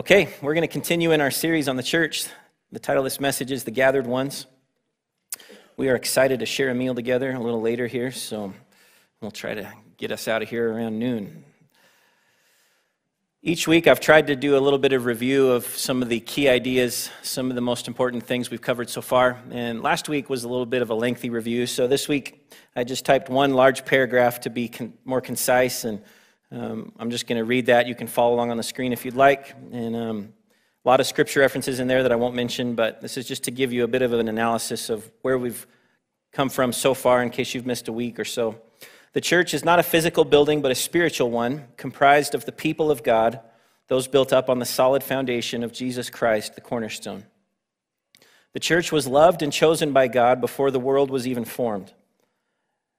Okay, 0.00 0.30
we're 0.40 0.54
going 0.54 0.66
to 0.66 0.72
continue 0.72 1.12
in 1.12 1.20
our 1.20 1.30
series 1.30 1.68
on 1.68 1.76
the 1.76 1.82
church. 1.82 2.24
The 2.72 2.78
title 2.78 3.02
of 3.02 3.04
this 3.04 3.20
message 3.20 3.52
is 3.52 3.64
The 3.64 3.70
Gathered 3.70 4.06
Ones. 4.06 4.46
We 5.76 5.90
are 5.90 5.94
excited 5.94 6.40
to 6.40 6.46
share 6.46 6.70
a 6.70 6.74
meal 6.74 6.94
together 6.94 7.30
a 7.30 7.38
little 7.38 7.60
later 7.60 7.86
here, 7.86 8.10
so 8.10 8.54
we'll 9.20 9.30
try 9.30 9.52
to 9.52 9.70
get 9.98 10.10
us 10.10 10.26
out 10.26 10.40
of 10.40 10.48
here 10.48 10.72
around 10.72 10.98
noon. 10.98 11.44
Each 13.42 13.68
week, 13.68 13.86
I've 13.86 14.00
tried 14.00 14.28
to 14.28 14.36
do 14.36 14.56
a 14.56 14.58
little 14.58 14.78
bit 14.78 14.94
of 14.94 15.04
review 15.04 15.50
of 15.50 15.66
some 15.66 16.00
of 16.00 16.08
the 16.08 16.20
key 16.20 16.48
ideas, 16.48 17.10
some 17.20 17.50
of 17.50 17.54
the 17.54 17.60
most 17.60 17.86
important 17.86 18.22
things 18.22 18.50
we've 18.50 18.62
covered 18.62 18.88
so 18.88 19.02
far. 19.02 19.38
And 19.50 19.82
last 19.82 20.08
week 20.08 20.30
was 20.30 20.44
a 20.44 20.48
little 20.48 20.64
bit 20.64 20.80
of 20.80 20.88
a 20.88 20.94
lengthy 20.94 21.28
review. 21.28 21.66
So 21.66 21.86
this 21.86 22.08
week, 22.08 22.50
I 22.74 22.84
just 22.84 23.04
typed 23.04 23.28
one 23.28 23.52
large 23.52 23.84
paragraph 23.84 24.40
to 24.40 24.48
be 24.48 24.68
con- 24.68 24.94
more 25.04 25.20
concise. 25.20 25.84
And 25.84 26.00
um, 26.52 26.92
I'm 26.98 27.10
just 27.10 27.26
going 27.26 27.38
to 27.38 27.44
read 27.44 27.66
that. 27.66 27.86
You 27.86 27.94
can 27.94 28.06
follow 28.06 28.34
along 28.34 28.50
on 28.50 28.56
the 28.56 28.62
screen 28.62 28.92
if 28.92 29.04
you'd 29.04 29.14
like. 29.14 29.54
And 29.72 29.94
um, 29.94 30.32
a 30.84 30.88
lot 30.88 31.00
of 31.00 31.06
scripture 31.06 31.40
references 31.40 31.78
in 31.78 31.86
there 31.86 32.02
that 32.02 32.12
I 32.12 32.16
won't 32.16 32.34
mention, 32.34 32.74
but 32.74 33.00
this 33.00 33.16
is 33.16 33.26
just 33.26 33.44
to 33.44 33.50
give 33.50 33.72
you 33.72 33.84
a 33.84 33.88
bit 33.88 34.02
of 34.02 34.12
an 34.12 34.28
analysis 34.28 34.90
of 34.90 35.10
where 35.22 35.38
we've 35.38 35.66
come 36.32 36.48
from 36.48 36.72
so 36.72 36.94
far 36.94 37.22
in 37.22 37.30
case 37.30 37.54
you've 37.54 37.66
missed 37.66 37.88
a 37.88 37.92
week 37.92 38.18
or 38.18 38.24
so. 38.24 38.60
The 39.12 39.20
church 39.20 39.54
is 39.54 39.64
not 39.64 39.78
a 39.78 39.82
physical 39.82 40.24
building, 40.24 40.62
but 40.62 40.70
a 40.70 40.76
spiritual 40.76 41.30
one, 41.30 41.66
comprised 41.76 42.34
of 42.34 42.44
the 42.44 42.52
people 42.52 42.90
of 42.90 43.02
God, 43.02 43.40
those 43.88 44.06
built 44.06 44.32
up 44.32 44.48
on 44.48 44.60
the 44.60 44.64
solid 44.64 45.02
foundation 45.02 45.64
of 45.64 45.72
Jesus 45.72 46.10
Christ, 46.10 46.54
the 46.54 46.60
cornerstone. 46.60 47.24
The 48.52 48.60
church 48.60 48.92
was 48.92 49.06
loved 49.06 49.42
and 49.42 49.52
chosen 49.52 49.92
by 49.92 50.08
God 50.08 50.40
before 50.40 50.70
the 50.70 50.80
world 50.80 51.10
was 51.10 51.26
even 51.26 51.44
formed. 51.44 51.92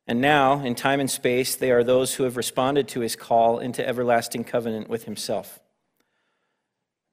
And 0.07 0.19
now, 0.19 0.63
in 0.63 0.75
time 0.75 0.99
and 0.99 1.09
space, 1.09 1.55
they 1.55 1.71
are 1.71 1.83
those 1.83 2.15
who 2.15 2.23
have 2.23 2.37
responded 2.37 2.87
to 2.89 3.01
his 3.01 3.15
call 3.15 3.59
into 3.59 3.87
everlasting 3.87 4.43
covenant 4.43 4.89
with 4.89 5.05
himself. 5.05 5.59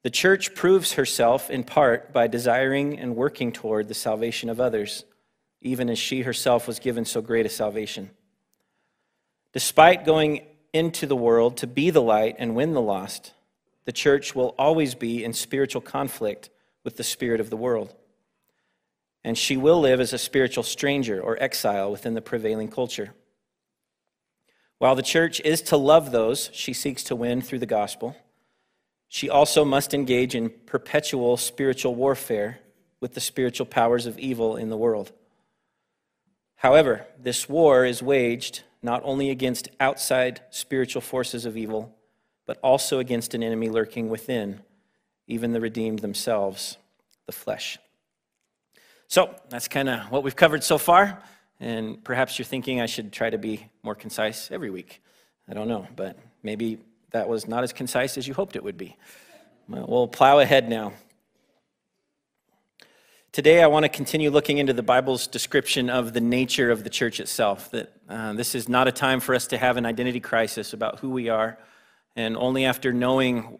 The 0.03 0.09
church 0.09 0.55
proves 0.55 0.93
herself 0.93 1.49
in 1.49 1.63
part 1.63 2.13
by 2.13 2.27
desiring 2.27 2.97
and 2.97 3.15
working 3.15 3.51
toward 3.51 3.87
the 3.87 3.93
salvation 3.93 4.49
of 4.49 4.59
others, 4.59 5.03
even 5.61 5.89
as 5.89 5.99
she 5.99 6.21
herself 6.21 6.67
was 6.67 6.79
given 6.79 7.05
so 7.05 7.21
great 7.21 7.45
a 7.45 7.49
salvation. 7.49 8.09
Despite 9.53 10.05
going 10.05 10.45
into 10.73 11.05
the 11.05 11.15
world 11.15 11.57
to 11.57 11.67
be 11.67 11.89
the 11.89 12.01
light 12.01 12.35
and 12.39 12.55
win 12.55 12.73
the 12.73 12.81
lost, 12.81 13.33
the 13.85 13.91
church 13.91 14.35
will 14.35 14.55
always 14.57 14.95
be 14.95 15.23
in 15.23 15.33
spiritual 15.33 15.81
conflict 15.81 16.49
with 16.83 16.95
the 16.95 17.03
spirit 17.03 17.41
of 17.41 17.49
the 17.49 17.57
world. 17.57 17.93
And 19.29 19.37
she 19.37 19.57
will 19.57 19.79
live 19.79 19.99
as 19.99 20.11
a 20.11 20.17
spiritual 20.17 20.63
stranger 20.63 21.21
or 21.21 21.37
exile 21.39 21.91
within 21.91 22.15
the 22.15 22.19
prevailing 22.19 22.67
culture. 22.67 23.13
While 24.79 24.95
the 24.95 25.03
church 25.03 25.39
is 25.41 25.61
to 25.69 25.77
love 25.77 26.09
those 26.09 26.49
she 26.51 26.73
seeks 26.73 27.03
to 27.03 27.15
win 27.15 27.43
through 27.43 27.59
the 27.59 27.67
gospel, 27.67 28.17
she 29.07 29.29
also 29.29 29.63
must 29.63 29.93
engage 29.93 30.33
in 30.33 30.49
perpetual 30.49 31.37
spiritual 31.37 31.93
warfare 31.93 32.57
with 33.01 33.13
the 33.13 33.19
spiritual 33.19 33.67
powers 33.67 34.07
of 34.07 34.17
evil 34.17 34.55
in 34.55 34.69
the 34.69 34.77
world. 34.77 35.11
However, 36.55 37.05
this 37.21 37.47
war 37.47 37.85
is 37.85 38.01
waged 38.01 38.63
not 38.81 39.03
only 39.05 39.29
against 39.29 39.69
outside 39.79 40.41
spiritual 40.49 41.03
forces 41.03 41.45
of 41.45 41.55
evil, 41.55 41.95
but 42.47 42.57
also 42.63 42.97
against 42.97 43.35
an 43.35 43.43
enemy 43.43 43.69
lurking 43.69 44.09
within, 44.09 44.61
even 45.27 45.53
the 45.53 45.61
redeemed 45.61 45.99
themselves, 45.99 46.77
the 47.27 47.31
flesh. 47.31 47.77
So 49.09 49.33
that's 49.49 49.67
kind 49.67 49.89
of 49.89 50.11
what 50.11 50.23
we've 50.23 50.35
covered 50.35 50.63
so 50.63 50.77
far. 50.77 51.19
And 51.59 52.01
perhaps 52.03 52.37
you're 52.37 52.45
thinking 52.45 52.79
I 52.79 52.85
should 52.85 53.11
try 53.11 53.31
to 53.31 53.39
be 53.39 53.67
more 53.81 53.95
concise 53.95 54.51
every 54.51 54.69
week. 54.69 55.01
I 55.49 55.55
don't 55.55 55.67
know, 55.67 55.87
but 55.95 56.15
maybe 56.43 56.77
that 57.09 57.27
was 57.27 57.47
not 57.47 57.63
as 57.63 57.73
concise 57.73 58.19
as 58.19 58.27
you 58.27 58.35
hoped 58.35 58.55
it 58.55 58.63
would 58.63 58.77
be. 58.77 58.95
We'll 59.67 60.07
plow 60.07 60.37
ahead 60.37 60.69
now. 60.69 60.93
Today, 63.31 63.63
I 63.63 63.67
want 63.67 63.83
to 63.83 63.89
continue 63.89 64.29
looking 64.29 64.59
into 64.59 64.73
the 64.73 64.83
Bible's 64.83 65.25
description 65.25 65.89
of 65.89 66.13
the 66.13 66.21
nature 66.21 66.69
of 66.69 66.83
the 66.83 66.89
church 66.89 67.19
itself. 67.19 67.71
That 67.71 67.91
uh, 68.07 68.33
this 68.33 68.53
is 68.53 68.69
not 68.69 68.87
a 68.87 68.91
time 68.91 69.19
for 69.19 69.33
us 69.33 69.47
to 69.47 69.57
have 69.57 69.77
an 69.77 69.87
identity 69.87 70.19
crisis 70.19 70.73
about 70.73 70.99
who 70.99 71.09
we 71.09 71.29
are, 71.29 71.57
and 72.15 72.37
only 72.37 72.65
after 72.65 72.93
knowing 72.93 73.59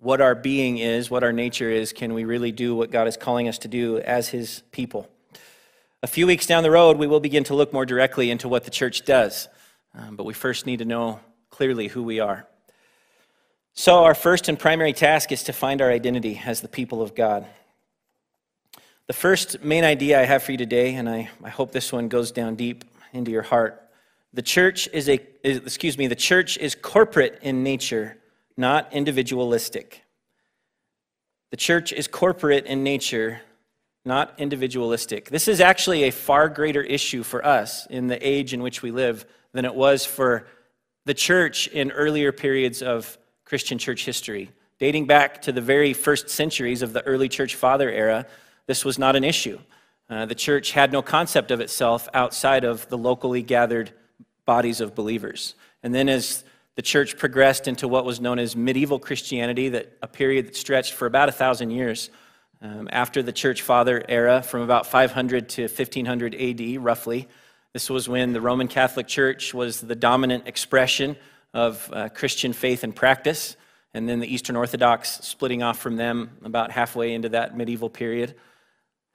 what 0.00 0.20
our 0.20 0.34
being 0.34 0.78
is, 0.78 1.10
what 1.10 1.24
our 1.24 1.32
nature 1.32 1.70
is, 1.70 1.92
can 1.92 2.14
we 2.14 2.24
really 2.24 2.52
do 2.52 2.74
what 2.74 2.90
God 2.90 3.08
is 3.08 3.16
calling 3.16 3.48
us 3.48 3.58
to 3.58 3.68
do 3.68 3.98
as 3.98 4.28
His 4.28 4.62
people. 4.70 5.08
A 6.02 6.06
few 6.06 6.26
weeks 6.26 6.46
down 6.46 6.62
the 6.62 6.70
road, 6.70 6.96
we 6.96 7.08
will 7.08 7.20
begin 7.20 7.44
to 7.44 7.54
look 7.54 7.72
more 7.72 7.84
directly 7.84 8.30
into 8.30 8.48
what 8.48 8.64
the 8.64 8.70
church 8.70 9.04
does, 9.04 9.48
um, 9.94 10.14
but 10.14 10.24
we 10.24 10.34
first 10.34 10.66
need 10.66 10.78
to 10.78 10.84
know 10.84 11.18
clearly 11.50 11.88
who 11.88 12.02
we 12.02 12.20
are. 12.20 12.46
So, 13.74 14.04
our 14.04 14.14
first 14.14 14.48
and 14.48 14.58
primary 14.58 14.92
task 14.92 15.32
is 15.32 15.44
to 15.44 15.52
find 15.52 15.80
our 15.80 15.90
identity 15.90 16.40
as 16.44 16.60
the 16.60 16.68
people 16.68 17.02
of 17.02 17.14
God. 17.14 17.46
The 19.08 19.12
first 19.12 19.62
main 19.62 19.84
idea 19.84 20.20
I 20.20 20.24
have 20.24 20.42
for 20.42 20.52
you 20.52 20.58
today, 20.58 20.94
and 20.94 21.08
I, 21.08 21.30
I 21.42 21.48
hope 21.48 21.72
this 21.72 21.92
one 21.92 22.08
goes 22.08 22.30
down 22.30 22.56
deep 22.56 22.84
into 23.12 23.30
your 23.30 23.42
heart. 23.42 23.82
The 24.34 24.42
church 24.42 24.88
is 24.92 25.08
a, 25.08 25.20
is, 25.42 25.58
excuse 25.58 25.96
me, 25.96 26.06
the 26.06 26.14
church 26.14 26.58
is 26.58 26.74
corporate 26.74 27.38
in 27.42 27.62
nature, 27.62 28.18
not 28.58 28.92
individualistic. 28.92 30.02
The 31.50 31.56
church 31.56 31.92
is 31.92 32.08
corporate 32.08 32.66
in 32.66 32.82
nature, 32.82 33.40
not 34.04 34.34
individualistic. 34.36 35.30
This 35.30 35.48
is 35.48 35.60
actually 35.60 36.04
a 36.04 36.10
far 36.10 36.48
greater 36.48 36.82
issue 36.82 37.22
for 37.22 37.46
us 37.46 37.86
in 37.86 38.08
the 38.08 38.26
age 38.26 38.52
in 38.52 38.62
which 38.62 38.82
we 38.82 38.90
live 38.90 39.24
than 39.52 39.64
it 39.64 39.74
was 39.74 40.04
for 40.04 40.46
the 41.06 41.14
church 41.14 41.68
in 41.68 41.92
earlier 41.92 42.32
periods 42.32 42.82
of 42.82 43.16
Christian 43.44 43.78
church 43.78 44.04
history. 44.04 44.50
Dating 44.78 45.06
back 45.06 45.40
to 45.42 45.52
the 45.52 45.60
very 45.60 45.92
first 45.92 46.28
centuries 46.28 46.82
of 46.82 46.92
the 46.92 47.02
early 47.02 47.28
church 47.28 47.54
father 47.54 47.90
era, 47.90 48.26
this 48.66 48.84
was 48.84 48.98
not 48.98 49.16
an 49.16 49.24
issue. 49.24 49.58
Uh, 50.10 50.26
the 50.26 50.34
church 50.34 50.72
had 50.72 50.90
no 50.90 51.00
concept 51.00 51.50
of 51.50 51.60
itself 51.60 52.08
outside 52.12 52.64
of 52.64 52.88
the 52.88 52.98
locally 52.98 53.42
gathered 53.42 53.92
bodies 54.44 54.80
of 54.80 54.94
believers. 54.94 55.54
And 55.82 55.94
then 55.94 56.08
as 56.08 56.44
the 56.78 56.82
church 56.82 57.16
progressed 57.16 57.66
into 57.66 57.88
what 57.88 58.04
was 58.04 58.20
known 58.20 58.38
as 58.38 58.54
medieval 58.54 59.00
Christianity, 59.00 59.68
that 59.70 59.98
a 60.00 60.06
period 60.06 60.46
that 60.46 60.54
stretched 60.54 60.92
for 60.92 61.06
about 61.06 61.28
a 61.28 61.32
thousand 61.32 61.72
years. 61.72 62.08
Um, 62.62 62.88
after 62.92 63.20
the 63.20 63.32
church 63.32 63.62
father 63.62 64.04
era, 64.08 64.42
from 64.42 64.60
about 64.60 64.86
500 64.86 65.48
to 65.48 65.62
1500 65.62 66.36
AD, 66.36 66.80
roughly, 66.80 67.26
this 67.72 67.90
was 67.90 68.08
when 68.08 68.32
the 68.32 68.40
Roman 68.40 68.68
Catholic 68.68 69.08
Church 69.08 69.52
was 69.52 69.80
the 69.80 69.96
dominant 69.96 70.46
expression 70.46 71.16
of 71.52 71.90
uh, 71.92 72.10
Christian 72.10 72.52
faith 72.52 72.84
and 72.84 72.94
practice, 72.94 73.56
and 73.92 74.08
then 74.08 74.20
the 74.20 74.32
Eastern 74.32 74.54
Orthodox 74.54 75.18
splitting 75.22 75.64
off 75.64 75.80
from 75.80 75.96
them 75.96 76.30
about 76.44 76.70
halfway 76.70 77.12
into 77.12 77.30
that 77.30 77.56
medieval 77.56 77.90
period. 77.90 78.36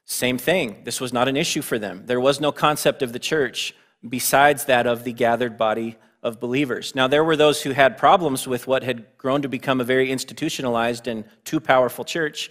Same 0.03 0.37
thing. 0.37 0.81
This 0.83 0.99
was 0.99 1.13
not 1.13 1.29
an 1.29 1.37
issue 1.37 1.61
for 1.61 1.79
them. 1.79 2.03
There 2.07 2.19
was 2.19 2.41
no 2.41 2.51
concept 2.51 3.01
of 3.01 3.13
the 3.13 3.19
church 3.19 3.73
besides 4.05 4.65
that 4.65 4.85
of 4.85 5.05
the 5.05 5.13
gathered 5.13 5.57
body 5.57 5.97
of 6.23 6.39
believers. 6.39 6.95
Now, 6.95 7.07
there 7.07 7.23
were 7.23 7.35
those 7.35 7.61
who 7.61 7.71
had 7.71 7.97
problems 7.97 8.47
with 8.47 8.65
what 8.65 8.83
had 8.83 9.05
grown 9.17 9.41
to 9.43 9.49
become 9.49 9.79
a 9.79 9.83
very 9.83 10.09
institutionalized 10.09 11.07
and 11.07 11.25
too 11.43 11.59
powerful 11.59 12.05
church 12.05 12.49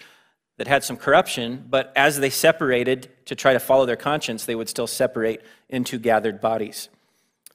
that 0.59 0.69
had 0.69 0.85
some 0.85 0.97
corruption, 0.97 1.67
but 1.69 1.93
as 1.97 2.21
they 2.21 2.31
separated 2.31 3.11
to 3.25 3.35
try 3.35 3.53
to 3.53 3.59
follow 3.59 3.87
their 3.87 3.97
conscience, 3.97 4.45
they 4.45 4.55
would 4.55 4.69
still 4.69 4.87
separate 4.87 5.43
into 5.69 5.99
gathered 5.99 6.41
bodies. 6.41 6.89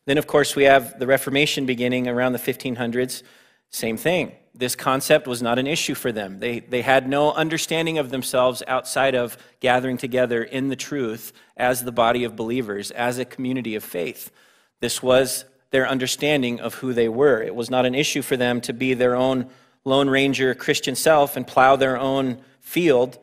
Then, 0.06 0.18
of 0.18 0.28
course, 0.28 0.56
we 0.56 0.64
have 0.64 1.00
the 1.00 1.08
Reformation 1.08 1.66
beginning 1.66 2.08
around 2.08 2.34
the 2.34 2.40
1500s. 2.40 3.24
Same 3.70 3.98
thing 3.98 4.34
this 4.58 4.76
concept 4.76 5.28
was 5.28 5.42
not 5.42 5.60
an 5.60 5.68
issue 5.68 5.94
for 5.94 6.12
them. 6.12 6.40
They, 6.40 6.60
they 6.62 6.82
had 6.82 7.08
no 7.08 7.32
understanding 7.32 8.00
of 8.00 8.10
themselves 8.10 8.64
outside 8.68 9.14
of 9.14 9.38
gathering 9.60 9.98
together 9.98 10.44
in 10.44 10.70
the 10.70 10.76
truth 10.76 11.32
as 11.56 11.84
the 11.84 11.92
body 11.92 12.24
of 12.24 12.36
believers, 12.36 12.90
as 12.92 13.20
a 13.20 13.26
community 13.26 13.76
of 13.76 13.84
faith. 13.84 14.32
This 14.80 15.04
was 15.04 15.46
their 15.72 15.88
understanding 15.88 16.60
of 16.60 16.76
who 16.76 16.94
they 16.94 17.10
were. 17.10 17.42
It 17.42 17.56
was 17.56 17.70
not 17.70 17.86
an 17.86 17.96
issue 17.96 18.22
for 18.22 18.38
them 18.38 18.62
to 18.62 18.74
be 18.74 18.94
their 18.94 19.16
own 19.16 19.50
Lone 19.86 20.10
Ranger 20.10 20.54
Christian 20.54 20.96
self 20.96 21.38
and 21.38 21.48
plow 21.48 21.76
their 21.76 21.98
own 21.98 22.42
field 22.60 23.18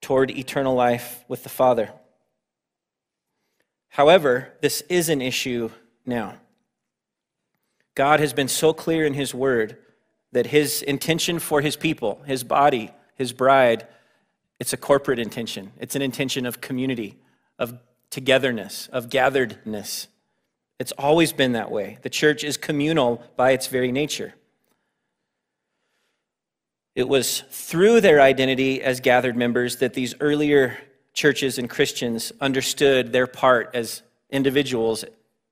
toward 0.00 0.30
eternal 0.30 0.74
life 0.74 1.24
with 1.28 1.42
the 1.42 1.48
Father. 1.48 1.90
However, 3.88 4.52
this 4.60 4.82
is 4.82 5.08
an 5.08 5.20
issue 5.20 5.70
now. 6.06 6.34
God 7.94 8.20
has 8.20 8.32
been 8.32 8.48
so 8.48 8.72
clear 8.72 9.04
in 9.04 9.14
His 9.14 9.34
Word 9.34 9.76
that 10.32 10.46
his 10.46 10.82
intention 10.82 11.38
for 11.38 11.60
his 11.60 11.76
people, 11.76 12.22
his 12.26 12.44
body, 12.44 12.90
his 13.14 13.32
bride, 13.32 13.86
it's 14.60 14.72
a 14.72 14.76
corporate 14.76 15.18
intention. 15.18 15.72
It's 15.78 15.96
an 15.96 16.02
intention 16.02 16.46
of 16.46 16.60
community, 16.60 17.18
of 17.58 17.78
togetherness, 18.10 18.88
of 18.88 19.08
gatheredness. 19.08 20.08
It's 20.78 20.92
always 20.92 21.32
been 21.32 21.52
that 21.52 21.70
way. 21.70 21.98
The 22.02 22.10
church 22.10 22.44
is 22.44 22.56
communal 22.56 23.22
by 23.36 23.50
its 23.50 23.66
very 23.66 23.90
nature. 23.90 24.34
It 26.94 27.08
was 27.08 27.42
through 27.50 28.00
their 28.00 28.20
identity 28.20 28.82
as 28.82 29.00
gathered 29.00 29.36
members 29.36 29.76
that 29.76 29.94
these 29.94 30.14
earlier 30.20 30.78
churches 31.12 31.58
and 31.58 31.68
Christians 31.68 32.32
understood 32.40 33.12
their 33.12 33.26
part 33.26 33.70
as 33.74 34.02
individuals 34.30 35.04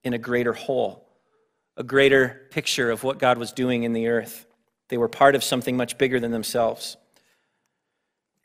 in 0.05 0.12
a 0.12 0.19
greater 0.19 0.52
whole, 0.52 1.08
a 1.76 1.82
greater 1.82 2.46
picture 2.50 2.90
of 2.90 3.02
what 3.02 3.19
God 3.19 3.38
was 3.38 3.52
doing 3.52 3.82
in 3.82 3.93
the 3.93 4.08
earth. 4.08 4.46
They 4.88 4.96
were 4.96 5.08
part 5.08 5.34
of 5.34 5.43
something 5.43 5.76
much 5.76 5.99
bigger 5.99 6.20
than 6.20 6.31
themselves. 6.31 6.96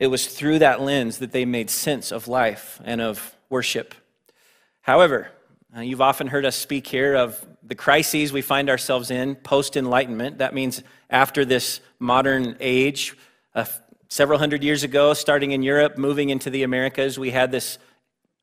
It 0.00 0.08
was 0.08 0.26
through 0.26 0.58
that 0.60 0.80
lens 0.80 1.18
that 1.18 1.30
they 1.30 1.44
made 1.44 1.70
sense 1.70 2.10
of 2.10 2.26
life 2.26 2.80
and 2.84 3.00
of 3.00 3.36
worship. 3.48 3.94
However, 4.80 5.30
uh, 5.74 5.80
you've 5.80 6.02
often 6.02 6.26
heard 6.26 6.44
us 6.44 6.54
speak 6.54 6.86
here 6.86 7.14
of 7.14 7.42
the 7.62 7.74
crises 7.74 8.32
we 8.32 8.42
find 8.42 8.68
ourselves 8.68 9.10
in 9.10 9.34
post 9.36 9.76
Enlightenment. 9.76 10.38
That 10.38 10.52
means 10.52 10.82
after 11.08 11.44
this 11.44 11.80
modern 11.98 12.56
age, 12.60 13.16
uh, 13.54 13.64
several 14.08 14.38
hundred 14.38 14.62
years 14.62 14.82
ago, 14.82 15.14
starting 15.14 15.52
in 15.52 15.62
Europe, 15.62 15.96
moving 15.96 16.28
into 16.28 16.50
the 16.50 16.62
Americas, 16.62 17.18
we 17.18 17.30
had 17.30 17.50
this 17.50 17.78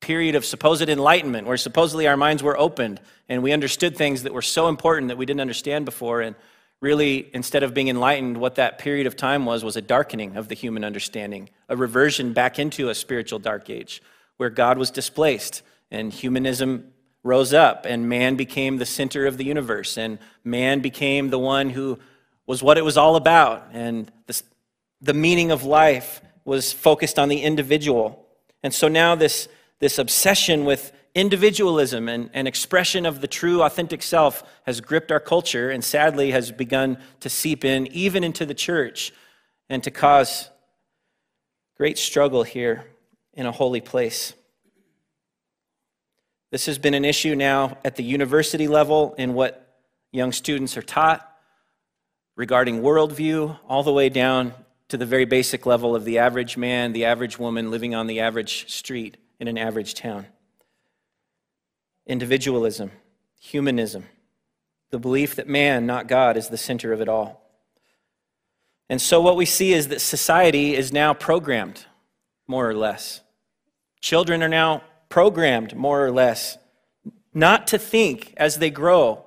period 0.00 0.34
of 0.34 0.44
supposed 0.44 0.88
enlightenment 0.88 1.46
where 1.46 1.56
supposedly 1.56 2.08
our 2.08 2.16
minds 2.16 2.42
were 2.42 2.58
opened 2.58 3.00
and 3.28 3.42
we 3.42 3.52
understood 3.52 3.96
things 3.96 4.24
that 4.24 4.32
were 4.32 4.42
so 4.42 4.66
important 4.66 5.08
that 5.08 5.18
we 5.18 5.26
didn't 5.26 5.40
understand 5.40 5.84
before. 5.84 6.22
And 6.22 6.34
really, 6.80 7.30
instead 7.32 7.62
of 7.62 7.74
being 7.74 7.88
enlightened, 7.88 8.38
what 8.38 8.56
that 8.56 8.78
period 8.78 9.06
of 9.06 9.14
time 9.14 9.44
was 9.44 9.62
was 9.62 9.76
a 9.76 9.82
darkening 9.82 10.36
of 10.36 10.48
the 10.48 10.54
human 10.56 10.82
understanding, 10.82 11.50
a 11.68 11.76
reversion 11.76 12.32
back 12.32 12.58
into 12.58 12.88
a 12.88 12.94
spiritual 12.94 13.38
dark 13.38 13.70
age 13.70 14.02
where 14.38 14.50
God 14.50 14.78
was 14.78 14.90
displaced 14.90 15.62
and 15.92 16.12
humanism 16.12 16.92
rose 17.22 17.52
up 17.52 17.86
and 17.86 18.08
man 18.08 18.36
became 18.36 18.78
the 18.78 18.86
center 18.86 19.26
of 19.26 19.36
the 19.36 19.44
universe 19.44 19.98
and 19.98 20.18
man 20.44 20.80
became 20.80 21.28
the 21.30 21.38
one 21.38 21.70
who 21.70 21.98
was 22.46 22.62
what 22.62 22.78
it 22.78 22.84
was 22.84 22.96
all 22.96 23.16
about 23.16 23.68
and 23.72 24.10
the, 24.26 24.42
the 25.00 25.14
meaning 25.14 25.50
of 25.50 25.64
life 25.64 26.22
was 26.44 26.72
focused 26.72 27.18
on 27.18 27.28
the 27.28 27.42
individual 27.42 28.26
and 28.62 28.72
so 28.72 28.88
now 28.88 29.14
this 29.14 29.48
this 29.80 29.98
obsession 29.98 30.64
with 30.64 30.92
individualism 31.14 32.08
and, 32.08 32.30
and 32.32 32.46
expression 32.46 33.04
of 33.04 33.20
the 33.20 33.26
true, 33.26 33.62
authentic 33.62 34.02
self 34.02 34.44
has 34.64 34.80
gripped 34.80 35.10
our 35.10 35.20
culture 35.20 35.70
and 35.70 35.82
sadly 35.82 36.30
has 36.30 36.52
begun 36.52 36.98
to 37.20 37.28
seep 37.28 37.64
in 37.64 37.86
even 37.88 38.22
into 38.22 38.46
the 38.46 38.54
church 38.54 39.12
and 39.68 39.82
to 39.82 39.90
cause 39.90 40.48
great 41.76 41.98
struggle 41.98 42.42
here 42.42 42.84
in 43.32 43.46
a 43.46 43.52
holy 43.52 43.80
place. 43.80 44.34
This 46.50 46.66
has 46.66 46.78
been 46.78 46.94
an 46.94 47.04
issue 47.04 47.36
now 47.36 47.78
at 47.84 47.94
the 47.94 48.02
university 48.02 48.66
level 48.66 49.14
in 49.16 49.34
what 49.34 49.78
young 50.10 50.32
students 50.32 50.76
are 50.76 50.82
taught 50.82 51.26
regarding 52.36 52.82
worldview, 52.82 53.56
all 53.68 53.82
the 53.82 53.92
way 53.92 54.08
down 54.08 54.54
to 54.88 54.96
the 54.96 55.06
very 55.06 55.24
basic 55.24 55.64
level 55.66 55.94
of 55.94 56.04
the 56.04 56.18
average 56.18 56.56
man, 56.56 56.92
the 56.92 57.04
average 57.04 57.38
woman 57.38 57.70
living 57.70 57.94
on 57.94 58.08
the 58.08 58.18
average 58.18 58.68
street 58.68 59.16
in 59.38 59.46
an 59.46 59.56
average 59.56 59.94
town. 59.94 60.26
Individualism, 62.06 62.90
humanism, 63.40 64.06
the 64.90 64.98
belief 64.98 65.36
that 65.36 65.48
man, 65.48 65.86
not 65.86 66.08
God, 66.08 66.36
is 66.36 66.48
the 66.48 66.58
center 66.58 66.92
of 66.92 67.00
it 67.00 67.08
all. 67.08 67.40
And 68.88 69.00
so, 69.00 69.20
what 69.20 69.36
we 69.36 69.46
see 69.46 69.72
is 69.72 69.86
that 69.88 70.00
society 70.00 70.74
is 70.74 70.92
now 70.92 71.14
programmed, 71.14 71.86
more 72.48 72.68
or 72.68 72.74
less. 72.74 73.20
Children 74.00 74.42
are 74.42 74.48
now 74.48 74.82
programmed, 75.10 75.76
more 75.76 76.02
or 76.02 76.10
less, 76.10 76.56
not 77.34 77.66
to 77.66 77.78
think 77.78 78.32
as 78.38 78.56
they 78.56 78.70
grow 78.70 79.24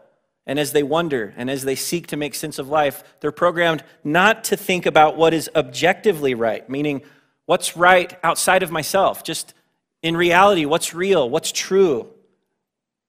and 0.47 0.57
as 0.57 0.71
they 0.71 0.83
wonder 0.83 1.33
and 1.37 1.49
as 1.49 1.63
they 1.63 1.75
seek 1.75 2.07
to 2.07 2.17
make 2.17 2.33
sense 2.33 2.57
of 2.57 2.67
life. 2.67 3.03
They're 3.19 3.31
programmed 3.31 3.83
not 4.03 4.43
to 4.45 4.57
think 4.57 4.85
about 4.85 5.15
what 5.15 5.33
is 5.33 5.49
objectively 5.55 6.33
right, 6.33 6.67
meaning 6.67 7.03
what's 7.45 7.77
right 7.77 8.17
outside 8.23 8.63
of 8.63 8.71
myself, 8.71 9.23
just 9.23 9.53
in 10.01 10.17
reality, 10.17 10.65
what's 10.65 10.93
real, 10.93 11.29
what's 11.29 11.51
true. 11.51 12.09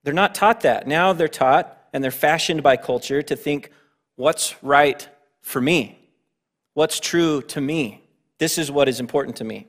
They're 0.02 0.12
not 0.12 0.34
taught 0.34 0.60
that. 0.60 0.86
Now 0.86 1.12
they're 1.12 1.28
taught 1.28 1.76
and 1.92 2.04
they're 2.04 2.10
fashioned 2.10 2.62
by 2.62 2.76
culture 2.76 3.22
to 3.22 3.36
think 3.36 3.70
what's 4.16 4.54
right 4.62 5.08
for 5.40 5.60
me, 5.60 5.98
what's 6.74 7.00
true 7.00 7.42
to 7.42 7.60
me. 7.60 8.02
This 8.38 8.58
is 8.58 8.70
what 8.70 8.88
is 8.88 9.00
important 9.00 9.36
to 9.36 9.44
me. 9.44 9.68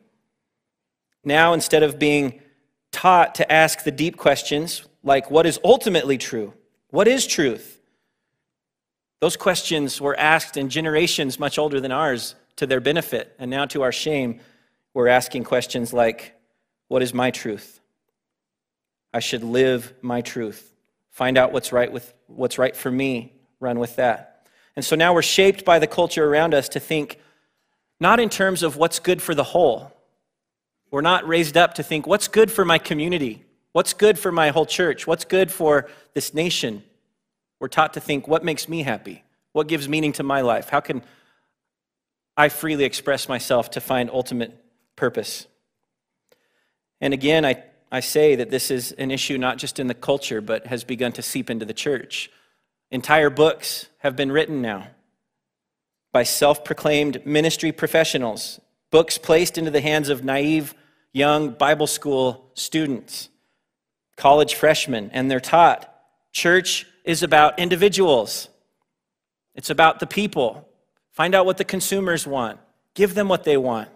Now, 1.24 1.54
instead 1.54 1.82
of 1.82 1.98
being 1.98 2.42
taught 2.96 3.36
to 3.36 3.52
ask 3.52 3.84
the 3.84 3.92
deep 3.92 4.16
questions 4.16 4.86
like 5.04 5.30
what 5.30 5.46
is 5.46 5.60
ultimately 5.66 6.18
true, 6.18 6.54
what 6.92 7.10
is 7.10 7.28
truth? 7.28 7.82
Those 9.20 9.36
questions 9.36 10.00
were 10.00 10.18
asked 10.18 10.56
in 10.56 10.70
generations 10.70 11.38
much 11.38 11.58
older 11.58 11.82
than 11.82 11.92
ours 11.92 12.36
to 12.56 12.66
their 12.66 12.80
benefit. 12.80 13.36
And 13.38 13.52
now, 13.52 13.66
to 13.66 13.82
our 13.82 13.92
shame, 13.92 14.40
we're 14.94 15.10
asking 15.10 15.44
questions 15.44 15.92
like 15.92 16.36
what 16.88 17.02
is 17.02 17.14
my 17.14 17.32
truth? 17.32 17.82
I 19.14 19.20
should 19.20 19.44
live 19.44 19.94
my 20.02 20.22
truth. 20.22 20.74
Find 21.12 21.38
out 21.38 21.52
what's 21.52 21.74
right 21.74 21.92
with 21.92 22.14
what's 22.28 22.58
right 22.58 22.76
for 22.76 22.90
me, 22.90 23.34
run 23.60 23.78
with 23.78 23.98
that. 23.98 24.48
And 24.78 24.86
so 24.86 24.96
now 24.96 25.14
we're 25.14 25.22
shaped 25.22 25.66
by 25.66 25.80
the 25.80 25.88
culture 25.88 26.26
around 26.26 26.54
us 26.54 26.70
to 26.70 26.80
think 26.80 27.20
not 28.00 28.22
in 28.22 28.30
terms 28.30 28.64
of 28.64 28.78
what's 28.78 29.00
good 29.00 29.22
for 29.22 29.36
the 29.36 29.44
whole. 29.44 29.92
We're 30.96 31.02
not 31.02 31.28
raised 31.28 31.58
up 31.58 31.74
to 31.74 31.84
think 31.84 32.08
what's 32.08 32.30
good 32.30 32.50
for 32.50 32.64
my 32.64 32.78
community? 32.78 33.44
What's 33.74 33.92
good 33.92 34.18
for 34.18 34.32
my 34.32 34.48
whole 34.48 34.66
church? 34.66 35.06
What's 35.06 35.26
good 35.26 35.52
for 35.52 35.90
this 36.14 36.34
nation? 36.34 36.86
We're 37.60 37.68
taught 37.68 37.96
to 37.96 38.00
think 38.00 38.30
what 38.30 38.46
makes 38.46 38.70
me 38.70 38.82
happy? 38.82 39.26
What 39.52 39.68
gives 39.68 39.90
meaning 39.90 40.14
to 40.14 40.24
my 40.24 40.40
life? 40.40 40.70
How 40.70 40.80
can 40.80 41.04
I 42.38 42.48
freely 42.48 42.86
express 42.86 43.28
myself 43.28 43.72
to 43.72 43.82
find 43.82 44.10
ultimate 44.10 44.58
purpose? 44.96 45.48
And 47.02 47.14
again, 47.14 47.44
I, 47.44 47.62
I 47.92 48.00
say 48.00 48.36
that 48.36 48.50
this 48.50 48.72
is 48.72 48.94
an 48.94 49.12
issue 49.12 49.38
not 49.38 49.58
just 49.58 49.82
in 49.82 49.88
the 49.88 49.94
culture, 49.94 50.40
but 50.40 50.68
has 50.68 50.86
begun 50.86 51.12
to 51.12 51.22
seep 51.22 51.50
into 51.50 51.66
the 51.66 51.74
church. 51.74 52.32
Entire 52.90 53.30
books 53.30 53.88
have 53.98 54.16
been 54.16 54.32
written 54.32 54.62
now 54.62 54.88
by 56.14 56.24
self 56.24 56.64
proclaimed 56.64 57.26
ministry 57.26 57.74
professionals, 57.74 58.62
books 58.92 59.18
placed 59.18 59.58
into 59.58 59.72
the 59.72 59.82
hands 59.82 60.08
of 60.08 60.24
naive 60.24 60.74
young 61.16 61.50
Bible 61.52 61.88
school 61.88 62.52
students, 62.56 63.30
college 64.18 64.56
freshmen, 64.56 65.10
and 65.14 65.32
they're 65.32 65.40
taught 65.40 65.90
church 66.34 66.86
is 67.06 67.24
about 67.24 67.58
individuals, 67.58 68.50
it's 69.56 69.70
about 69.70 70.02
the 70.02 70.08
people. 70.08 70.68
Find 71.14 71.34
out 71.34 71.46
what 71.46 71.56
the 71.56 71.64
consumers 71.64 72.28
want, 72.28 72.60
give 72.94 73.16
them 73.16 73.30
what 73.30 73.46
they 73.46 73.56
want. 73.56 73.88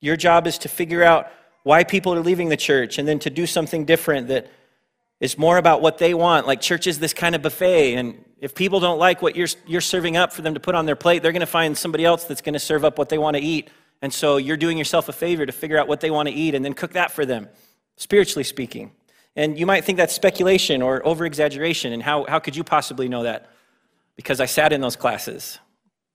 Your 0.00 0.16
job 0.16 0.46
is 0.46 0.56
to 0.58 0.68
figure 0.68 1.04
out 1.04 1.30
why 1.62 1.84
people 1.84 2.14
are 2.14 2.20
leaving 2.20 2.48
the 2.48 2.56
church 2.56 2.96
and 2.96 3.06
then 3.06 3.18
to 3.18 3.28
do 3.28 3.46
something 3.46 3.84
different 3.84 4.28
that 4.28 4.50
is 5.20 5.36
more 5.36 5.58
about 5.58 5.82
what 5.82 5.98
they 5.98 6.14
want. 6.14 6.46
Like 6.46 6.62
church 6.62 6.86
is 6.86 6.98
this 6.98 7.12
kind 7.12 7.34
of 7.34 7.42
buffet, 7.42 7.96
and 7.96 8.24
if 8.40 8.54
people 8.54 8.80
don't 8.80 8.98
like 8.98 9.20
what 9.20 9.36
you're, 9.36 9.48
you're 9.66 9.82
serving 9.82 10.16
up 10.16 10.32
for 10.32 10.40
them 10.40 10.54
to 10.54 10.60
put 10.60 10.74
on 10.74 10.86
their 10.86 10.96
plate, 10.96 11.22
they're 11.22 11.32
going 11.32 11.40
to 11.40 11.46
find 11.46 11.76
somebody 11.76 12.06
else 12.06 12.24
that's 12.24 12.40
going 12.40 12.54
to 12.54 12.58
serve 12.58 12.82
up 12.82 12.96
what 12.96 13.10
they 13.10 13.18
want 13.18 13.36
to 13.36 13.42
eat. 13.42 13.68
And 14.02 14.12
so 14.12 14.36
you're 14.36 14.56
doing 14.56 14.78
yourself 14.78 15.08
a 15.08 15.12
favor 15.12 15.44
to 15.44 15.52
figure 15.52 15.78
out 15.78 15.88
what 15.88 16.00
they 16.00 16.10
want 16.10 16.28
to 16.28 16.34
eat 16.34 16.54
and 16.54 16.64
then 16.64 16.74
cook 16.74 16.92
that 16.92 17.10
for 17.10 17.26
them, 17.26 17.48
spiritually 17.96 18.44
speaking. 18.44 18.92
And 19.36 19.58
you 19.58 19.66
might 19.66 19.84
think 19.84 19.98
that's 19.98 20.14
speculation 20.14 20.82
or 20.82 21.06
over 21.06 21.26
exaggeration. 21.26 21.92
And 21.92 22.02
how, 22.02 22.24
how 22.28 22.38
could 22.38 22.56
you 22.56 22.64
possibly 22.64 23.08
know 23.08 23.22
that? 23.24 23.50
Because 24.16 24.40
I 24.40 24.46
sat 24.46 24.72
in 24.72 24.80
those 24.80 24.96
classes. 24.96 25.58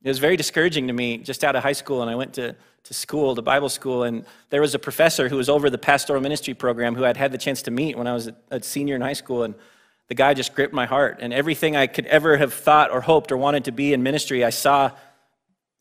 It 0.04 0.10
was 0.10 0.20
very 0.20 0.38
discouraging 0.38 0.88
to 0.88 0.94
me 0.94 1.18
just 1.18 1.44
out 1.44 1.56
of 1.56 1.64
high 1.64 1.74
school, 1.74 2.02
and 2.02 2.12
I 2.12 2.16
went 2.16 2.34
to 2.36 2.56
to 2.86 2.94
school, 2.94 3.34
to 3.36 3.42
Bible 3.42 3.70
school, 3.70 4.04
and 4.04 4.26
there 4.52 4.62
was 4.62 4.76
a 4.76 4.80
professor 4.80 5.28
who 5.28 5.38
was 5.38 5.50
over 5.50 5.72
the 5.72 5.78
pastoral 5.78 6.22
ministry 6.22 6.54
program 6.54 6.96
who 6.96 7.04
I'd 7.04 7.18
had 7.18 7.32
the 7.32 7.38
chance 7.38 7.64
to 7.64 7.72
meet 7.72 7.98
when 7.98 8.06
I 8.06 8.14
was 8.14 8.30
a 8.52 8.62
senior 8.62 8.96
in 8.96 9.02
high 9.02 9.14
school, 9.14 9.44
and 9.44 9.56
the 10.08 10.14
guy 10.14 10.36
just 10.36 10.54
gripped 10.54 10.74
my 10.74 10.86
heart. 10.86 11.18
And 11.20 11.34
everything 11.34 11.76
I 11.76 11.88
could 11.88 12.06
ever 12.06 12.38
have 12.38 12.54
thought 12.54 12.92
or 12.92 13.02
hoped 13.02 13.32
or 13.32 13.38
wanted 13.38 13.66
to 13.66 13.72
be 13.72 13.92
in 13.92 14.04
ministry, 14.04 14.44
I 14.46 14.52
saw 14.52 14.92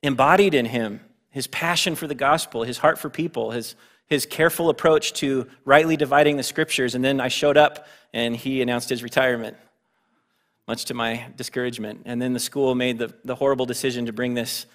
embodied 0.02 0.54
in 0.54 0.64
him 0.64 1.00
his 1.34 1.48
passion 1.48 1.96
for 1.96 2.06
the 2.06 2.14
gospel, 2.14 2.62
his 2.62 2.78
heart 2.78 2.96
for 2.96 3.10
people, 3.10 3.50
his, 3.50 3.74
his 4.06 4.24
careful 4.24 4.70
approach 4.70 5.14
to 5.14 5.48
rightly 5.64 5.96
dividing 5.96 6.36
the 6.36 6.44
scriptures. 6.44 6.94
And 6.94 7.04
then 7.04 7.20
I 7.20 7.26
showed 7.26 7.56
up, 7.56 7.88
and 8.12 8.36
he 8.36 8.62
announced 8.62 8.88
his 8.88 9.02
retirement, 9.02 9.56
much 10.68 10.84
to 10.84 10.94
my 10.94 11.26
discouragement. 11.34 12.02
And 12.04 12.22
then 12.22 12.34
the 12.34 12.38
school 12.38 12.76
made 12.76 12.98
the, 12.98 13.12
the 13.24 13.34
horrible 13.34 13.66
decision 13.66 14.06
to 14.06 14.12
bring 14.12 14.34
this 14.34 14.66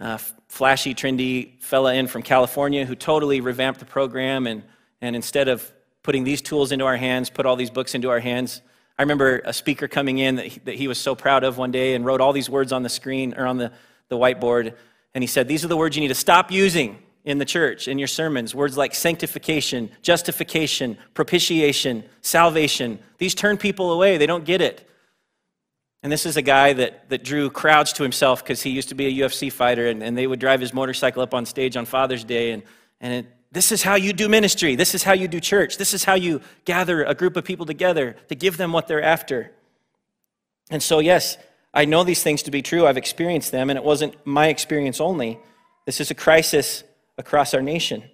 uh, 0.00 0.18
flashy, 0.48 0.96
trendy 0.96 1.62
fella 1.62 1.94
in 1.94 2.08
from 2.08 2.22
California 2.22 2.84
who 2.84 2.96
totally 2.96 3.40
revamped 3.40 3.78
the 3.78 3.86
program. 3.86 4.48
And, 4.48 4.64
and 5.00 5.14
instead 5.14 5.46
of 5.46 5.72
putting 6.02 6.24
these 6.24 6.42
tools 6.42 6.72
into 6.72 6.86
our 6.86 6.96
hands, 6.96 7.30
put 7.30 7.46
all 7.46 7.54
these 7.54 7.70
books 7.70 7.94
into 7.94 8.10
our 8.10 8.18
hands. 8.18 8.62
I 8.98 9.02
remember 9.02 9.42
a 9.44 9.52
speaker 9.52 9.86
coming 9.86 10.18
in 10.18 10.34
that 10.34 10.46
he, 10.46 10.58
that 10.64 10.74
he 10.74 10.88
was 10.88 10.98
so 10.98 11.14
proud 11.14 11.44
of 11.44 11.56
one 11.56 11.70
day 11.70 11.94
and 11.94 12.04
wrote 12.04 12.20
all 12.20 12.32
these 12.32 12.50
words 12.50 12.72
on 12.72 12.82
the 12.82 12.88
screen 12.88 13.34
or 13.36 13.46
on 13.46 13.58
the, 13.58 13.70
the 14.08 14.16
whiteboard. 14.16 14.74
And 15.14 15.22
he 15.22 15.28
said, 15.28 15.48
These 15.48 15.64
are 15.64 15.68
the 15.68 15.76
words 15.76 15.96
you 15.96 16.00
need 16.00 16.08
to 16.08 16.14
stop 16.14 16.50
using 16.50 16.98
in 17.24 17.38
the 17.38 17.44
church, 17.44 17.88
in 17.88 17.98
your 17.98 18.08
sermons. 18.08 18.54
Words 18.54 18.76
like 18.76 18.94
sanctification, 18.94 19.90
justification, 20.02 20.98
propitiation, 21.14 22.04
salvation. 22.20 22.98
These 23.18 23.34
turn 23.34 23.56
people 23.56 23.92
away, 23.92 24.18
they 24.18 24.26
don't 24.26 24.44
get 24.44 24.60
it. 24.60 24.88
And 26.02 26.12
this 26.12 26.26
is 26.26 26.36
a 26.36 26.42
guy 26.42 26.74
that, 26.74 27.08
that 27.08 27.24
drew 27.24 27.48
crowds 27.48 27.94
to 27.94 28.02
himself 28.02 28.44
because 28.44 28.60
he 28.60 28.68
used 28.68 28.90
to 28.90 28.94
be 28.94 29.06
a 29.06 29.24
UFC 29.24 29.50
fighter, 29.50 29.86
and, 29.86 30.02
and 30.02 30.18
they 30.18 30.26
would 30.26 30.38
drive 30.38 30.60
his 30.60 30.74
motorcycle 30.74 31.22
up 31.22 31.32
on 31.32 31.46
stage 31.46 31.78
on 31.78 31.86
Father's 31.86 32.24
Day. 32.24 32.50
And, 32.50 32.62
and 33.00 33.12
it, 33.14 33.26
this 33.50 33.72
is 33.72 33.82
how 33.82 33.94
you 33.94 34.12
do 34.12 34.28
ministry. 34.28 34.74
This 34.74 34.94
is 34.94 35.02
how 35.02 35.14
you 35.14 35.28
do 35.28 35.40
church. 35.40 35.78
This 35.78 35.94
is 35.94 36.04
how 36.04 36.14
you 36.14 36.42
gather 36.66 37.04
a 37.04 37.14
group 37.14 37.38
of 37.38 37.44
people 37.44 37.64
together 37.64 38.16
to 38.28 38.34
give 38.34 38.58
them 38.58 38.70
what 38.70 38.86
they're 38.86 39.02
after. 39.02 39.52
And 40.68 40.82
so, 40.82 40.98
yes, 40.98 41.38
I 41.74 41.84
know 41.84 42.04
these 42.04 42.22
things 42.22 42.44
to 42.44 42.52
be 42.52 42.62
true. 42.62 42.86
I've 42.86 42.96
experienced 42.96 43.50
them, 43.50 43.68
and 43.68 43.76
it 43.76 43.84
wasn't 43.84 44.14
my 44.24 44.46
experience 44.46 45.00
only. 45.00 45.38
This 45.86 46.00
is 46.00 46.10
a 46.10 46.14
crisis 46.14 46.84
across 47.18 47.52
our 47.52 47.62
nation. 47.62 48.04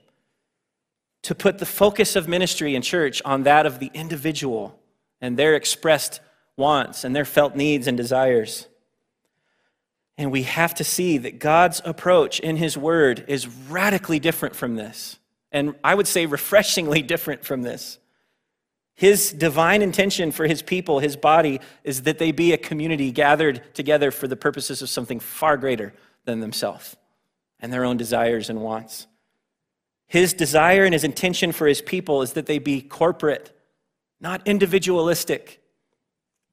To 1.24 1.34
put 1.34 1.58
the 1.58 1.66
focus 1.66 2.16
of 2.16 2.26
ministry 2.26 2.74
and 2.74 2.82
church 2.82 3.20
on 3.24 3.42
that 3.42 3.66
of 3.66 3.78
the 3.78 3.90
individual 3.92 4.78
and 5.20 5.36
their 5.36 5.54
expressed 5.54 6.20
wants 6.56 7.04
and 7.04 7.14
their 7.14 7.26
felt 7.26 7.54
needs 7.54 7.86
and 7.86 7.96
desires. 7.96 8.66
And 10.16 10.32
we 10.32 10.42
have 10.44 10.74
to 10.76 10.84
see 10.84 11.18
that 11.18 11.38
God's 11.38 11.82
approach 11.84 12.40
in 12.40 12.56
His 12.56 12.76
Word 12.76 13.24
is 13.28 13.46
radically 13.46 14.18
different 14.18 14.56
from 14.56 14.76
this. 14.76 15.18
And 15.52 15.74
I 15.84 15.94
would 15.94 16.08
say 16.08 16.26
refreshingly 16.26 17.02
different 17.14 17.44
from 17.44 17.62
this. 17.62 17.98
His 19.00 19.32
divine 19.32 19.80
intention 19.80 20.30
for 20.30 20.46
his 20.46 20.60
people, 20.60 20.98
his 20.98 21.16
body, 21.16 21.62
is 21.84 22.02
that 22.02 22.18
they 22.18 22.32
be 22.32 22.52
a 22.52 22.58
community 22.58 23.10
gathered 23.10 23.62
together 23.72 24.10
for 24.10 24.28
the 24.28 24.36
purposes 24.36 24.82
of 24.82 24.90
something 24.90 25.20
far 25.20 25.56
greater 25.56 25.94
than 26.26 26.40
themselves 26.40 26.98
and 27.60 27.72
their 27.72 27.86
own 27.86 27.96
desires 27.96 28.50
and 28.50 28.60
wants. 28.60 29.06
His 30.06 30.34
desire 30.34 30.84
and 30.84 30.92
his 30.92 31.02
intention 31.02 31.50
for 31.52 31.66
his 31.66 31.80
people 31.80 32.20
is 32.20 32.34
that 32.34 32.44
they 32.44 32.58
be 32.58 32.82
corporate, 32.82 33.58
not 34.20 34.46
individualistic. 34.46 35.62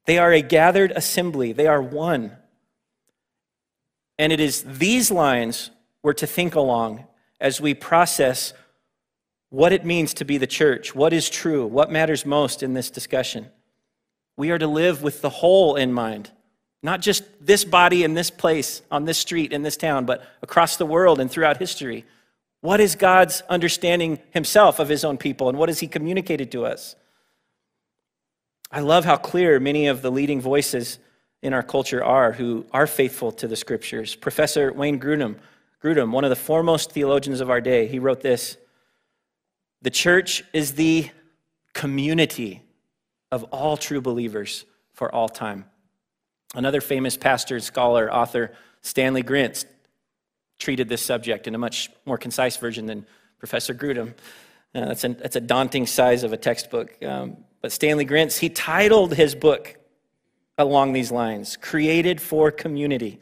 They 0.06 0.16
are 0.16 0.32
a 0.32 0.40
gathered 0.40 0.94
assembly, 0.96 1.52
they 1.52 1.66
are 1.66 1.82
one. 1.82 2.34
And 4.18 4.32
it 4.32 4.40
is 4.40 4.62
these 4.62 5.10
lines 5.10 5.70
we're 6.02 6.14
to 6.14 6.26
think 6.26 6.54
along 6.54 7.04
as 7.42 7.60
we 7.60 7.74
process 7.74 8.54
what 9.50 9.72
it 9.72 9.84
means 9.84 10.14
to 10.14 10.24
be 10.24 10.38
the 10.38 10.46
church, 10.46 10.94
what 10.94 11.12
is 11.12 11.30
true, 11.30 11.66
what 11.66 11.90
matters 11.90 12.26
most 12.26 12.62
in 12.62 12.74
this 12.74 12.90
discussion. 12.90 13.46
We 14.36 14.50
are 14.50 14.58
to 14.58 14.66
live 14.66 15.02
with 15.02 15.22
the 15.22 15.30
whole 15.30 15.76
in 15.76 15.92
mind, 15.92 16.30
not 16.82 17.00
just 17.00 17.24
this 17.40 17.64
body 17.64 18.04
in 18.04 18.14
this 18.14 18.30
place, 18.30 18.82
on 18.90 19.04
this 19.04 19.18
street, 19.18 19.52
in 19.52 19.62
this 19.62 19.76
town, 19.76 20.04
but 20.04 20.22
across 20.42 20.76
the 20.76 20.86
world 20.86 21.18
and 21.18 21.30
throughout 21.30 21.56
history. 21.56 22.04
What 22.60 22.80
is 22.80 22.94
God's 22.94 23.42
understanding 23.48 24.18
himself 24.30 24.78
of 24.78 24.88
his 24.88 25.04
own 25.04 25.16
people, 25.16 25.48
and 25.48 25.58
what 25.58 25.68
has 25.68 25.80
he 25.80 25.88
communicated 25.88 26.52
to 26.52 26.66
us? 26.66 26.94
I 28.70 28.80
love 28.80 29.06
how 29.06 29.16
clear 29.16 29.58
many 29.58 29.86
of 29.86 30.02
the 30.02 30.10
leading 30.10 30.40
voices 30.40 30.98
in 31.42 31.54
our 31.54 31.62
culture 31.62 32.04
are 32.04 32.32
who 32.32 32.66
are 32.72 32.86
faithful 32.86 33.32
to 33.32 33.48
the 33.48 33.56
scriptures. 33.56 34.14
Professor 34.14 34.72
Wayne 34.72 35.00
Grudem, 35.00 35.36
Grudem, 35.82 36.10
one 36.10 36.24
of 36.24 36.30
the 36.30 36.36
foremost 36.36 36.92
theologians 36.92 37.40
of 37.40 37.48
our 37.48 37.60
day, 37.60 37.86
he 37.86 37.98
wrote 37.98 38.20
this 38.20 38.58
the 39.82 39.90
church 39.90 40.42
is 40.52 40.72
the 40.72 41.08
community 41.72 42.62
of 43.30 43.44
all 43.44 43.76
true 43.76 44.00
believers 44.00 44.64
for 44.92 45.14
all 45.14 45.28
time. 45.28 45.64
Another 46.54 46.80
famous 46.80 47.16
pastor, 47.16 47.60
scholar, 47.60 48.12
author, 48.12 48.52
Stanley 48.82 49.22
Grenz, 49.22 49.64
treated 50.58 50.88
this 50.88 51.02
subject 51.02 51.46
in 51.46 51.54
a 51.54 51.58
much 51.58 51.90
more 52.04 52.18
concise 52.18 52.56
version 52.56 52.86
than 52.86 53.06
Professor 53.38 53.74
Grudem. 53.74 54.14
Uh, 54.74 54.86
that's, 54.86 55.04
a, 55.04 55.08
that's 55.10 55.36
a 55.36 55.40
daunting 55.40 55.86
size 55.86 56.24
of 56.24 56.32
a 56.32 56.36
textbook. 56.36 57.02
Um, 57.04 57.36
but 57.60 57.70
Stanley 57.70 58.06
Grenz, 58.06 58.38
he 58.38 58.48
titled 58.48 59.14
his 59.14 59.34
book 59.34 59.76
along 60.56 60.92
these 60.92 61.12
lines 61.12 61.56
Created 61.56 62.20
for 62.20 62.50
Community. 62.50 63.20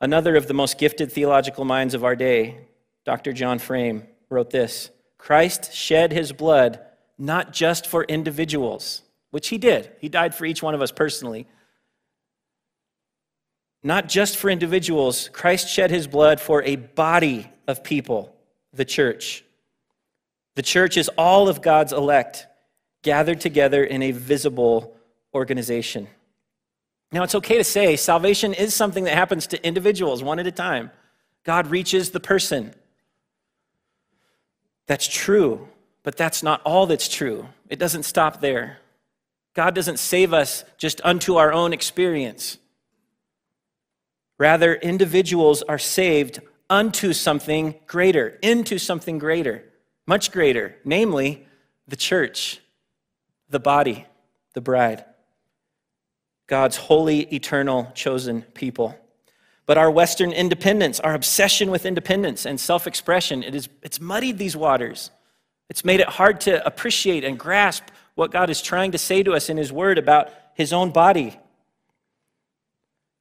Another 0.00 0.36
of 0.36 0.46
the 0.46 0.54
most 0.54 0.78
gifted 0.78 1.10
theological 1.10 1.64
minds 1.64 1.94
of 1.94 2.04
our 2.04 2.14
day, 2.14 2.58
Dr. 3.06 3.32
John 3.32 3.58
Frame, 3.58 4.06
wrote 4.30 4.50
this 4.50 4.90
Christ 5.18 5.72
shed 5.72 6.12
his 6.12 6.32
blood 6.32 6.80
not 7.18 7.52
just 7.52 7.86
for 7.86 8.04
individuals, 8.04 9.02
which 9.30 9.48
he 9.48 9.58
did, 9.58 9.90
he 10.00 10.08
died 10.08 10.34
for 10.34 10.44
each 10.44 10.62
one 10.62 10.74
of 10.74 10.82
us 10.82 10.92
personally. 10.92 11.46
Not 13.82 14.08
just 14.08 14.36
for 14.36 14.50
individuals, 14.50 15.28
Christ 15.32 15.68
shed 15.68 15.90
his 15.90 16.06
blood 16.06 16.40
for 16.40 16.62
a 16.62 16.76
body 16.76 17.48
of 17.68 17.84
people, 17.84 18.34
the 18.72 18.84
church. 18.84 19.44
The 20.56 20.62
church 20.62 20.96
is 20.96 21.08
all 21.16 21.48
of 21.48 21.62
God's 21.62 21.92
elect 21.92 22.46
gathered 23.02 23.40
together 23.40 23.84
in 23.84 24.02
a 24.02 24.10
visible 24.10 24.96
organization. 25.34 26.08
Now, 27.12 27.22
it's 27.22 27.36
okay 27.36 27.58
to 27.58 27.64
say 27.64 27.96
salvation 27.96 28.52
is 28.52 28.74
something 28.74 29.04
that 29.04 29.14
happens 29.14 29.46
to 29.48 29.64
individuals 29.64 30.22
one 30.22 30.38
at 30.38 30.46
a 30.46 30.52
time. 30.52 30.90
God 31.44 31.68
reaches 31.68 32.10
the 32.10 32.20
person. 32.20 32.74
That's 34.86 35.06
true, 35.06 35.68
but 36.02 36.16
that's 36.16 36.42
not 36.42 36.62
all 36.64 36.86
that's 36.86 37.08
true. 37.08 37.48
It 37.68 37.78
doesn't 37.78 38.04
stop 38.04 38.40
there. 38.40 38.78
God 39.54 39.74
doesn't 39.74 39.98
save 39.98 40.32
us 40.32 40.64
just 40.76 41.00
unto 41.02 41.36
our 41.36 41.52
own 41.52 41.72
experience. 41.72 42.58
Rather, 44.38 44.74
individuals 44.74 45.62
are 45.62 45.78
saved 45.78 46.40
unto 46.68 47.12
something 47.12 47.74
greater, 47.86 48.38
into 48.42 48.78
something 48.78 49.18
greater, 49.18 49.64
much 50.06 50.30
greater, 50.30 50.76
namely 50.84 51.46
the 51.88 51.96
church, 51.96 52.60
the 53.48 53.60
body, 53.60 54.06
the 54.54 54.60
bride, 54.60 55.04
God's 56.46 56.76
holy, 56.76 57.20
eternal, 57.34 57.90
chosen 57.94 58.42
people. 58.42 58.96
But 59.66 59.78
our 59.78 59.90
Western 59.90 60.32
independence, 60.32 61.00
our 61.00 61.14
obsession 61.14 61.70
with 61.70 61.84
independence 61.84 62.46
and 62.46 62.58
self 62.58 62.86
expression, 62.86 63.42
it 63.42 63.54
is, 63.54 63.68
it's 63.82 64.00
muddied 64.00 64.38
these 64.38 64.56
waters. 64.56 65.10
It's 65.68 65.84
made 65.84 66.00
it 66.00 66.08
hard 66.08 66.40
to 66.42 66.64
appreciate 66.64 67.24
and 67.24 67.38
grasp 67.38 67.84
what 68.14 68.30
God 68.30 68.48
is 68.48 68.62
trying 68.62 68.92
to 68.92 68.98
say 68.98 69.22
to 69.24 69.32
us 69.34 69.48
in 69.48 69.56
His 69.56 69.72
Word 69.72 69.98
about 69.98 70.30
His 70.54 70.72
own 70.72 70.90
body. 70.90 71.38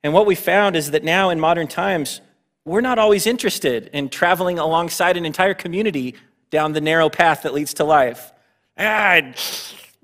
And 0.03 0.13
what 0.13 0.27
we 0.27 0.35
found 0.35 0.75
is 0.75 0.91
that 0.91 1.03
now 1.03 1.31
in 1.31 1.39
modern 1.39 1.67
times, 1.67 2.21
we're 2.63 2.81
not 2.81 2.99
always 2.99 3.25
interested 3.25 3.89
in 3.91 4.09
traveling 4.09 4.59
alongside 4.59 5.17
an 5.17 5.25
entire 5.25 5.55
community 5.55 6.15
down 6.51 6.73
the 6.73 6.81
narrow 6.81 7.09
path 7.09 7.41
that 7.41 7.53
leads 7.53 7.73
to 7.75 7.83
life. 7.83 8.31
Ah, 8.77 9.21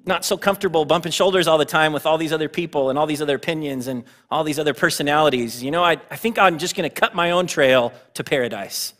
not 0.05 0.25
so 0.25 0.37
comfortable 0.37 0.85
bumping 0.85 1.11
shoulders 1.11 1.47
all 1.47 1.57
the 1.57 1.65
time 1.65 1.93
with 1.93 2.05
all 2.05 2.17
these 2.17 2.33
other 2.33 2.49
people 2.49 2.89
and 2.89 2.97
all 2.97 3.05
these 3.05 3.21
other 3.21 3.35
opinions 3.35 3.87
and 3.87 4.03
all 4.29 4.43
these 4.43 4.59
other 4.59 4.73
personalities. 4.73 5.63
You 5.63 5.71
know, 5.71 5.83
I, 5.83 5.97
I 6.09 6.15
think 6.15 6.39
I'm 6.39 6.57
just 6.57 6.75
going 6.75 6.89
to 6.89 6.93
cut 6.93 7.13
my 7.13 7.31
own 7.31 7.47
trail 7.47 7.93
to 8.15 8.23
paradise. 8.23 8.93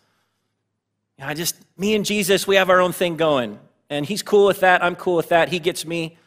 I 1.20 1.34
just, 1.34 1.55
me 1.77 1.96
and 1.96 2.05
Jesus, 2.05 2.48
we 2.48 2.55
have 2.55 2.70
our 2.70 2.81
own 2.81 2.93
thing 2.93 3.15
going. 3.17 3.60
And 3.89 4.05
he's 4.05 4.24
cool 4.24 4.48
with 4.48 4.62
that. 4.62 4.84
I'm 4.84 4.96
cool 4.96 5.15
with 5.15 5.29
that. 5.29 5.50
He 5.50 5.60
gets 5.60 5.86
me. 5.86 6.17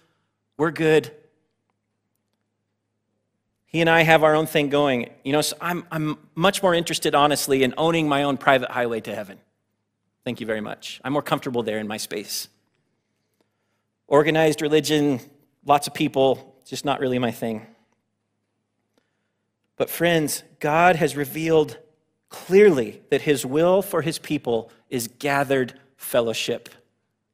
We're 0.57 0.71
good. 0.71 1.11
He 3.66 3.81
and 3.81 3.90
I 3.90 4.02
have 4.02 4.23
our 4.23 4.37
own 4.37 4.47
thing 4.47 4.69
going. 4.69 5.11
You 5.25 5.33
know, 5.33 5.40
so 5.40 5.57
I'm, 5.61 5.85
I'm 5.90 6.19
much 6.35 6.62
more 6.62 6.75
interested, 6.75 7.14
honestly, 7.14 7.64
in 7.64 7.75
owning 7.76 8.09
my 8.09 8.23
own 8.23 8.37
private 8.37 8.71
highway 8.71 9.00
to 9.00 9.14
heaven. 9.14 9.38
Thank 10.25 10.40
you 10.40 10.47
very 10.47 10.61
much. 10.61 11.00
I'm 11.02 11.12
more 11.12 11.23
comfortable 11.23 11.62
there 11.62 11.78
in 11.78 11.88
my 11.88 11.97
space. 11.97 12.49
Organized 14.06 14.62
religion, 14.62 15.20
lots 15.64 15.87
of 15.87 15.94
people, 15.94 16.56
just 16.64 16.84
not 16.84 17.00
really 17.00 17.18
my 17.18 17.30
thing. 17.30 17.66
But, 19.76 19.90
friends, 19.90 20.42
God 20.61 20.96
has 20.96 21.16
revealed 21.16 21.78
clearly 22.28 23.02
that 23.11 23.23
his 23.23 23.44
will 23.44 23.82
for 23.82 24.02
his 24.02 24.18
people 24.18 24.70
is 24.90 25.08
gathered 25.18 25.78
fellowship 25.96 26.68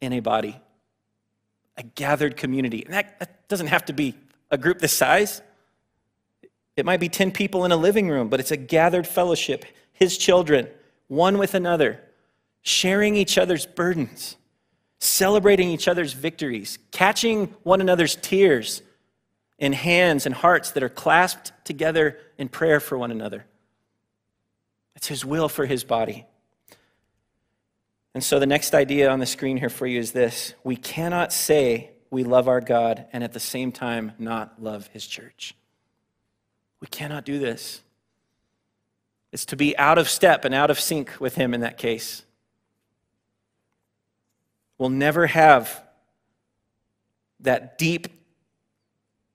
in 0.00 0.12
a 0.12 0.20
body, 0.20 0.60
a 1.76 1.82
gathered 1.82 2.36
community. 2.36 2.84
And 2.84 2.94
that, 2.94 3.18
that, 3.18 3.48
doesn't 3.48 3.66
have 3.66 3.84
to 3.86 3.92
be 3.92 4.14
a 4.50 4.56
group 4.56 4.78
this 4.78 4.96
size. 4.96 5.42
It 6.76 6.84
might 6.86 7.00
be 7.00 7.08
10 7.08 7.32
people 7.32 7.64
in 7.64 7.72
a 7.72 7.76
living 7.76 8.08
room, 8.08 8.28
but 8.28 8.38
it's 8.38 8.52
a 8.52 8.56
gathered 8.56 9.08
fellowship, 9.08 9.64
his 9.92 10.16
children, 10.16 10.68
one 11.08 11.36
with 11.36 11.54
another, 11.54 12.00
sharing 12.62 13.16
each 13.16 13.36
other's 13.36 13.66
burdens, 13.66 14.36
celebrating 15.00 15.70
each 15.70 15.88
other's 15.88 16.12
victories, 16.12 16.78
catching 16.92 17.46
one 17.62 17.80
another's 17.80 18.16
tears 18.16 18.82
in 19.58 19.72
hands 19.72 20.26
and 20.26 20.34
hearts 20.34 20.72
that 20.72 20.82
are 20.82 20.90
clasped 20.90 21.52
together 21.64 22.18
in 22.38 22.48
prayer 22.48 22.80
for 22.80 22.96
one 22.96 23.10
another. 23.10 23.44
It's 24.94 25.08
His 25.08 25.24
will 25.24 25.48
for 25.48 25.66
His 25.66 25.84
body. 25.84 26.26
And 28.14 28.22
so 28.22 28.38
the 28.38 28.46
next 28.46 28.74
idea 28.74 29.10
on 29.10 29.20
the 29.20 29.26
screen 29.26 29.56
here 29.56 29.70
for 29.70 29.86
you 29.86 29.98
is 29.98 30.12
this 30.12 30.54
we 30.64 30.76
cannot 30.76 31.32
say 31.32 31.90
we 32.10 32.24
love 32.24 32.48
our 32.48 32.60
God 32.60 33.06
and 33.12 33.24
at 33.24 33.32
the 33.32 33.40
same 33.40 33.72
time 33.72 34.12
not 34.18 34.62
love 34.62 34.88
His 34.88 35.06
church. 35.06 35.54
We 36.80 36.88
cannot 36.88 37.24
do 37.24 37.38
this. 37.38 37.82
It's 39.32 39.46
to 39.46 39.56
be 39.56 39.76
out 39.78 39.96
of 39.96 40.08
step 40.08 40.44
and 40.44 40.54
out 40.54 40.70
of 40.70 40.80
sync 40.80 41.20
with 41.20 41.36
Him 41.36 41.54
in 41.54 41.60
that 41.60 41.78
case 41.78 42.24
will 44.80 44.88
never 44.88 45.26
have 45.26 45.82
that 47.38 47.76
deep 47.76 48.08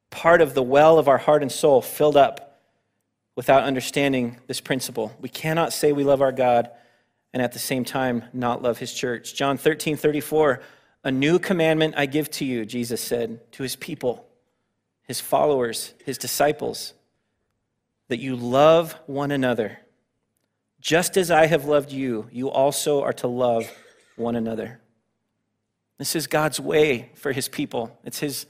part 0.09 0.41
of 0.41 0.55
the 0.55 0.63
well 0.63 0.97
of 0.97 1.07
our 1.07 1.19
heart 1.19 1.43
and 1.43 1.51
soul 1.51 1.83
filled 1.83 2.17
up 2.17 2.59
without 3.35 3.61
understanding 3.61 4.37
this 4.47 4.59
principle. 4.59 5.15
We 5.21 5.29
cannot 5.29 5.71
say 5.71 5.91
we 5.91 6.03
love 6.03 6.23
our 6.23 6.31
God 6.31 6.71
and 7.31 7.43
at 7.43 7.51
the 7.51 7.59
same 7.59 7.85
time 7.85 8.23
not 8.33 8.63
love 8.63 8.79
his 8.79 8.91
church. 8.91 9.35
John 9.35 9.55
13, 9.55 9.97
34, 9.97 10.61
a 11.03 11.11
new 11.11 11.37
commandment 11.37 11.93
I 11.95 12.07
give 12.07 12.31
to 12.31 12.45
you, 12.45 12.65
Jesus 12.65 12.99
said 12.99 13.51
to 13.51 13.61
his 13.61 13.75
people, 13.75 14.25
his 15.03 15.21
followers, 15.21 15.93
his 16.03 16.17
disciples, 16.17 16.93
that 18.07 18.17
you 18.17 18.35
love 18.35 18.93
one 19.05 19.29
another. 19.29 19.77
Just 20.81 21.17
as 21.17 21.29
I 21.29 21.45
have 21.45 21.65
loved 21.65 21.91
you, 21.91 22.29
you 22.31 22.49
also 22.49 23.03
are 23.03 23.13
to 23.13 23.27
love 23.27 23.71
one 24.15 24.35
another. 24.35 24.79
This 25.97 26.15
is 26.15 26.27
God's 26.27 26.59
way 26.59 27.11
for 27.15 27.31
his 27.31 27.47
people. 27.47 27.97
It's 28.03 28.19
his 28.19 28.45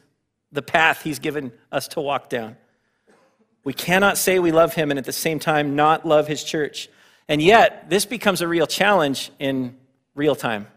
the 0.52 0.62
path 0.62 1.04
he's 1.04 1.20
given 1.20 1.52
us 1.72 1.88
to 1.90 2.02
walk 2.02 2.30
down. 2.30 2.56
We 3.64 3.74
cannot 3.74 4.18
say 4.18 4.40
we 4.40 4.52
love 4.52 4.74
him 4.74 4.90
and 4.90 4.98
at 4.98 5.06
the 5.06 5.12
same 5.12 5.40
time 5.40 5.76
not 5.76 6.06
love 6.06 6.28
his 6.28 6.44
church. 6.44 6.88
And 7.28 7.42
yet, 7.42 7.90
this 7.90 8.06
becomes 8.06 8.42
a 8.42 8.48
real 8.48 8.68
challenge 8.68 9.32
in 9.40 9.76
real 10.14 10.36
time. 10.36 10.68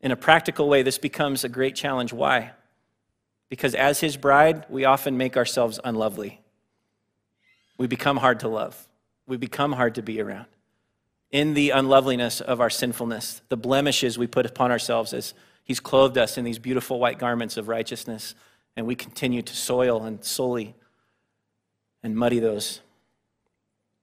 In 0.00 0.10
a 0.10 0.16
practical 0.16 0.68
way, 0.68 0.82
this 0.82 0.98
becomes 0.98 1.44
a 1.44 1.48
great 1.48 1.74
challenge. 1.74 2.12
Why? 2.12 2.52
Because 3.48 3.74
as 3.74 4.00
his 4.00 4.16
bride, 4.16 4.66
we 4.68 4.84
often 4.84 5.16
make 5.16 5.36
ourselves 5.36 5.78
unlovely. 5.82 6.40
We 7.78 7.86
become 7.86 8.16
hard 8.16 8.40
to 8.40 8.48
love, 8.48 8.88
we 9.26 9.36
become 9.36 9.72
hard 9.72 9.94
to 9.94 10.02
be 10.02 10.20
around. 10.20 10.46
In 11.30 11.54
the 11.54 11.70
unloveliness 11.70 12.40
of 12.40 12.60
our 12.60 12.70
sinfulness, 12.70 13.40
the 13.48 13.56
blemishes 13.56 14.18
we 14.18 14.26
put 14.26 14.46
upon 14.46 14.70
ourselves 14.70 15.12
as 15.12 15.32
he's 15.62 15.78
clothed 15.78 16.18
us 16.18 16.36
in 16.36 16.44
these 16.44 16.58
beautiful 16.58 16.98
white 16.98 17.18
garments 17.18 17.56
of 17.56 17.68
righteousness, 17.68 18.34
and 18.76 18.86
we 18.86 18.96
continue 18.96 19.42
to 19.42 19.54
soil 19.54 20.02
and 20.02 20.24
sully 20.24 20.74
and 22.02 22.16
muddy 22.16 22.40
those. 22.40 22.80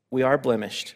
We 0.09 0.21
are 0.21 0.37
blemished. 0.37 0.95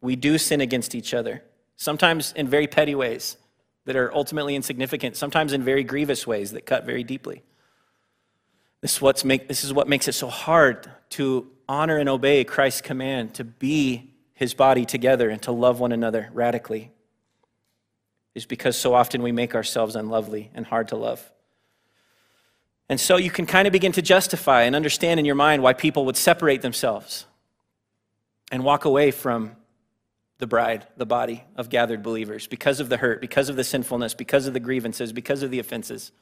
We 0.00 0.16
do 0.16 0.36
sin 0.36 0.60
against 0.60 0.94
each 0.94 1.14
other, 1.14 1.44
sometimes 1.76 2.32
in 2.32 2.48
very 2.48 2.66
petty 2.66 2.94
ways 2.94 3.36
that 3.84 3.94
are 3.94 4.12
ultimately 4.12 4.56
insignificant, 4.56 5.16
sometimes 5.16 5.52
in 5.52 5.62
very 5.62 5.84
grievous 5.84 6.26
ways 6.26 6.50
that 6.52 6.66
cut 6.66 6.84
very 6.84 7.04
deeply. 7.04 7.44
This 8.80 9.00
is, 9.00 9.24
make, 9.24 9.46
this 9.46 9.62
is 9.62 9.72
what 9.72 9.88
makes 9.88 10.08
it 10.08 10.12
so 10.12 10.28
hard 10.28 10.90
to 11.10 11.48
honor 11.68 11.98
and 11.98 12.08
obey 12.08 12.42
Christ's 12.42 12.80
command 12.80 13.34
to 13.34 13.44
be 13.44 14.12
his 14.36 14.52
body 14.52 14.84
together 14.84 15.30
and 15.30 15.40
to 15.42 15.50
love 15.50 15.80
one 15.80 15.92
another 15.92 16.28
radically, 16.32 16.90
is 18.34 18.44
because 18.44 18.76
so 18.76 18.94
often 18.94 19.22
we 19.22 19.32
make 19.32 19.54
ourselves 19.54 19.96
unlovely 19.96 20.50
and 20.54 20.66
hard 20.66 20.88
to 20.88 20.96
love. 20.96 21.32
And 22.86 23.00
so 23.00 23.16
you 23.16 23.30
can 23.30 23.46
kind 23.46 23.66
of 23.66 23.72
begin 23.72 23.92
to 23.92 24.02
justify 24.02 24.62
and 24.62 24.76
understand 24.76 25.18
in 25.18 25.24
your 25.24 25.34
mind 25.34 25.62
why 25.62 25.72
people 25.72 26.04
would 26.04 26.18
separate 26.18 26.60
themselves 26.60 27.24
and 28.52 28.62
walk 28.62 28.84
away 28.84 29.10
from 29.10 29.56
the 30.38 30.46
bride, 30.46 30.86
the 30.98 31.06
body 31.06 31.42
of 31.56 31.70
gathered 31.70 32.02
believers, 32.02 32.46
because 32.46 32.78
of 32.78 32.90
the 32.90 32.98
hurt, 32.98 33.22
because 33.22 33.48
of 33.48 33.56
the 33.56 33.64
sinfulness, 33.64 34.12
because 34.12 34.46
of 34.46 34.52
the 34.52 34.60
grievances, 34.60 35.14
because 35.14 35.42
of 35.42 35.50
the 35.50 35.58
offenses. 35.58 36.12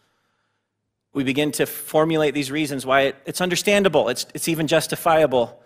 We 1.12 1.25
begin 1.25 1.50
to 1.52 1.66
formulate 1.66 2.33
these 2.33 2.52
reasons 2.52 2.87
why 2.87 3.00
it, 3.02 3.16
it's 3.26 3.40
understandable, 3.40 4.09
it's, 4.09 4.25
it's 4.35 4.47
even 4.47 4.68
justifiable. 4.68 5.61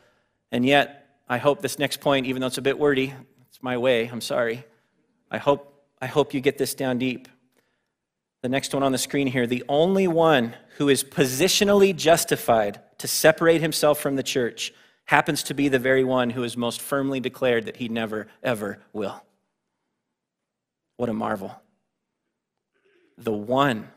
And 0.51 0.65
yet, 0.65 0.98
I 1.29 1.39
hope 1.39 1.61
this 1.61 1.79
next 1.79 2.01
point, 2.01 2.27
even 2.27 2.41
though 2.41 2.47
it's 2.47 2.59
a 2.59 2.63
bit 2.63 2.79
wordy, 2.79 3.15
it's 3.49 3.63
my 3.63 3.77
way, 3.77 4.07
I'm 4.07 4.21
sorry. 4.21 4.65
I 5.31 5.39
hope, 5.39 5.85
I 6.01 6.07
hope 6.07 6.33
you 6.33 6.41
get 6.41 6.59
this 6.59 6.75
down 6.75 6.99
deep 6.99 7.29
the 8.43 8.49
next 8.49 8.73
one 8.73 8.83
on 8.83 8.93
the 8.93 8.99
screen 8.99 9.27
here, 9.27 9.47
the 9.47 9.65
only 9.69 10.07
one 10.07 10.55
who 10.77 10.89
is 10.89 11.03
positionally 11.03 11.95
justified 11.95 12.81
to 12.99 13.09
separate 13.09 13.61
himself 13.61 13.99
from 13.99 14.17
the 14.17 14.23
church 14.23 14.73
happens 15.07 15.43
to 15.45 15.55
be 15.55 15.69
the 15.69 15.79
very 15.79 16.05
one 16.05 16.31
who 16.31 16.43
has 16.43 16.57
most 16.57 16.81
firmly 16.81 17.19
declared 17.19 17.67
that 17.67 17.77
he 17.77 17.89
never, 17.89 18.29
ever 18.43 18.79
will. 18.93 19.23
What 20.97 21.09
a 21.09 21.15
marvel. 21.15 21.61
The 23.17 23.33
one, 23.33 23.89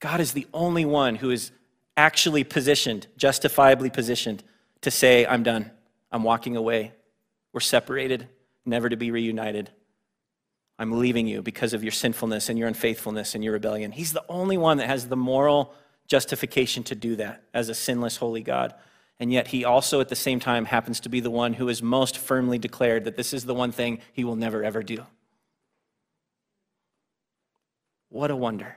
God 0.00 0.20
is 0.20 0.32
the 0.32 0.46
only 0.54 0.84
one 0.84 1.16
who 1.16 1.30
is 1.30 1.50
actually 1.96 2.44
positioned, 2.44 3.08
justifiably 3.16 3.90
positioned, 3.90 4.44
to 4.82 4.90
say, 4.90 5.26
I'm 5.26 5.42
done. 5.42 5.72
I'm 6.10 6.22
walking 6.22 6.56
away. 6.56 6.92
We're 7.52 7.60
separated, 7.60 8.28
never 8.64 8.88
to 8.88 8.96
be 8.96 9.10
reunited. 9.10 9.70
I'm 10.78 10.98
leaving 10.98 11.26
you 11.26 11.42
because 11.42 11.72
of 11.72 11.82
your 11.82 11.92
sinfulness 11.92 12.48
and 12.48 12.58
your 12.58 12.68
unfaithfulness 12.68 13.34
and 13.34 13.42
your 13.42 13.52
rebellion. 13.52 13.90
He's 13.90 14.12
the 14.12 14.24
only 14.28 14.56
one 14.56 14.76
that 14.78 14.86
has 14.86 15.08
the 15.08 15.16
moral 15.16 15.74
justification 16.06 16.84
to 16.84 16.94
do 16.94 17.16
that 17.16 17.42
as 17.52 17.68
a 17.68 17.74
sinless, 17.74 18.16
holy 18.16 18.42
God. 18.42 18.74
And 19.20 19.32
yet, 19.32 19.48
he 19.48 19.64
also 19.64 20.00
at 20.00 20.08
the 20.08 20.16
same 20.16 20.38
time 20.38 20.64
happens 20.64 21.00
to 21.00 21.08
be 21.08 21.18
the 21.18 21.30
one 21.30 21.54
who 21.54 21.68
is 21.68 21.82
most 21.82 22.16
firmly 22.16 22.58
declared 22.58 23.04
that 23.04 23.16
this 23.16 23.34
is 23.34 23.44
the 23.44 23.54
one 23.54 23.72
thing 23.72 23.98
he 24.12 24.22
will 24.22 24.36
never, 24.36 24.62
ever 24.62 24.82
do. 24.84 25.04
What 28.10 28.30
a 28.30 28.36
wonder. 28.36 28.76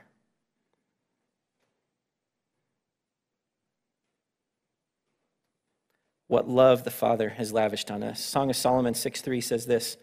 What 6.32 6.48
love 6.48 6.84
the 6.84 6.90
Father 6.90 7.28
has 7.28 7.52
lavished 7.52 7.90
on 7.90 8.02
us. 8.02 8.18
Song 8.18 8.48
of 8.48 8.56
Solomon 8.56 8.94
6 8.94 9.20
3 9.20 9.42
says 9.42 9.66
this. 9.66 9.98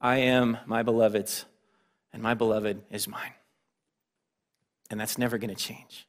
I 0.00 0.18
am 0.18 0.58
my 0.64 0.84
beloved's, 0.84 1.44
and 2.12 2.22
my 2.22 2.34
beloved 2.34 2.82
is 2.92 3.08
mine. 3.08 3.32
And 4.90 5.00
that's 5.00 5.18
never 5.18 5.38
going 5.38 5.52
to 5.52 5.60
change. 5.60 6.06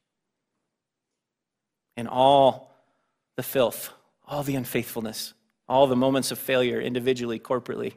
In 1.97 2.05
all 2.05 2.71
the 3.35 3.41
filth, 3.41 3.91
all 4.27 4.43
the 4.43 4.53
unfaithfulness, 4.53 5.33
all 5.67 5.87
the 5.87 5.95
moments 5.95 6.29
of 6.29 6.37
failure, 6.37 6.79
individually, 6.79 7.39
corporately, 7.39 7.93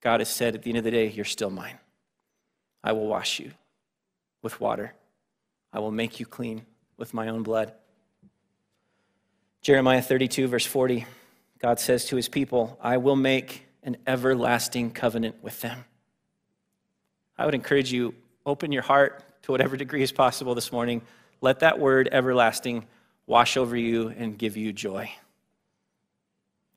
God 0.00 0.20
has 0.20 0.30
said 0.30 0.54
at 0.54 0.62
the 0.62 0.70
end 0.70 0.78
of 0.78 0.84
the 0.84 0.90
day, 0.90 1.08
You're 1.10 1.26
still 1.26 1.50
mine. 1.50 1.78
I 2.82 2.92
will 2.92 3.06
wash 3.06 3.38
you 3.38 3.50
with 4.42 4.62
water, 4.62 4.94
I 5.74 5.78
will 5.80 5.92
make 5.92 6.20
you 6.20 6.24
clean 6.24 6.64
with 6.96 7.12
my 7.12 7.28
own 7.28 7.42
blood. 7.42 7.74
Jeremiah 9.66 10.00
32, 10.00 10.46
verse 10.46 10.64
40, 10.64 11.06
God 11.58 11.80
says 11.80 12.04
to 12.04 12.14
his 12.14 12.28
people, 12.28 12.78
I 12.80 12.98
will 12.98 13.16
make 13.16 13.66
an 13.82 13.96
everlasting 14.06 14.92
covenant 14.92 15.42
with 15.42 15.60
them. 15.60 15.84
I 17.36 17.46
would 17.46 17.54
encourage 17.56 17.92
you, 17.92 18.14
open 18.46 18.70
your 18.70 18.84
heart 18.84 19.24
to 19.42 19.50
whatever 19.50 19.76
degree 19.76 20.04
is 20.04 20.12
possible 20.12 20.54
this 20.54 20.70
morning. 20.70 21.02
Let 21.40 21.58
that 21.60 21.80
word 21.80 22.08
everlasting 22.12 22.86
wash 23.26 23.56
over 23.56 23.76
you 23.76 24.06
and 24.10 24.38
give 24.38 24.56
you 24.56 24.72
joy. 24.72 25.10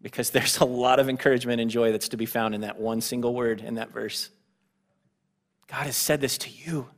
Because 0.02 0.32
there's 0.32 0.58
a 0.58 0.66
lot 0.66 1.00
of 1.00 1.10
encouragement 1.10 1.62
and 1.62 1.70
joy 1.70 1.92
that's 1.92 2.10
to 2.10 2.18
be 2.18 2.26
found 2.26 2.56
in 2.56 2.62
that 2.62 2.80
one 2.80 3.02
single 3.02 3.36
word 3.36 3.62
in 3.62 3.76
that 3.76 3.94
verse. 3.94 4.32
God 5.68 5.86
has 5.86 5.96
said 5.96 6.22
this 6.22 6.40
to 6.40 6.50
you 6.50 6.90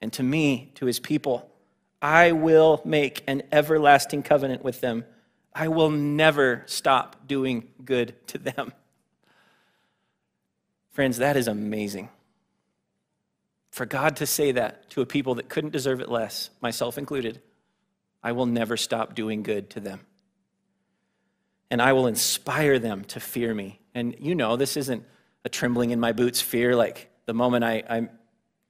and 0.00 0.12
to 0.12 0.22
me, 0.22 0.70
to 0.76 0.86
his 0.86 1.00
people. 1.00 1.50
I 2.00 2.30
will 2.30 2.80
make 2.84 3.24
an 3.26 3.42
everlasting 3.50 4.22
covenant 4.22 4.62
with 4.62 4.80
them. 4.80 5.04
I 5.54 5.68
will 5.68 5.90
never 5.90 6.62
stop 6.66 7.26
doing 7.26 7.68
good 7.84 8.14
to 8.28 8.38
them. 8.38 8.72
Friends, 10.90 11.18
that 11.18 11.36
is 11.36 11.48
amazing. 11.48 12.08
For 13.70 13.86
God 13.86 14.16
to 14.16 14.26
say 14.26 14.52
that 14.52 14.90
to 14.90 15.00
a 15.00 15.06
people 15.06 15.36
that 15.36 15.48
couldn't 15.48 15.70
deserve 15.72 16.00
it 16.00 16.10
less, 16.10 16.50
myself 16.60 16.98
included, 16.98 17.40
I 18.22 18.32
will 18.32 18.46
never 18.46 18.76
stop 18.76 19.14
doing 19.14 19.42
good 19.42 19.70
to 19.70 19.80
them. 19.80 20.00
And 21.70 21.80
I 21.80 21.94
will 21.94 22.06
inspire 22.06 22.78
them 22.78 23.04
to 23.06 23.20
fear 23.20 23.54
me. 23.54 23.80
And 23.94 24.14
you 24.18 24.34
know, 24.34 24.56
this 24.56 24.76
isn't 24.76 25.04
a 25.44 25.48
trembling 25.48 25.90
in 25.90 26.00
my 26.00 26.12
boots 26.12 26.40
fear, 26.40 26.76
like 26.76 27.10
the 27.24 27.34
moment 27.34 27.64
I, 27.64 27.82
I, 27.88 28.08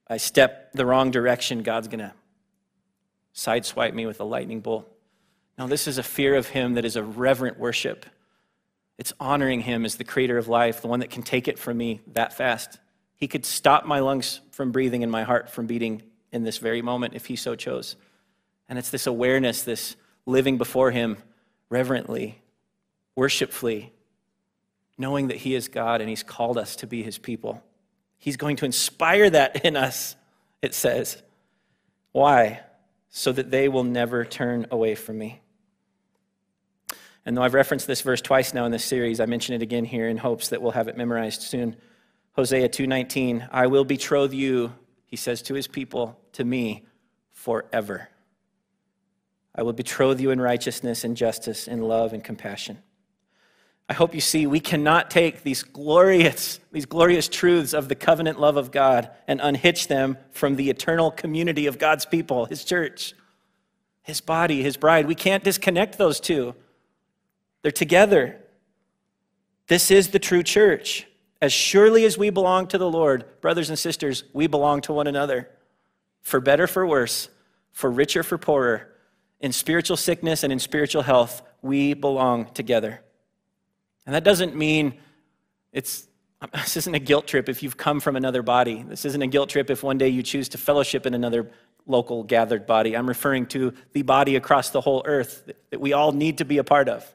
I 0.07 0.17
step 0.17 0.71
the 0.73 0.85
wrong 0.85 1.11
direction, 1.11 1.63
God's 1.63 1.87
going 1.89 1.99
to 1.99 2.13
sideswipe 3.35 3.93
me 3.93 4.05
with 4.05 4.19
a 4.21 4.23
lightning 4.23 4.61
bolt. 4.61 4.89
No, 5.57 5.67
this 5.67 5.87
is 5.87 5.97
a 5.97 6.03
fear 6.03 6.35
of 6.35 6.49
Him 6.49 6.73
that 6.73 6.85
is 6.85 6.95
a 6.95 7.03
reverent 7.03 7.59
worship 7.59 8.05
it's 8.97 9.13
honoring 9.19 9.61
him 9.61 9.85
as 9.85 9.95
the 9.95 10.03
creator 10.03 10.37
of 10.37 10.47
life, 10.47 10.81
the 10.81 10.87
one 10.87 10.99
that 10.99 11.09
can 11.09 11.23
take 11.23 11.47
it 11.47 11.57
from 11.57 11.77
me 11.77 12.01
that 12.13 12.33
fast. 12.33 12.79
He 13.15 13.27
could 13.27 13.45
stop 13.45 13.85
my 13.85 13.99
lungs 13.99 14.41
from 14.51 14.71
breathing 14.71 15.03
and 15.03 15.11
my 15.11 15.23
heart 15.23 15.49
from 15.49 15.65
beating 15.65 16.03
in 16.31 16.43
this 16.43 16.57
very 16.57 16.81
moment 16.81 17.13
if 17.13 17.25
he 17.25 17.35
so 17.35 17.55
chose. 17.55 17.95
And 18.69 18.77
it's 18.77 18.91
this 18.91 19.07
awareness, 19.07 19.63
this 19.63 19.95
living 20.25 20.57
before 20.57 20.91
him 20.91 21.17
reverently, 21.69 22.41
worshipfully, 23.15 23.91
knowing 24.97 25.27
that 25.27 25.37
he 25.37 25.55
is 25.55 25.67
God 25.67 26.01
and 26.01 26.09
he's 26.09 26.23
called 26.23 26.57
us 26.57 26.75
to 26.77 26.87
be 26.87 27.01
his 27.03 27.17
people. 27.17 27.63
He's 28.19 28.37
going 28.37 28.57
to 28.57 28.65
inspire 28.65 29.29
that 29.29 29.65
in 29.65 29.75
us, 29.75 30.15
it 30.61 30.73
says. 30.73 31.21
Why? 32.11 32.61
So 33.09 33.31
that 33.31 33.51
they 33.51 33.67
will 33.67 33.83
never 33.83 34.23
turn 34.23 34.67
away 34.71 34.95
from 34.95 35.17
me. 35.17 35.42
And 37.25 37.37
though 37.37 37.41
I've 37.41 37.53
referenced 37.53 37.87
this 37.87 38.01
verse 38.01 38.21
twice 38.21 38.53
now 38.53 38.65
in 38.65 38.71
this 38.71 38.83
series, 38.83 39.19
I 39.19 39.25
mention 39.25 39.55
it 39.55 39.61
again 39.61 39.85
here 39.85 40.09
in 40.09 40.17
hopes 40.17 40.49
that 40.49 40.61
we'll 40.61 40.71
have 40.71 40.87
it 40.87 40.97
memorized 40.97 41.41
soon. 41.41 41.75
Hosea 42.33 42.67
2:19, 42.69 43.47
I 43.51 43.67
will 43.67 43.85
betroth 43.85 44.33
you, 44.33 44.73
he 45.05 45.15
says 45.15 45.41
to 45.43 45.53
his 45.53 45.67
people, 45.67 46.19
to 46.33 46.43
me 46.43 46.85
forever. 47.31 48.09
I 49.55 49.61
will 49.61 49.73
betroth 49.73 50.19
you 50.19 50.31
in 50.31 50.41
righteousness 50.41 51.03
and 51.03 51.15
justice, 51.15 51.67
in 51.67 51.81
love 51.81 52.11
and 52.11 52.23
compassion. 52.23 52.79
I 53.87 53.93
hope 53.93 54.15
you 54.15 54.21
see 54.21 54.47
we 54.47 54.59
cannot 54.59 55.11
take 55.11 55.43
these 55.43 55.61
glorious, 55.61 56.59
these 56.71 56.85
glorious 56.85 57.27
truths 57.27 57.73
of 57.73 57.87
the 57.89 57.95
covenant 57.95 58.39
love 58.39 58.57
of 58.57 58.71
God 58.71 59.11
and 59.27 59.39
unhitch 59.41 59.87
them 59.87 60.17
from 60.31 60.55
the 60.55 60.69
eternal 60.69 61.11
community 61.11 61.67
of 61.67 61.77
God's 61.77 62.05
people, 62.05 62.45
his 62.45 62.63
church. 62.63 63.13
his 64.03 64.19
body, 64.21 64.61
his 64.61 64.77
bride. 64.77 65.07
We 65.07 65.15
can't 65.15 65.43
disconnect 65.43 65.97
those 65.97 66.19
two, 66.19 66.53
they're 67.63 67.71
together. 67.71 68.39
This 69.67 69.89
is 69.89 70.09
the 70.09 70.19
true 70.19 70.43
church. 70.43 71.07
As 71.41 71.51
surely 71.51 72.05
as 72.05 72.17
we 72.17 72.29
belong 72.29 72.67
to 72.67 72.77
the 72.77 72.89
Lord, 72.89 73.25
brothers 73.41 73.69
and 73.69 73.79
sisters, 73.79 74.23
we 74.31 74.47
belong 74.47 74.81
to 74.81 74.93
one 74.93 75.07
another. 75.07 75.49
For 76.21 76.39
better, 76.39 76.67
for 76.67 76.85
worse, 76.85 77.29
for 77.71 77.89
richer, 77.89 78.23
for 78.23 78.37
poorer, 78.37 78.89
in 79.39 79.51
spiritual 79.51 79.97
sickness 79.97 80.43
and 80.43 80.53
in 80.53 80.59
spiritual 80.59 81.01
health, 81.01 81.41
we 81.61 81.93
belong 81.95 82.45
together. 82.53 83.01
And 84.05 84.15
that 84.15 84.23
doesn't 84.23 84.55
mean 84.55 84.99
it's 85.71 86.07
this 86.53 86.77
isn't 86.77 86.95
a 86.95 86.99
guilt 86.99 87.27
trip 87.27 87.49
if 87.49 87.63
you've 87.63 87.77
come 87.77 87.99
from 87.99 88.15
another 88.15 88.41
body. 88.41 88.83
This 88.83 89.05
isn't 89.05 89.21
a 89.21 89.27
guilt 89.27 89.49
trip 89.49 89.69
if 89.69 89.83
one 89.83 89.97
day 89.97 90.09
you 90.09 90.23
choose 90.23 90.49
to 90.49 90.57
fellowship 90.57 91.05
in 91.05 91.13
another 91.13 91.51
local 91.85 92.23
gathered 92.23 92.65
body. 92.65 92.95
I'm 92.95 93.07
referring 93.07 93.45
to 93.47 93.73
the 93.91 94.01
body 94.01 94.35
across 94.35 94.69
the 94.69 94.81
whole 94.81 95.03
earth 95.05 95.49
that 95.71 95.79
we 95.79 95.93
all 95.93 96.11
need 96.11 96.37
to 96.37 96.45
be 96.45 96.57
a 96.57 96.63
part 96.63 96.87
of. 96.89 97.13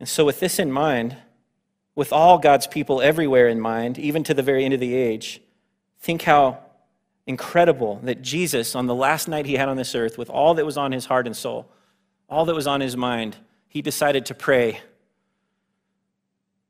And 0.00 0.08
so, 0.08 0.24
with 0.24 0.40
this 0.40 0.58
in 0.58 0.72
mind, 0.72 1.16
with 1.94 2.12
all 2.12 2.38
God's 2.38 2.66
people 2.66 3.02
everywhere 3.02 3.48
in 3.48 3.60
mind, 3.60 3.98
even 3.98 4.24
to 4.24 4.34
the 4.34 4.42
very 4.42 4.64
end 4.64 4.72
of 4.72 4.80
the 4.80 4.94
age, 4.94 5.42
think 6.00 6.22
how 6.22 6.58
incredible 7.26 8.00
that 8.04 8.22
Jesus, 8.22 8.74
on 8.74 8.86
the 8.86 8.94
last 8.94 9.28
night 9.28 9.44
he 9.44 9.54
had 9.54 9.68
on 9.68 9.76
this 9.76 9.94
earth, 9.94 10.16
with 10.16 10.30
all 10.30 10.54
that 10.54 10.64
was 10.64 10.78
on 10.78 10.92
his 10.92 11.04
heart 11.04 11.26
and 11.26 11.36
soul, 11.36 11.70
all 12.30 12.46
that 12.46 12.54
was 12.54 12.66
on 12.66 12.80
his 12.80 12.96
mind, 12.96 13.36
he 13.68 13.82
decided 13.82 14.24
to 14.26 14.34
pray 14.34 14.80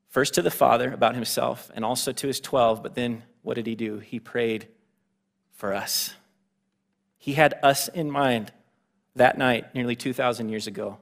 first 0.09 0.33
to 0.33 0.41
the 0.41 0.51
Father 0.51 0.91
about 0.91 1.15
himself 1.15 1.71
and 1.73 1.85
also 1.85 2.11
to 2.11 2.27
his 2.27 2.41
12, 2.41 2.83
but 2.83 2.95
then 2.95 3.23
what 3.43 3.53
did 3.53 3.65
he 3.65 3.75
do? 3.75 3.99
He 3.99 4.19
prayed 4.19 4.67
for 5.53 5.73
us. 5.73 6.13
He 7.17 7.33
had 7.33 7.57
us 7.63 7.87
in 7.87 8.11
mind 8.11 8.51
that 9.15 9.37
night, 9.37 9.73
nearly 9.73 9.95
2,000 9.95 10.49
years 10.49 10.67
ago 10.67 10.97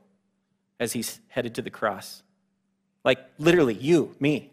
as 0.79 0.93
he's 0.93 1.19
headed 1.27 1.55
to 1.55 1.61
the 1.61 1.69
cross. 1.69 2.23
Like 3.03 3.19
literally, 3.37 3.73
you, 3.73 4.15
me. 4.19 4.51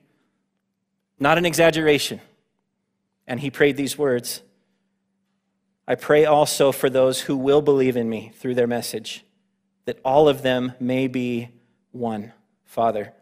Not 1.18 1.38
an 1.38 1.46
exaggeration. 1.46 2.20
And 3.26 3.40
he 3.40 3.50
prayed 3.50 3.76
these 3.76 3.96
words 3.96 4.42
I 5.88 5.94
pray 5.94 6.24
also 6.24 6.72
for 6.72 6.90
those 6.90 7.20
who 7.20 7.36
will 7.36 7.62
believe 7.62 7.96
in 7.96 8.08
me 8.08 8.32
through 8.34 8.56
their 8.56 8.66
message, 8.66 9.24
that 9.84 10.00
all 10.04 10.28
of 10.28 10.42
them 10.42 10.72
may 10.80 11.06
be 11.06 11.50
one, 11.92 12.32
Father. 12.64 13.12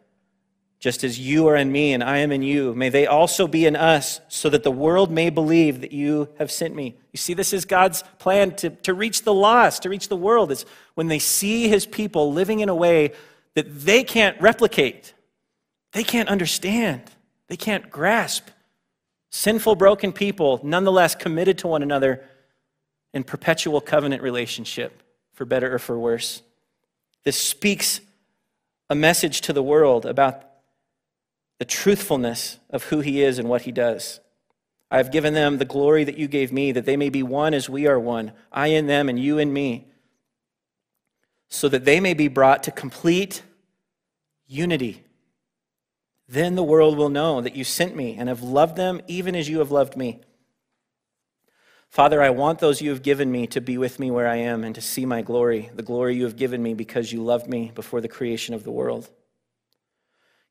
Just 0.84 1.02
as 1.02 1.18
you 1.18 1.48
are 1.48 1.56
in 1.56 1.72
me 1.72 1.94
and 1.94 2.04
I 2.04 2.18
am 2.18 2.30
in 2.30 2.42
you, 2.42 2.74
may 2.74 2.90
they 2.90 3.06
also 3.06 3.48
be 3.48 3.64
in 3.64 3.74
us, 3.74 4.20
so 4.28 4.50
that 4.50 4.64
the 4.64 4.70
world 4.70 5.10
may 5.10 5.30
believe 5.30 5.80
that 5.80 5.92
you 5.92 6.28
have 6.38 6.52
sent 6.52 6.74
me. 6.74 6.94
You 7.10 7.16
see, 7.16 7.32
this 7.32 7.54
is 7.54 7.64
God's 7.64 8.04
plan 8.18 8.54
to, 8.56 8.68
to 8.68 8.92
reach 8.92 9.22
the 9.22 9.32
lost, 9.32 9.84
to 9.84 9.88
reach 9.88 10.08
the 10.08 10.16
world. 10.16 10.52
It's 10.52 10.66
when 10.92 11.08
they 11.08 11.18
see 11.18 11.68
his 11.68 11.86
people 11.86 12.34
living 12.34 12.60
in 12.60 12.68
a 12.68 12.74
way 12.74 13.14
that 13.54 13.80
they 13.80 14.04
can't 14.04 14.38
replicate, 14.42 15.14
they 15.92 16.04
can't 16.04 16.28
understand, 16.28 17.00
they 17.46 17.56
can't 17.56 17.88
grasp. 17.88 18.48
Sinful, 19.30 19.76
broken 19.76 20.12
people, 20.12 20.60
nonetheless 20.62 21.14
committed 21.14 21.56
to 21.60 21.66
one 21.66 21.82
another 21.82 22.22
in 23.14 23.24
perpetual 23.24 23.80
covenant 23.80 24.20
relationship, 24.20 25.02
for 25.32 25.46
better 25.46 25.74
or 25.74 25.78
for 25.78 25.98
worse. 25.98 26.42
This 27.24 27.40
speaks 27.40 28.02
a 28.90 28.94
message 28.94 29.40
to 29.40 29.54
the 29.54 29.62
world 29.62 30.04
about 30.04 30.50
the 31.64 31.68
truthfulness 31.70 32.58
of 32.68 32.84
who 32.84 33.00
he 33.00 33.22
is 33.22 33.38
and 33.38 33.48
what 33.48 33.62
he 33.62 33.72
does. 33.72 34.20
I 34.90 34.98
have 34.98 35.10
given 35.10 35.32
them 35.32 35.56
the 35.56 35.64
glory 35.64 36.04
that 36.04 36.18
you 36.18 36.28
gave 36.28 36.52
me, 36.52 36.72
that 36.72 36.84
they 36.84 36.94
may 36.94 37.08
be 37.08 37.22
one 37.22 37.54
as 37.54 37.70
we 37.70 37.86
are 37.86 37.98
one, 37.98 38.32
I 38.52 38.66
in 38.66 38.86
them 38.86 39.08
and 39.08 39.18
you 39.18 39.38
in 39.38 39.50
me 39.50 39.88
so 41.48 41.70
that 41.70 41.86
they 41.86 42.00
may 42.00 42.12
be 42.12 42.28
brought 42.28 42.64
to 42.64 42.70
complete 42.70 43.42
unity. 44.46 45.04
Then 46.28 46.54
the 46.54 46.62
world 46.62 46.98
will 46.98 47.08
know 47.08 47.40
that 47.40 47.56
you 47.56 47.64
sent 47.64 47.96
me 47.96 48.14
and 48.18 48.28
have 48.28 48.42
loved 48.42 48.76
them 48.76 49.00
even 49.06 49.34
as 49.34 49.48
you 49.48 49.60
have 49.60 49.70
loved 49.70 49.96
me. 49.96 50.20
Father, 51.88 52.20
I 52.20 52.28
want 52.28 52.58
those 52.58 52.82
you 52.82 52.90
have 52.90 53.02
given 53.02 53.32
me 53.32 53.46
to 53.46 53.62
be 53.62 53.78
with 53.78 53.98
me 53.98 54.10
where 54.10 54.28
I 54.28 54.36
am 54.36 54.64
and 54.64 54.74
to 54.74 54.82
see 54.82 55.06
my 55.06 55.22
glory, 55.22 55.70
the 55.74 55.82
glory 55.82 56.14
you 56.14 56.24
have 56.24 56.36
given 56.36 56.62
me 56.62 56.74
because 56.74 57.10
you 57.10 57.22
loved 57.22 57.48
me 57.48 57.72
before 57.74 58.02
the 58.02 58.08
creation 58.08 58.54
of 58.54 58.64
the 58.64 58.70
world. 58.70 59.08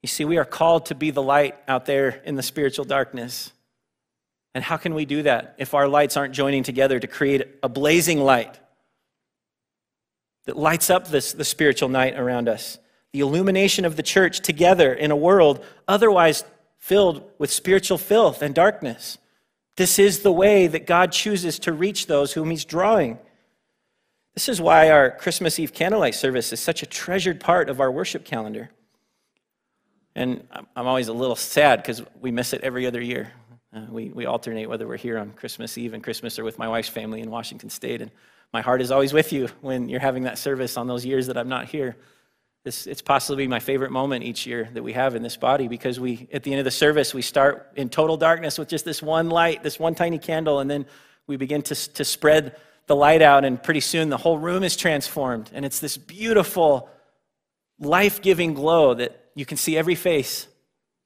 You 0.04 0.08
see, 0.08 0.26
we 0.26 0.38
are 0.38 0.46
called 0.46 0.86
to 0.88 0.96
be 0.96 1.10
the 1.10 1.24
light 1.24 1.56
out 1.68 1.88
there 1.88 2.22
in 2.24 2.36
the 2.36 2.44
spiritual 2.44 2.86
darkness. 2.86 3.52
And 4.54 4.63
how 4.63 4.78
can 4.78 4.94
we 4.94 5.06
do 5.06 5.24
that 5.24 5.56
if 5.58 5.74
our 5.74 5.88
lights 5.88 6.16
aren't 6.16 6.36
joining 6.36 6.62
together 6.62 7.00
to 7.00 7.08
create 7.08 7.48
a 7.63 7.70
blazing 7.70 8.20
light? 8.20 8.60
that 10.46 10.58
lights 10.58 10.89
up 10.89 11.08
this, 11.08 11.34
the 11.34 11.46
spiritual 11.46 11.89
night 11.89 12.18
around 12.18 12.50
us. 12.50 12.78
The 13.12 13.22
illumination 13.22 13.86
of 13.86 13.96
the 13.96 14.04
church 14.04 14.39
together 14.39 14.94
in 14.94 15.12
a 15.12 15.16
world 15.16 15.63
otherwise 15.88 16.44
filled 16.78 17.30
with 17.38 17.52
spiritual 17.52 17.98
filth 17.98 18.42
and 18.42 18.54
darkness. 18.54 19.18
This 19.78 20.00
is 20.00 20.20
the 20.20 20.32
way 20.32 20.68
that 20.68 20.86
God 20.86 21.12
chooses 21.12 21.60
to 21.60 21.74
reach 21.74 22.08
those 22.08 22.34
whom 22.34 22.50
He's 22.50 22.66
drawing. 22.66 23.20
This 24.34 24.50
is 24.50 24.60
why 24.60 24.89
our 24.89 25.12
Christmas 25.12 25.60
Eve 25.60 25.74
candlelight 25.74 26.16
service 26.16 26.52
is 26.52 26.60
such 26.60 26.84
a 26.84 26.88
treasured 26.88 27.39
part 27.39 27.70
of 27.70 27.80
our 27.80 27.92
worship 27.92 28.26
calendar. 28.26 28.72
And 30.15 30.47
I'm 30.76 30.88
always 30.88 31.08
a 31.08 31.13
little 31.13 31.36
sad 31.36 31.82
because 31.82 32.04
we 32.21 32.32
miss 32.32 32.54
it 32.54 32.62
every 32.62 32.86
other 32.86 33.02
year. 33.02 33.32
Uh, 33.76 33.82
we, 33.89 34.10
we 34.10 34.26
alternate 34.26 34.67
whether 34.67 34.88
we're 34.88 34.97
here 34.97 35.17
on 35.17 35.32
Christmas 35.32 35.78
Eve 35.78 35.93
and 35.93 36.04
Christmas 36.04 36.38
or 36.38 36.43
with 36.43 36.60
my 36.60 36.67
wife's 36.67 36.89
family 36.89 37.21
in 37.21 37.32
Washington 37.32 37.69
State. 37.69 38.02
And 38.02 38.12
my 38.54 38.62
heart 38.62 38.82
is 38.82 38.91
always 38.91 39.13
with 39.13 39.34
you 39.34 39.49
when 39.62 39.89
you're 39.89 39.99
having 39.99 40.23
that 40.23 40.38
service 40.38 40.78
on 40.78 40.86
those 40.86 41.04
years 41.04 41.28
that 41.28 41.38
I'm 41.38 41.49
not 41.49 41.65
here. 41.65 41.95
This, 42.63 42.86
it's 42.86 43.02
possibly 43.02 43.47
my 43.47 43.60
favorite 43.60 43.91
moment 43.91 44.23
each 44.23 44.45
year 44.45 44.69
that 44.73 44.84
we 44.84 44.93
have 44.93 45.15
in 45.15 45.23
this 45.23 45.36
body 45.36 45.67
because 45.67 45.99
we, 45.99 46.30
at 46.32 46.43
the 46.43 46.52
end 46.52 46.60
of 46.60 46.65
the 46.65 46.71
service, 46.71 47.13
we 47.13 47.23
start 47.23 47.71
in 47.76 47.89
total 47.89 48.15
darkness 48.15 48.60
with 48.60 48.69
just 48.69 48.86
this 48.86 49.02
one 49.02 49.30
light, 49.30 49.63
this 49.63 49.80
one 49.80 49.95
tiny 49.95 50.19
candle, 50.19 50.60
and 50.60 50.69
then 50.69 50.86
we 51.26 51.36
begin 51.36 51.62
to, 51.63 51.76
to 51.76 52.06
spread 52.06 52.56
the 52.86 52.95
light 52.95 53.21
out, 53.21 53.43
and 53.43 53.62
pretty 53.62 53.80
soon 53.80 54.10
the 54.10 54.17
whole 54.17 54.38
room 54.38 54.63
is 54.63 54.76
transformed. 54.78 55.49
And 55.54 55.65
it's 55.65 55.80
this 55.80 55.97
beautiful, 55.97 56.89
life 57.80 58.21
giving 58.21 58.54
glow 58.54 58.93
that 58.93 59.23
you 59.36 59.46
can 59.46 59.58
see 59.58 59.78
every 59.78 59.96
face. 59.96 60.48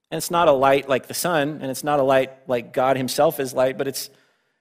And 0.10 0.18
it's 0.18 0.32
not 0.32 0.48
a 0.48 0.54
light 0.54 0.88
like 0.88 1.08
the 1.08 1.14
sun, 1.14 1.60
and 1.62 1.70
it's 1.70 1.84
not 1.84 2.00
a 2.00 2.04
light 2.04 2.32
like 2.48 2.74
God 2.74 2.98
Himself 2.98 3.40
is 3.40 3.54
light, 3.54 3.78
but 3.78 3.88
it's, 3.88 4.10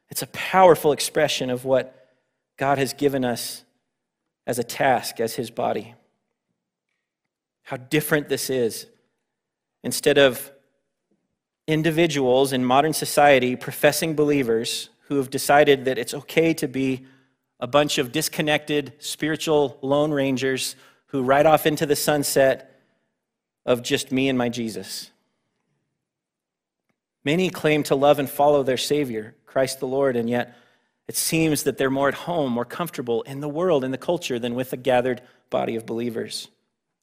it's 0.08 0.22
a 0.22 0.26
powerful 0.28 0.92
expression 0.92 1.50
of 1.50 1.64
what 1.64 2.08
God 2.56 2.78
has 2.78 2.92
given 2.92 3.24
us 3.24 3.64
as 4.46 4.58
a 4.58 4.64
task, 4.64 5.20
as 5.20 5.34
his 5.34 5.50
body. 5.50 5.94
How 7.64 7.76
different 7.76 8.28
this 8.28 8.48
is. 8.48 8.86
Instead 9.82 10.18
of 10.18 10.52
individuals 11.66 12.52
in 12.52 12.64
modern 12.64 12.92
society, 12.92 13.56
professing 13.56 14.14
believers 14.14 14.88
who 15.08 15.16
have 15.16 15.30
decided 15.30 15.84
that 15.84 15.98
it's 15.98 16.14
okay 16.14 16.54
to 16.54 16.68
be 16.68 17.04
a 17.58 17.66
bunch 17.66 17.98
of 17.98 18.12
disconnected 18.12 18.92
spiritual 18.98 19.78
lone 19.82 20.12
rangers 20.12 20.76
who 21.06 21.22
ride 21.22 21.46
off 21.46 21.66
into 21.66 21.86
the 21.86 21.96
sunset 21.96 22.75
of 23.66 23.82
just 23.82 24.10
me 24.10 24.28
and 24.30 24.38
my 24.38 24.48
Jesus. 24.48 25.10
Many 27.24 27.50
claim 27.50 27.82
to 27.82 27.96
love 27.96 28.20
and 28.20 28.30
follow 28.30 28.62
their 28.62 28.76
Savior, 28.76 29.34
Christ 29.44 29.80
the 29.80 29.86
Lord, 29.86 30.16
and 30.16 30.30
yet 30.30 30.56
it 31.08 31.16
seems 31.16 31.64
that 31.64 31.76
they're 31.76 31.90
more 31.90 32.08
at 32.08 32.14
home, 32.14 32.52
more 32.52 32.64
comfortable 32.64 33.22
in 33.22 33.40
the 33.40 33.48
world, 33.48 33.82
in 33.82 33.90
the 33.90 33.98
culture, 33.98 34.38
than 34.38 34.54
with 34.54 34.72
a 34.72 34.76
gathered 34.76 35.20
body 35.50 35.74
of 35.74 35.84
believers. 35.84 36.48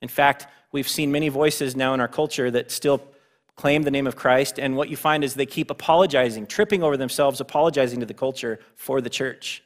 In 0.01 0.07
fact, 0.07 0.47
we've 0.71 0.87
seen 0.87 1.11
many 1.11 1.29
voices 1.29 1.75
now 1.75 1.93
in 1.93 1.99
our 1.99 2.07
culture 2.07 2.49
that 2.51 2.71
still 2.71 3.01
claim 3.55 3.83
the 3.83 3.91
name 3.91 4.07
of 4.07 4.15
Christ, 4.15 4.59
and 4.59 4.75
what 4.75 4.89
you 4.89 4.95
find 4.95 5.23
is 5.23 5.33
they 5.33 5.45
keep 5.45 5.69
apologizing, 5.69 6.47
tripping 6.47 6.83
over 6.83 6.97
themselves, 6.97 7.39
apologizing 7.39 7.99
to 7.99 8.05
the 8.05 8.13
culture 8.13 8.59
for 8.75 9.01
the 9.01 9.09
church. 9.09 9.61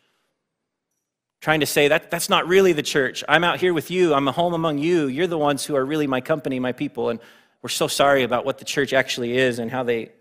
Trying 1.40 1.60
to 1.60 1.66
say 1.66 1.88
that 1.90 2.10
that's 2.10 2.30
not 2.30 2.48
really 2.48 2.74
the 2.74 2.84
church. 2.84 3.24
I'm 3.28 3.44
out 3.44 3.60
here 3.60 3.74
with 3.74 3.92
you. 3.92 4.14
I'm 4.14 4.28
a 4.28 4.32
home 4.32 4.54
among 4.54 4.80
you. 4.80 5.08
You're 5.08 5.28
the 5.28 5.38
ones 5.38 5.64
who 5.66 5.76
are 5.76 5.86
really 5.86 6.08
my 6.08 6.22
company, 6.22 6.60
my 6.60 6.72
people, 6.72 7.10
and 7.10 7.20
we're 7.62 7.70
so 7.70 7.88
sorry 7.88 8.24
about 8.24 8.46
what 8.46 8.58
the 8.58 8.66
church 8.66 8.94
actually 8.94 9.38
is 9.38 9.60
and 9.60 9.70
how 9.70 9.84
they 9.84 10.12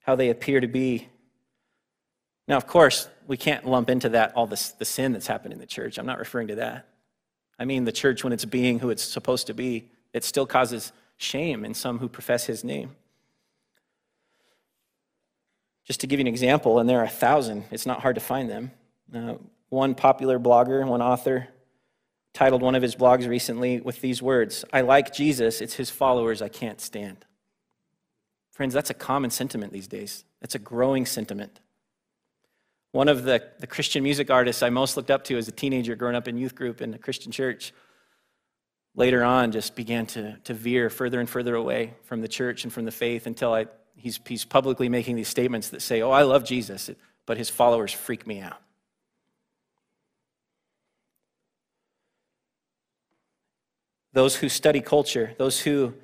how 0.00 0.16
they 0.16 0.30
appear 0.30 0.60
to 0.60 0.66
be. 0.66 1.08
Now, 2.48 2.56
of 2.56 2.66
course, 2.66 3.08
we 3.26 3.36
can't 3.36 3.64
lump 3.64 3.90
into 3.90 4.08
that 4.08 4.34
all 4.34 4.46
this, 4.46 4.70
the 4.70 4.84
sin 4.84 5.12
that's 5.12 5.26
happened 5.26 5.52
in 5.52 5.60
the 5.60 5.66
church. 5.66 5.98
I'm 5.98 6.06
not 6.06 6.18
referring 6.18 6.48
to 6.48 6.56
that. 6.56 6.88
I 7.58 7.64
mean, 7.64 7.84
the 7.84 7.92
church, 7.92 8.24
when 8.24 8.32
it's 8.32 8.44
being 8.44 8.78
who 8.78 8.90
it's 8.90 9.04
supposed 9.04 9.46
to 9.48 9.54
be, 9.54 9.90
it 10.12 10.24
still 10.24 10.46
causes 10.46 10.92
shame 11.16 11.64
in 11.64 11.74
some 11.74 11.98
who 11.98 12.08
profess 12.08 12.46
his 12.46 12.64
name. 12.64 12.96
Just 15.84 16.00
to 16.00 16.06
give 16.06 16.18
you 16.18 16.24
an 16.24 16.28
example, 16.28 16.78
and 16.78 16.88
there 16.88 16.98
are 17.00 17.04
a 17.04 17.08
thousand, 17.08 17.64
it's 17.70 17.86
not 17.86 18.00
hard 18.00 18.14
to 18.14 18.20
find 18.20 18.48
them. 18.50 18.70
Uh, 19.14 19.34
one 19.70 19.94
popular 19.94 20.38
blogger, 20.38 20.86
one 20.86 21.00
author, 21.00 21.48
titled 22.34 22.62
one 22.62 22.74
of 22.74 22.82
his 22.82 22.94
blogs 22.94 23.26
recently 23.28 23.80
with 23.80 24.00
these 24.00 24.20
words 24.20 24.64
I 24.72 24.82
like 24.82 25.12
Jesus, 25.12 25.60
it's 25.60 25.74
his 25.74 25.90
followers 25.90 26.42
I 26.42 26.48
can't 26.48 26.80
stand. 26.80 27.24
Friends, 28.52 28.74
that's 28.74 28.90
a 28.90 28.94
common 28.94 29.30
sentiment 29.30 29.72
these 29.72 29.88
days. 29.88 30.24
That's 30.40 30.54
a 30.54 30.58
growing 30.58 31.06
sentiment. 31.06 31.60
One 32.92 33.08
of 33.08 33.22
the, 33.22 33.42
the 33.60 33.66
Christian 33.66 34.02
music 34.02 34.30
artists 34.30 34.62
I 34.62 34.70
most 34.70 34.96
looked 34.96 35.10
up 35.10 35.24
to 35.24 35.38
as 35.38 35.48
a 35.48 35.52
teenager 35.52 35.94
growing 35.94 36.16
up 36.16 36.28
in 36.28 36.36
youth 36.36 36.54
group 36.54 36.82
in 36.82 36.92
a 36.92 36.98
Christian 36.98 37.32
church 37.32 37.72
later 38.96 39.22
on 39.22 39.52
just 39.52 39.76
began 39.76 40.06
to, 40.06 40.36
to 40.44 40.52
veer 40.52 40.90
further 40.90 41.20
and 41.20 41.30
further 41.30 41.54
away 41.54 41.94
from 42.02 42.20
the 42.20 42.28
church 42.28 42.64
and 42.64 42.72
from 42.72 42.84
the 42.84 42.90
faith 42.90 43.26
until 43.26 43.54
I, 43.54 43.66
he's, 43.94 44.18
he's 44.26 44.44
publicly 44.44 44.88
making 44.88 45.14
these 45.14 45.28
statements 45.28 45.68
that 45.70 45.82
say, 45.82 46.02
Oh, 46.02 46.10
I 46.10 46.22
love 46.22 46.44
Jesus, 46.44 46.90
but 47.26 47.38
his 47.38 47.48
followers 47.48 47.92
freak 47.92 48.26
me 48.26 48.40
out. 48.40 48.60
Those 54.12 54.36
who 54.36 54.48
study 54.48 54.80
culture, 54.80 55.34
those 55.38 55.60
who 55.60 55.94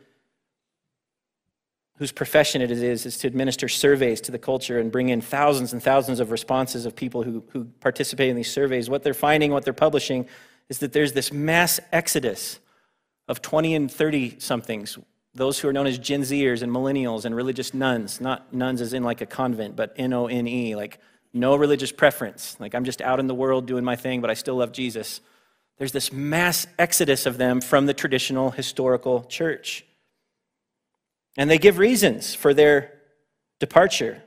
whose 1.98 2.12
profession 2.12 2.60
it 2.60 2.70
is, 2.70 3.06
is 3.06 3.16
to 3.18 3.26
administer 3.26 3.68
surveys 3.68 4.20
to 4.20 4.30
the 4.30 4.38
culture 4.38 4.78
and 4.78 4.92
bring 4.92 5.08
in 5.08 5.20
thousands 5.22 5.72
and 5.72 5.82
thousands 5.82 6.20
of 6.20 6.30
responses 6.30 6.84
of 6.84 6.94
people 6.94 7.22
who, 7.22 7.42
who 7.52 7.64
participate 7.80 8.28
in 8.28 8.36
these 8.36 8.50
surveys. 8.50 8.90
What 8.90 9.02
they're 9.02 9.14
finding, 9.14 9.50
what 9.50 9.64
they're 9.64 9.72
publishing, 9.72 10.26
is 10.68 10.78
that 10.80 10.92
there's 10.92 11.14
this 11.14 11.32
mass 11.32 11.80
exodus 11.92 12.60
of 13.28 13.40
20 13.40 13.74
and 13.74 13.90
30 13.90 14.38
somethings, 14.38 14.98
those 15.34 15.58
who 15.58 15.68
are 15.68 15.72
known 15.72 15.86
as 15.86 15.98
Gen 15.98 16.22
Zers 16.22 16.62
and 16.62 16.72
millennials 16.72 17.24
and 17.24 17.34
religious 17.34 17.74
nones 17.74 18.20
not 18.20 18.52
nuns 18.52 18.80
as 18.80 18.92
in 18.92 19.02
like 19.02 19.20
a 19.20 19.26
convent, 19.26 19.76
but 19.76 19.92
N 19.96 20.12
O 20.12 20.26
N 20.26 20.46
E, 20.46 20.74
like 20.74 20.98
no 21.32 21.56
religious 21.56 21.92
preference. 21.92 22.56
Like 22.58 22.74
I'm 22.74 22.84
just 22.84 23.02
out 23.02 23.20
in 23.20 23.26
the 23.26 23.34
world 23.34 23.66
doing 23.66 23.84
my 23.84 23.96
thing, 23.96 24.20
but 24.20 24.30
I 24.30 24.34
still 24.34 24.56
love 24.56 24.72
Jesus. 24.72 25.20
There's 25.78 25.92
this 25.92 26.12
mass 26.12 26.66
exodus 26.78 27.26
of 27.26 27.38
them 27.38 27.60
from 27.60 27.86
the 27.86 27.94
traditional 27.94 28.50
historical 28.50 29.24
church. 29.24 29.84
And 31.36 31.50
they 31.50 31.58
give 31.58 31.78
reasons 31.78 32.34
for 32.34 32.54
their 32.54 32.94
departure. 33.60 34.22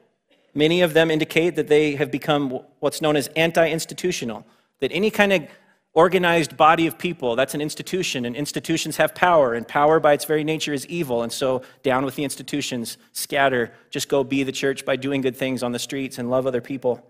Many 0.54 0.82
of 0.82 0.94
them 0.94 1.10
indicate 1.10 1.56
that 1.56 1.68
they 1.68 1.96
have 1.96 2.12
become 2.12 2.60
what's 2.80 3.02
known 3.02 3.16
as 3.16 3.28
anti 3.30 3.68
institutional, 3.68 4.46
that 4.80 4.92
any 4.92 5.10
kind 5.10 5.34
of 5.34 5.48
organized 5.94 6.56
body 6.56 6.86
of 6.86 6.98
people, 7.00 7.36
that's 7.36 7.56
an 7.56 7.62
institution, 7.62 8.26
and 8.26 8.36
institutions 8.36 8.98
have 8.98 9.16
power, 9.16 9.56
and 9.56 9.68
power 9.68 10.00
by 10.00 10.14
its 10.14 10.26
very 10.26 10.44
nature 10.44 10.74
is 10.74 10.86
evil. 10.86 11.24
And 11.24 11.32
so, 11.32 11.64
down 11.82 12.06
with 12.06 12.16
the 12.16 12.24
institutions, 12.24 12.98
scatter, 13.12 13.72
just 13.90 14.08
go 14.08 14.24
be 14.24 14.44
the 14.44 14.52
church 14.52 14.86
by 14.86 14.96
doing 14.96 15.22
good 15.22 15.36
things 15.36 15.64
on 15.64 15.72
the 15.72 15.80
streets 15.80 16.20
and 16.20 16.30
love 16.30 16.46
other 16.46 16.62
people. 16.62 17.04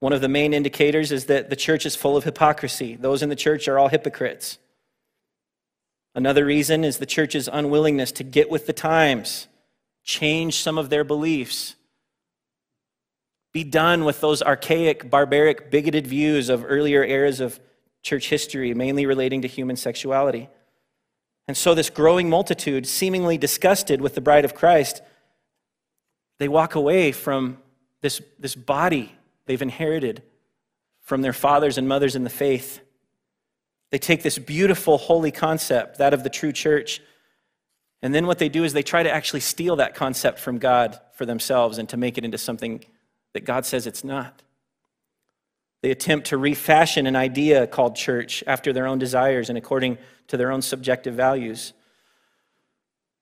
One 0.00 0.12
of 0.12 0.20
the 0.20 0.28
main 0.28 0.54
indicators 0.54 1.10
is 1.10 1.26
that 1.26 1.50
the 1.50 1.56
church 1.56 1.84
is 1.84 1.96
full 1.96 2.16
of 2.16 2.24
hypocrisy. 2.24 2.96
Those 2.96 3.22
in 3.22 3.28
the 3.28 3.36
church 3.36 3.66
are 3.66 3.78
all 3.78 3.88
hypocrites. 3.88 4.58
Another 6.14 6.44
reason 6.44 6.84
is 6.84 6.98
the 6.98 7.06
church's 7.06 7.48
unwillingness 7.52 8.12
to 8.12 8.24
get 8.24 8.50
with 8.50 8.66
the 8.66 8.72
times, 8.72 9.48
change 10.04 10.60
some 10.60 10.78
of 10.78 10.90
their 10.90 11.04
beliefs, 11.04 11.74
be 13.52 13.64
done 13.64 14.04
with 14.04 14.20
those 14.20 14.42
archaic, 14.42 15.10
barbaric, 15.10 15.70
bigoted 15.70 16.06
views 16.06 16.48
of 16.48 16.64
earlier 16.66 17.04
eras 17.04 17.40
of 17.40 17.58
church 18.02 18.28
history, 18.28 18.74
mainly 18.74 19.06
relating 19.06 19.42
to 19.42 19.48
human 19.48 19.76
sexuality. 19.76 20.48
And 21.46 21.56
so, 21.56 21.74
this 21.74 21.90
growing 21.90 22.28
multitude, 22.28 22.86
seemingly 22.86 23.38
disgusted 23.38 24.00
with 24.00 24.14
the 24.14 24.20
bride 24.20 24.44
of 24.44 24.54
Christ, 24.54 25.02
they 26.38 26.46
walk 26.48 26.74
away 26.74 27.10
from 27.10 27.58
this, 28.02 28.20
this 28.38 28.54
body 28.54 29.17
they've 29.48 29.60
inherited 29.60 30.22
from 31.00 31.22
their 31.22 31.32
fathers 31.32 31.76
and 31.78 31.88
mothers 31.88 32.14
in 32.14 32.22
the 32.22 32.30
faith. 32.30 32.80
They 33.90 33.98
take 33.98 34.22
this 34.22 34.38
beautiful, 34.38 34.98
holy 34.98 35.32
concept, 35.32 35.98
that 35.98 36.14
of 36.14 36.22
the 36.22 36.30
true 36.30 36.52
church, 36.52 37.00
and 38.02 38.14
then 38.14 38.26
what 38.26 38.38
they 38.38 38.48
do 38.48 38.64
is 38.64 38.72
they 38.72 38.82
try 38.82 39.02
to 39.02 39.10
actually 39.10 39.40
steal 39.40 39.76
that 39.76 39.94
concept 39.94 40.38
from 40.38 40.58
God 40.58 41.00
for 41.14 41.26
themselves 41.26 41.78
and 41.78 41.88
to 41.88 41.96
make 41.96 42.16
it 42.16 42.24
into 42.24 42.38
something 42.38 42.84
that 43.32 43.44
God 43.44 43.66
says 43.66 43.86
it's 43.86 44.04
not. 44.04 44.42
They 45.82 45.90
attempt 45.90 46.28
to 46.28 46.36
refashion 46.36 47.06
an 47.06 47.16
idea 47.16 47.66
called 47.66 47.96
church 47.96 48.44
after 48.46 48.72
their 48.72 48.86
own 48.86 48.98
desires 48.98 49.48
and 49.48 49.58
according 49.58 49.98
to 50.28 50.36
their 50.36 50.52
own 50.52 50.62
subjective 50.62 51.14
values. 51.14 51.72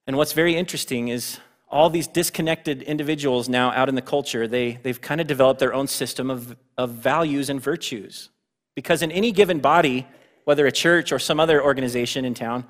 And 0.07 0.17
what's 0.17 0.33
very 0.33 0.57
interesting 0.57 1.09
is 1.09 1.39
all 1.69 1.91
these 1.91 2.07
disconnected 2.07 2.83
individuals 2.83 3.49
now 3.49 3.71
out 3.73 3.89
in 3.89 3.95
the 3.95 4.03
culture, 4.03 4.47
they, 4.47 4.79
they've 4.83 5.01
kind 5.01 5.21
of 5.21 5.27
developed 5.27 5.61
their 5.61 5.75
own 5.75 5.87
system 5.87 6.31
of, 6.31 6.57
of 6.79 6.91
values 6.91 7.51
and 7.51 7.61
virtues. 7.61 8.31
Because 8.75 9.03
in 9.03 9.11
any 9.11 9.33
given 9.33 9.59
body, 9.59 10.07
whether 10.45 10.67
a 10.67 10.73
church 10.73 11.11
or 11.11 11.19
some 11.19 11.41
other 11.41 11.63
organization 11.63 12.25
in 12.25 12.35
town, 12.35 12.65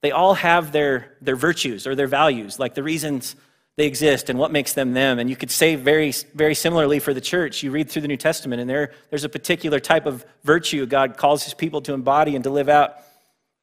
they 0.00 0.10
all 0.10 0.34
have 0.34 0.72
their, 0.72 1.16
their 1.20 1.36
virtues 1.36 1.86
or 1.86 1.94
their 1.94 2.08
values, 2.08 2.58
like 2.58 2.74
the 2.74 2.82
reasons 2.82 3.36
they 3.76 3.86
exist 3.86 4.28
and 4.28 4.38
what 4.38 4.50
makes 4.50 4.74
them 4.74 4.92
them. 4.92 5.18
And 5.18 5.30
you 5.30 5.36
could 5.36 5.50
say 5.50 5.76
very, 5.76 6.12
very 6.34 6.54
similarly 6.54 6.98
for 6.98 7.14
the 7.14 7.20
church. 7.20 7.62
You 7.62 7.70
read 7.70 7.88
through 7.88 8.02
the 8.02 8.08
New 8.08 8.16
Testament, 8.16 8.60
and 8.60 8.68
there, 8.68 8.92
there's 9.10 9.24
a 9.24 9.28
particular 9.28 9.80
type 9.80 10.04
of 10.04 10.26
virtue 10.42 10.84
God 10.84 11.16
calls 11.16 11.44
his 11.44 11.54
people 11.54 11.80
to 11.82 11.94
embody 11.94 12.34
and 12.34 12.44
to 12.44 12.50
live 12.50 12.68
out. 12.68 12.96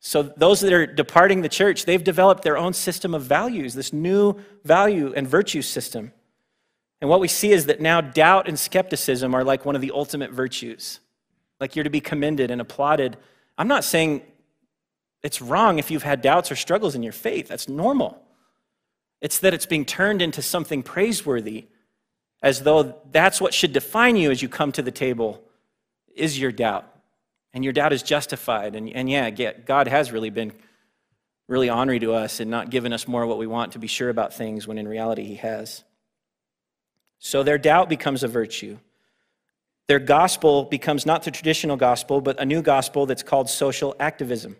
So, 0.02 0.24
those 0.24 0.62
that 0.62 0.72
are 0.72 0.86
departing 0.86 1.42
the 1.42 1.50
church, 1.50 1.86
they've 1.86 2.04
developed 2.04 2.44
their 2.44 2.58
own 2.58 2.74
system 2.74 3.14
of 3.14 3.24
values, 3.24 3.74
this 3.74 3.92
new 3.92 4.36
value 4.64 5.14
and 5.14 5.28
virtue 5.28 5.62
system. 5.62 6.14
And 7.02 7.10
what 7.10 7.20
we 7.20 7.28
see 7.28 7.52
is 7.52 7.66
that 7.66 7.82
now 7.82 8.02
doubt 8.02 8.48
and 8.48 8.58
skepticism 8.58 9.34
are 9.34 9.44
like 9.44 9.66
one 9.66 9.76
of 9.76 9.82
the 9.82 9.92
ultimate 9.92 10.32
virtues. 10.32 11.00
Like 11.60 11.76
you're 11.76 11.84
to 11.84 11.90
be 11.90 12.02
commended 12.02 12.52
and 12.52 12.62
applauded. 12.62 13.18
I'm 13.58 13.68
not 13.68 13.84
saying 13.84 14.22
it's 15.22 15.42
wrong 15.42 15.80
if 15.80 15.92
you've 15.92 16.04
had 16.04 16.22
doubts 16.22 16.52
or 16.52 16.56
struggles 16.56 16.96
in 16.96 17.04
your 17.04 17.14
faith, 17.14 17.50
that's 17.50 17.68
normal. 17.68 18.22
It's 19.22 19.40
that 19.40 19.54
it's 19.54 19.66
being 19.66 19.86
turned 19.86 20.22
into 20.22 20.42
something 20.42 20.82
praiseworthy, 20.82 21.68
as 22.42 22.64
though 22.64 22.96
that's 23.12 23.42
what 23.42 23.54
should 23.54 23.74
define 23.74 24.16
you 24.16 24.32
as 24.32 24.42
you 24.42 24.48
come 24.48 24.72
to 24.72 24.82
the 24.82 24.92
table, 24.92 25.44
is 26.16 26.40
your 26.40 26.54
doubt. 26.54 26.90
And 27.54 27.64
your 27.64 27.74
doubt 27.74 27.94
is 27.94 28.04
justified. 28.04 28.76
And, 28.76 28.90
and 28.90 29.10
yeah, 29.10 29.30
God 29.30 29.88
has 29.88 30.12
really 30.12 30.30
been 30.30 30.54
really 31.48 31.70
honoring 31.70 32.02
to 32.02 32.14
us 32.14 32.40
and 32.40 32.50
not 32.50 32.70
given 32.70 32.94
us 32.94 33.08
more 33.08 33.26
what 33.26 33.40
we 33.40 33.48
want 33.48 33.72
to 33.74 33.80
be 33.80 33.88
sure 33.88 34.10
about 34.10 34.34
things 34.34 34.68
when 34.68 34.78
in 34.78 34.88
reality 34.88 35.24
He 35.24 35.36
has. 35.36 35.84
So 37.18 37.44
their 37.44 37.58
doubt 37.58 37.90
becomes 37.90 38.24
a 38.24 38.28
virtue. 38.28 38.78
Their 39.88 40.00
gospel 40.00 40.66
becomes 40.66 41.06
not 41.08 41.24
the 41.24 41.32
traditional 41.32 41.76
gospel, 41.76 42.22
but 42.22 42.40
a 42.40 42.46
new 42.46 42.62
gospel 42.62 43.08
that's 43.08 43.24
called 43.24 43.50
social 43.50 43.96
activism. 44.00 44.56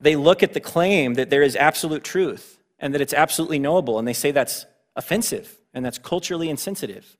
They 0.00 0.16
look 0.16 0.42
at 0.42 0.52
the 0.52 0.60
claim 0.60 1.14
that 1.14 1.30
there 1.30 1.42
is 1.42 1.54
absolute 1.54 2.02
truth 2.02 2.60
and 2.80 2.92
that 2.92 3.00
it's 3.00 3.14
absolutely 3.14 3.60
knowable, 3.60 4.00
and 4.00 4.08
they 4.08 4.12
say 4.12 4.32
that's 4.32 4.66
offensive 4.96 5.60
and 5.72 5.84
that's 5.84 5.98
culturally 5.98 6.50
insensitive. 6.50 7.16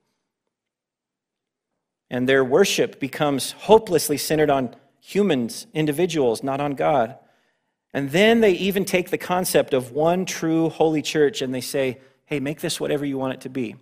And 2.13 2.29
their 2.29 2.45
worship 2.45 3.01
becomes 3.01 3.53
hopelessly 3.53 4.19
centered 4.19 4.51
on 4.51 4.77
humans, 5.01 5.67
individuals, 5.73 6.43
not 6.43 6.61
on 6.61 6.75
God. 6.75 7.17
And 7.95 8.11
then 8.11 8.41
they 8.41 8.53
even 8.53 8.85
take 8.85 9.11
the 9.11 9.17
concept 9.17 9.73
of 9.73 9.93
one 9.93 10.27
true 10.27 10.69
holy 10.69 11.01
church 11.01 11.41
and 11.41 11.55
they 11.55 11.63
say, 11.63 12.01
hey, 12.27 12.39
make 12.39 12.61
this 12.61 12.79
whatever 12.79 13.07
you 13.07 13.17
want 13.17 13.33
it 13.33 13.41
to 13.41 13.49
be. 13.49 13.77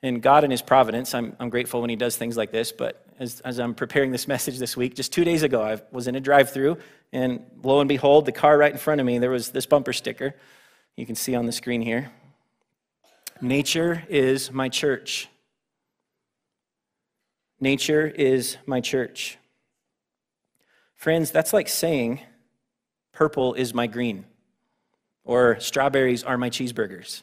And 0.00 0.22
God, 0.22 0.44
in 0.44 0.50
His 0.52 0.62
providence, 0.62 1.12
I'm, 1.12 1.36
I'm 1.40 1.50
grateful 1.50 1.80
when 1.80 1.90
He 1.90 1.96
does 1.96 2.16
things 2.16 2.36
like 2.36 2.52
this, 2.52 2.70
but 2.70 3.04
as, 3.18 3.40
as 3.40 3.58
I'm 3.58 3.74
preparing 3.74 4.12
this 4.12 4.28
message 4.34 4.58
this 4.58 4.76
week, 4.76 4.94
just 4.94 5.12
two 5.12 5.24
days 5.24 5.42
ago, 5.42 5.60
I 5.60 5.80
was 5.90 6.06
in 6.06 6.14
a 6.14 6.20
drive 6.20 6.52
through, 6.52 6.78
and 7.12 7.44
lo 7.64 7.80
and 7.80 7.88
behold, 7.88 8.26
the 8.26 8.32
car 8.32 8.56
right 8.56 8.72
in 8.72 8.78
front 8.78 9.00
of 9.00 9.06
me, 9.06 9.18
there 9.18 9.30
was 9.30 9.50
this 9.50 9.66
bumper 9.66 9.92
sticker. 9.92 10.34
You 10.96 11.04
can 11.04 11.16
see 11.16 11.34
on 11.34 11.46
the 11.46 11.52
screen 11.52 11.82
here 11.82 12.12
Nature 13.40 14.04
is 14.08 14.52
my 14.52 14.68
church. 14.68 15.28
Nature 17.62 18.08
is 18.08 18.56
my 18.66 18.80
church. 18.80 19.38
Friends, 20.96 21.30
that's 21.30 21.52
like 21.52 21.68
saying 21.68 22.20
purple 23.12 23.54
is 23.54 23.72
my 23.72 23.86
green 23.86 24.24
or 25.22 25.60
strawberries 25.60 26.24
are 26.24 26.36
my 26.36 26.50
cheeseburgers. 26.50 27.22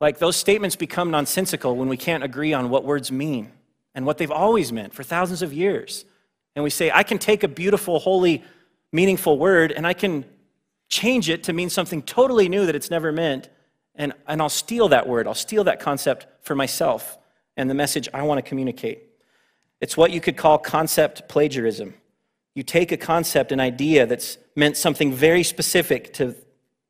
Like 0.00 0.18
those 0.18 0.36
statements 0.36 0.76
become 0.76 1.10
nonsensical 1.10 1.74
when 1.74 1.88
we 1.88 1.96
can't 1.96 2.22
agree 2.22 2.52
on 2.52 2.70
what 2.70 2.84
words 2.84 3.10
mean 3.10 3.50
and 3.96 4.06
what 4.06 4.18
they've 4.18 4.30
always 4.30 4.70
meant 4.70 4.94
for 4.94 5.02
thousands 5.02 5.42
of 5.42 5.52
years. 5.52 6.04
And 6.54 6.62
we 6.62 6.70
say, 6.70 6.92
I 6.92 7.02
can 7.02 7.18
take 7.18 7.42
a 7.42 7.48
beautiful, 7.48 7.98
holy, 7.98 8.44
meaningful 8.92 9.40
word 9.40 9.72
and 9.72 9.88
I 9.88 9.92
can 9.92 10.24
change 10.88 11.28
it 11.28 11.42
to 11.42 11.52
mean 11.52 11.68
something 11.68 12.00
totally 12.00 12.48
new 12.48 12.64
that 12.66 12.76
it's 12.76 12.92
never 12.92 13.10
meant. 13.10 13.48
And, 13.96 14.12
and 14.28 14.40
I'll 14.40 14.48
steal 14.48 14.86
that 14.90 15.08
word, 15.08 15.26
I'll 15.26 15.34
steal 15.34 15.64
that 15.64 15.80
concept 15.80 16.28
for 16.42 16.54
myself 16.54 17.18
and 17.56 17.68
the 17.68 17.74
message 17.74 18.08
I 18.14 18.22
want 18.22 18.38
to 18.38 18.48
communicate. 18.48 19.05
It's 19.80 19.96
what 19.96 20.10
you 20.10 20.20
could 20.20 20.36
call 20.36 20.58
concept 20.58 21.28
plagiarism. 21.28 21.94
You 22.54 22.62
take 22.62 22.92
a 22.92 22.96
concept, 22.96 23.52
an 23.52 23.60
idea 23.60 24.06
that's 24.06 24.38
meant 24.54 24.76
something 24.76 25.12
very 25.12 25.42
specific 25.42 26.14
to 26.14 26.34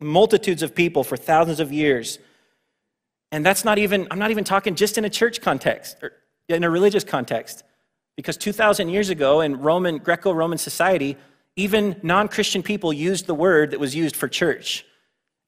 multitudes 0.00 0.62
of 0.62 0.74
people 0.74 1.02
for 1.02 1.16
thousands 1.16 1.58
of 1.58 1.72
years, 1.72 2.18
and 3.32 3.44
that's 3.44 3.64
not 3.64 3.78
even, 3.78 4.06
I'm 4.10 4.18
not 4.18 4.30
even 4.30 4.44
talking 4.44 4.74
just 4.74 4.98
in 4.98 5.04
a 5.04 5.10
church 5.10 5.40
context 5.40 5.96
or 6.02 6.12
in 6.48 6.64
a 6.64 6.70
religious 6.70 7.04
context. 7.04 7.64
Because 8.16 8.36
2,000 8.36 8.88
years 8.88 9.10
ago 9.10 9.40
in 9.40 9.60
Roman, 9.60 9.98
Greco 9.98 10.32
Roman 10.32 10.58
society, 10.58 11.16
even 11.56 12.00
non 12.02 12.28
Christian 12.28 12.62
people 12.62 12.92
used 12.92 13.26
the 13.26 13.34
word 13.34 13.72
that 13.72 13.80
was 13.80 13.94
used 13.94 14.16
for 14.16 14.28
church. 14.28 14.86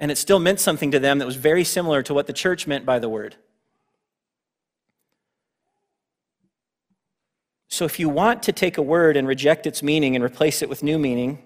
And 0.00 0.10
it 0.10 0.18
still 0.18 0.38
meant 0.38 0.60
something 0.60 0.90
to 0.90 0.98
them 0.98 1.18
that 1.18 1.26
was 1.26 1.36
very 1.36 1.64
similar 1.64 2.02
to 2.04 2.14
what 2.14 2.26
the 2.26 2.32
church 2.32 2.66
meant 2.66 2.84
by 2.84 2.98
the 2.98 3.08
word. 3.08 3.36
So 7.68 7.84
if 7.84 8.00
you 8.00 8.08
want 8.08 8.42
to 8.44 8.52
take 8.52 8.78
a 8.78 8.82
word 8.82 9.16
and 9.16 9.28
reject 9.28 9.66
its 9.66 9.82
meaning 9.82 10.14
and 10.14 10.24
replace 10.24 10.62
it 10.62 10.68
with 10.68 10.82
new 10.82 10.98
meaning, 10.98 11.42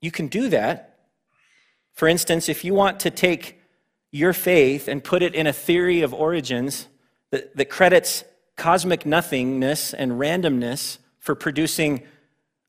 you 0.00 0.10
can 0.10 0.28
do 0.28 0.48
that. 0.48 0.98
For 1.92 2.06
instance, 2.06 2.48
if 2.48 2.64
you 2.64 2.74
want 2.74 3.00
to 3.00 3.10
take 3.10 3.60
your 4.12 4.32
faith 4.32 4.88
and 4.88 5.02
put 5.02 5.22
it 5.22 5.34
in 5.34 5.46
a 5.46 5.52
theory 5.52 6.00
of 6.02 6.14
origins 6.14 6.86
that, 7.30 7.56
that 7.56 7.66
credits 7.66 8.24
cosmic 8.56 9.04
nothingness 9.04 9.92
and 9.92 10.12
randomness 10.12 10.98
for 11.18 11.34
producing 11.34 12.02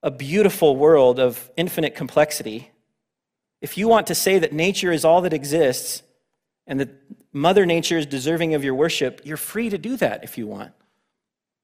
a 0.02 0.12
beautiful 0.12 0.76
world 0.76 1.20
of 1.20 1.52
infinite 1.56 1.94
complexity, 1.96 2.72
if 3.62 3.78
you 3.78 3.88
want 3.88 4.08
to 4.08 4.16
say 4.16 4.40
that 4.40 4.52
nature 4.52 4.92
is 4.92 5.06
all 5.06 5.22
that 5.22 5.34
exists 5.34 6.02
and 6.66 6.80
that 6.80 6.90
Mother 7.32 7.66
Nature 7.66 7.98
is 7.98 8.06
deserving 8.06 8.56
of 8.56 8.64
your 8.64 8.74
worship, 8.74 9.22
you're 9.24 9.38
free 9.38 9.70
to 9.70 9.78
do 9.78 9.96
that 9.98 10.24
if 10.24 10.38
you 10.38 10.48
want. 10.48 10.72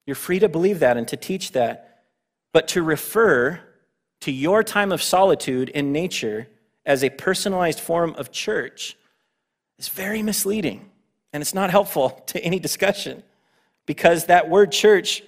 You're 0.06 0.16
free 0.16 0.40
to 0.40 0.50
believe 0.50 0.80
that 0.80 0.98
and 0.98 1.08
to 1.08 1.18
teach 1.18 1.52
that. 1.54 2.04
But 2.54 2.68
to 2.70 2.84
refer 2.84 3.60
to 4.22 4.32
your 4.32 4.64
time 4.64 4.92
of 4.92 5.04
solitude 5.04 5.70
in 5.70 5.92
nature 5.92 6.48
as 6.86 7.04
a 7.04 7.10
personalized 7.10 7.80
form 7.80 8.16
of 8.18 8.32
church 8.32 8.98
is 9.78 9.88
very 9.88 10.22
misleading. 10.22 10.90
And 11.34 11.42
it's 11.42 11.54
not 11.54 11.70
helpful 11.70 12.10
to 12.28 12.40
any 12.44 12.60
discussion 12.60 13.24
because 13.86 14.26
that 14.26 14.50
word 14.50 14.72
church, 14.72 15.24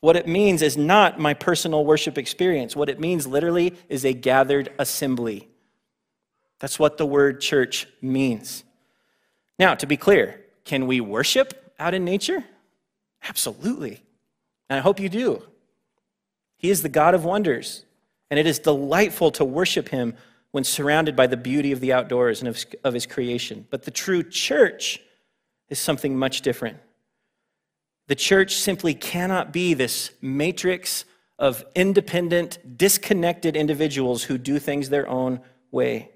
what 0.00 0.16
it 0.16 0.26
means 0.26 0.60
is 0.60 0.76
not 0.76 1.18
my 1.18 1.34
personal 1.34 1.84
worship 1.84 2.18
experience. 2.18 2.74
What 2.76 2.88
it 2.88 3.00
means 3.00 3.26
literally 3.26 3.74
is 3.88 4.04
a 4.04 4.12
gathered 4.12 4.72
assembly. 4.78 5.48
That's 6.58 6.78
what 6.78 6.98
the 6.98 7.06
word 7.06 7.40
church 7.40 7.86
means. 8.00 8.64
Now, 9.58 9.74
to 9.76 9.86
be 9.86 9.96
clear, 9.96 10.40
can 10.64 10.86
we 10.86 11.00
worship 11.00 11.72
out 11.78 11.94
in 11.94 12.04
nature? 12.04 12.44
Absolutely. 13.28 14.02
And 14.68 14.78
I 14.78 14.82
hope 14.82 15.00
you 15.00 15.08
do. 15.08 15.42
He 16.56 16.70
is 16.70 16.82
the 16.82 16.88
God 16.88 17.14
of 17.14 17.24
wonders, 17.24 17.84
and 18.30 18.38
it 18.38 18.46
is 18.46 18.58
delightful 18.58 19.30
to 19.32 19.44
worship 19.44 19.88
him 19.88 20.14
when 20.50 20.64
surrounded 20.64 21.16
by 21.16 21.26
the 21.26 21.36
beauty 21.36 21.72
of 21.72 21.80
the 21.80 21.92
outdoors 21.92 22.40
and 22.40 22.48
of, 22.48 22.64
of 22.84 22.94
his 22.94 23.06
creation. 23.06 23.66
But 23.70 23.82
the 23.82 23.90
true 23.90 24.22
church 24.22 25.00
is 25.68 25.78
something 25.78 26.16
much 26.16 26.42
different. 26.42 26.78
The 28.06 28.14
church 28.14 28.54
simply 28.56 28.94
cannot 28.94 29.52
be 29.52 29.74
this 29.74 30.10
matrix 30.20 31.04
of 31.38 31.64
independent, 31.74 32.78
disconnected 32.78 33.56
individuals 33.56 34.22
who 34.22 34.38
do 34.38 34.58
things 34.58 34.88
their 34.88 35.08
own 35.08 35.40
way. 35.70 36.10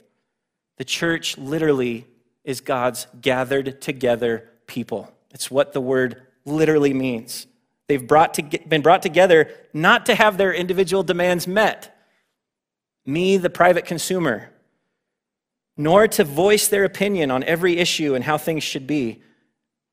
The 0.76 0.84
church 0.84 1.36
literally 1.36 2.06
is 2.44 2.60
God's 2.60 3.06
gathered 3.20 3.80
together 3.80 4.48
people. 4.66 5.12
It's 5.32 5.50
what 5.50 5.72
the 5.72 5.80
word 5.80 6.27
literally 6.48 6.94
means. 6.94 7.46
They've 7.88 8.06
brought 8.06 8.34
to, 8.34 8.42
been 8.42 8.82
brought 8.82 9.02
together 9.02 9.50
not 9.72 10.06
to 10.06 10.14
have 10.14 10.36
their 10.36 10.52
individual 10.52 11.02
demands 11.02 11.46
met, 11.46 11.94
me, 13.06 13.38
the 13.38 13.50
private 13.50 13.86
consumer, 13.86 14.50
nor 15.76 16.06
to 16.08 16.24
voice 16.24 16.68
their 16.68 16.84
opinion 16.84 17.30
on 17.30 17.42
every 17.44 17.78
issue 17.78 18.14
and 18.14 18.24
how 18.24 18.36
things 18.36 18.62
should 18.62 18.86
be, 18.86 19.22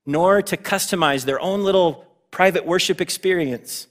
nor 0.05 0.41
to 0.41 0.57
customize 0.57 1.23
their 1.23 1.39
own 1.39 1.63
little 1.63 2.05
private 2.31 2.65
worship 2.65 2.99
experience. 2.99 3.87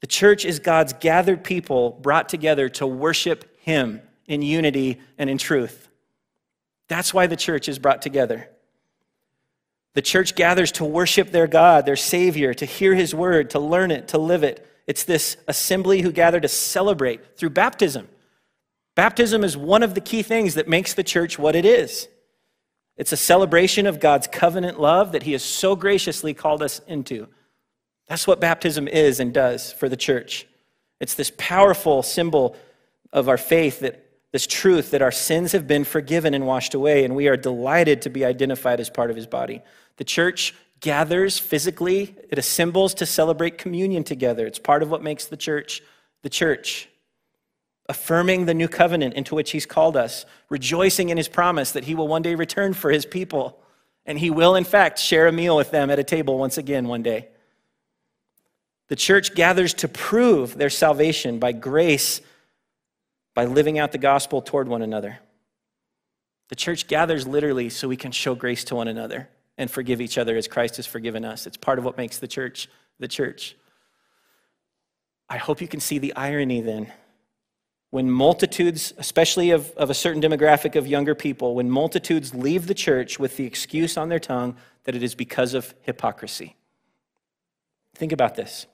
The 0.00 0.06
church 0.06 0.46
is 0.46 0.58
God's 0.58 0.94
gathered 0.94 1.44
people 1.44 1.98
brought 2.00 2.30
together 2.30 2.70
to 2.70 2.86
worship 2.86 3.58
Him 3.60 4.00
in 4.26 4.40
unity 4.40 4.98
and 5.18 5.28
in 5.28 5.36
truth. 5.36 5.88
That's 6.88 7.12
why 7.12 7.26
the 7.26 7.36
church 7.36 7.68
is 7.68 7.78
brought 7.78 8.00
together. 8.00 8.48
The 9.94 10.02
church 10.02 10.34
gathers 10.34 10.72
to 10.72 10.84
worship 10.84 11.30
their 11.30 11.46
God, 11.46 11.84
their 11.84 11.96
Savior, 11.96 12.54
to 12.54 12.64
hear 12.64 12.94
His 12.94 13.14
word, 13.14 13.50
to 13.50 13.58
learn 13.58 13.90
it, 13.90 14.08
to 14.08 14.18
live 14.18 14.44
it. 14.44 14.66
It's 14.86 15.04
this 15.04 15.36
assembly 15.48 16.02
who 16.02 16.12
gather 16.12 16.40
to 16.40 16.48
celebrate 16.48 17.36
through 17.36 17.50
baptism. 17.50 18.08
Baptism 18.94 19.44
is 19.44 19.56
one 19.56 19.82
of 19.82 19.94
the 19.94 20.00
key 20.00 20.22
things 20.22 20.54
that 20.54 20.68
makes 20.68 20.94
the 20.94 21.02
church 21.02 21.38
what 21.38 21.56
it 21.56 21.64
is. 21.64 22.08
It's 22.96 23.12
a 23.12 23.16
celebration 23.16 23.86
of 23.86 23.98
God's 23.98 24.26
covenant 24.26 24.80
love 24.80 25.12
that 25.12 25.22
He 25.22 25.32
has 25.32 25.42
so 25.42 25.74
graciously 25.74 26.34
called 26.34 26.62
us 26.62 26.80
into. 26.86 27.28
That's 28.08 28.26
what 28.26 28.40
baptism 28.40 28.88
is 28.88 29.20
and 29.20 29.32
does 29.32 29.72
for 29.72 29.88
the 29.88 29.96
church. 29.96 30.46
It's 31.00 31.14
this 31.14 31.32
powerful 31.38 32.02
symbol 32.02 32.56
of 33.12 33.28
our 33.28 33.38
faith 33.38 33.80
that 33.80 34.09
this 34.32 34.46
truth 34.46 34.92
that 34.92 35.02
our 35.02 35.10
sins 35.10 35.52
have 35.52 35.66
been 35.66 35.84
forgiven 35.84 36.34
and 36.34 36.46
washed 36.46 36.74
away, 36.74 37.04
and 37.04 37.16
we 37.16 37.28
are 37.28 37.36
delighted 37.36 38.02
to 38.02 38.10
be 38.10 38.24
identified 38.24 38.80
as 38.80 38.88
part 38.88 39.10
of 39.10 39.16
his 39.16 39.26
body. 39.26 39.62
The 39.96 40.04
church 40.04 40.54
gathers 40.80 41.38
physically, 41.38 42.14
it 42.30 42.38
assembles 42.38 42.94
to 42.94 43.06
celebrate 43.06 43.58
communion 43.58 44.04
together. 44.04 44.46
It's 44.46 44.58
part 44.58 44.82
of 44.82 44.90
what 44.90 45.02
makes 45.02 45.26
the 45.26 45.36
church 45.36 45.82
the 46.22 46.30
church. 46.30 46.88
Affirming 47.88 48.44
the 48.46 48.54
new 48.54 48.68
covenant 48.68 49.14
into 49.14 49.34
which 49.34 49.50
he's 49.50 49.66
called 49.66 49.96
us, 49.96 50.24
rejoicing 50.48 51.08
in 51.08 51.16
his 51.16 51.28
promise 51.28 51.72
that 51.72 51.84
he 51.84 51.94
will 51.94 52.08
one 52.08 52.22
day 52.22 52.34
return 52.34 52.72
for 52.72 52.90
his 52.90 53.04
people, 53.04 53.58
and 54.06 54.18
he 54.18 54.30
will, 54.30 54.54
in 54.54 54.64
fact, 54.64 54.98
share 54.98 55.26
a 55.26 55.32
meal 55.32 55.56
with 55.56 55.70
them 55.70 55.90
at 55.90 55.98
a 55.98 56.04
table 56.04 56.38
once 56.38 56.56
again 56.56 56.86
one 56.86 57.02
day. 57.02 57.28
The 58.88 58.96
church 58.96 59.34
gathers 59.34 59.74
to 59.74 59.88
prove 59.88 60.56
their 60.56 60.70
salvation 60.70 61.38
by 61.38 61.52
grace 61.52 62.20
by 63.34 63.44
living 63.44 63.78
out 63.78 63.92
the 63.92 63.98
gospel 63.98 64.42
toward 64.42 64.68
one 64.68 64.82
another. 64.82 65.18
The 66.48 66.56
church 66.56 66.88
gathers 66.88 67.26
literally 67.26 67.70
so 67.70 67.88
we 67.88 67.96
can 67.96 68.12
show 68.12 68.34
grace 68.34 68.64
to 68.64 68.74
one 68.74 68.88
another 68.88 69.28
and 69.56 69.70
forgive 69.70 70.00
each 70.00 70.18
other 70.18 70.36
as 70.36 70.48
Christ 70.48 70.76
has 70.76 70.86
forgiven 70.86 71.24
us. 71.24 71.46
It's 71.46 71.56
part 71.56 71.78
of 71.78 71.84
what 71.84 71.96
makes 71.96 72.18
the 72.18 72.28
church 72.28 72.68
the 72.98 73.08
church. 73.08 73.56
I 75.28 75.36
hope 75.38 75.60
you 75.60 75.68
can 75.68 75.80
see 75.80 75.98
the 75.98 76.14
irony 76.16 76.60
then. 76.60 76.92
When 77.90 78.10
multitudes, 78.10 78.92
especially 78.98 79.50
of, 79.50 79.70
of 79.72 79.90
a 79.90 79.94
certain 79.94 80.22
demographic 80.22 80.76
of 80.76 80.86
younger 80.86 81.14
people, 81.14 81.54
when 81.54 81.70
multitudes 81.70 82.34
leave 82.34 82.66
the 82.66 82.74
church 82.74 83.18
with 83.18 83.36
the 83.36 83.44
excuse 83.44 83.96
on 83.96 84.08
their 84.08 84.18
tongue 84.18 84.56
that 84.84 84.94
it 84.94 85.02
is 85.02 85.14
because 85.14 85.54
of 85.54 85.74
hypocrisy. 85.82 86.56
Think 87.94 88.12
about 88.12 88.34
this. 88.36 88.66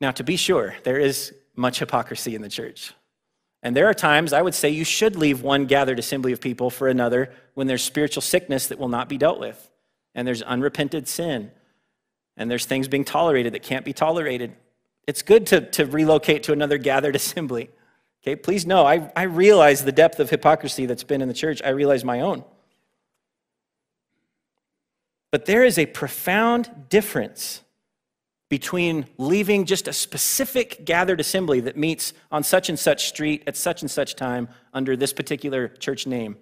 Now, 0.00 0.10
to 0.12 0.24
be 0.24 0.36
sure, 0.36 0.74
there 0.84 0.98
is 0.98 1.34
much 1.54 1.78
hypocrisy 1.78 2.34
in 2.34 2.42
the 2.42 2.48
church. 2.48 2.92
And 3.62 3.76
there 3.76 3.88
are 3.88 3.94
times 3.94 4.32
I 4.32 4.42
would 4.42 4.54
say 4.54 4.70
you 4.70 4.84
should 4.84 5.14
leave 5.14 5.42
one 5.42 5.66
gathered 5.66 5.98
assembly 5.98 6.32
of 6.32 6.40
people 6.40 6.68
for 6.68 6.88
another 6.88 7.32
when 7.54 7.66
there's 7.68 7.82
spiritual 7.82 8.22
sickness 8.22 8.66
that 8.68 8.78
will 8.78 8.88
not 8.88 9.08
be 9.08 9.16
dealt 9.16 9.38
with, 9.38 9.70
and 10.14 10.26
there's 10.26 10.42
unrepented 10.42 11.06
sin, 11.06 11.50
and 12.36 12.50
there's 12.50 12.66
things 12.66 12.88
being 12.88 13.04
tolerated 13.04 13.54
that 13.54 13.62
can't 13.62 13.84
be 13.84 13.92
tolerated. 13.92 14.54
It's 15.06 15.22
good 15.22 15.46
to, 15.48 15.60
to 15.72 15.86
relocate 15.86 16.42
to 16.44 16.52
another 16.52 16.78
gathered 16.78 17.16
assembly. 17.22 17.70
Okay, 18.22 18.36
please 18.36 18.66
know, 18.66 18.84
I, 18.86 19.10
I 19.16 19.24
realize 19.24 19.84
the 19.84 19.92
depth 19.92 20.20
of 20.20 20.30
hypocrisy 20.30 20.86
that's 20.86 21.02
been 21.02 21.22
in 21.22 21.28
the 21.28 21.34
church. 21.34 21.60
I 21.64 21.70
realize 21.70 22.04
my 22.04 22.20
own. 22.20 22.44
But 25.32 25.46
there 25.46 25.64
is 25.64 25.78
a 25.78 25.86
profound 25.86 26.88
difference 26.88 27.61
between 28.52 29.06
leaving 29.16 29.64
just 29.64 29.88
a 29.88 29.94
specific 29.94 30.84
gathered 30.84 31.20
assembly 31.20 31.58
that 31.60 31.74
meets 31.74 32.12
on 32.30 32.42
such 32.42 32.68
and 32.68 32.78
such 32.78 33.08
street 33.08 33.42
at 33.46 33.56
such 33.56 33.80
and 33.80 33.90
such 33.90 34.14
time 34.14 34.46
under 34.74 34.94
this 34.94 35.10
particular 35.10 35.68
church 35.68 36.06
name 36.06 36.36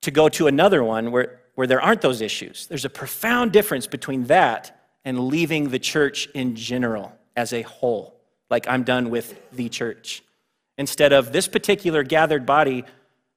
to 0.00 0.10
go 0.10 0.30
to 0.30 0.46
another 0.46 0.82
one 0.82 1.12
where, 1.12 1.40
where 1.56 1.66
there 1.66 1.82
aren't 1.82 2.00
those 2.00 2.22
issues. 2.22 2.66
There's 2.68 2.86
a 2.86 2.88
profound 2.88 3.52
difference 3.52 3.86
between 3.86 4.24
that 4.28 4.80
and 5.04 5.28
leaving 5.28 5.68
the 5.68 5.78
church 5.78 6.26
in 6.32 6.56
general 6.56 7.12
as 7.36 7.52
a 7.52 7.60
whole, 7.60 8.18
like 8.48 8.66
I'm 8.66 8.82
done 8.82 9.10
with 9.10 9.38
the 9.52 9.68
church. 9.68 10.22
Instead 10.78 11.12
of 11.12 11.32
this 11.32 11.48
particular 11.48 12.02
gathered 12.02 12.46
body 12.46 12.84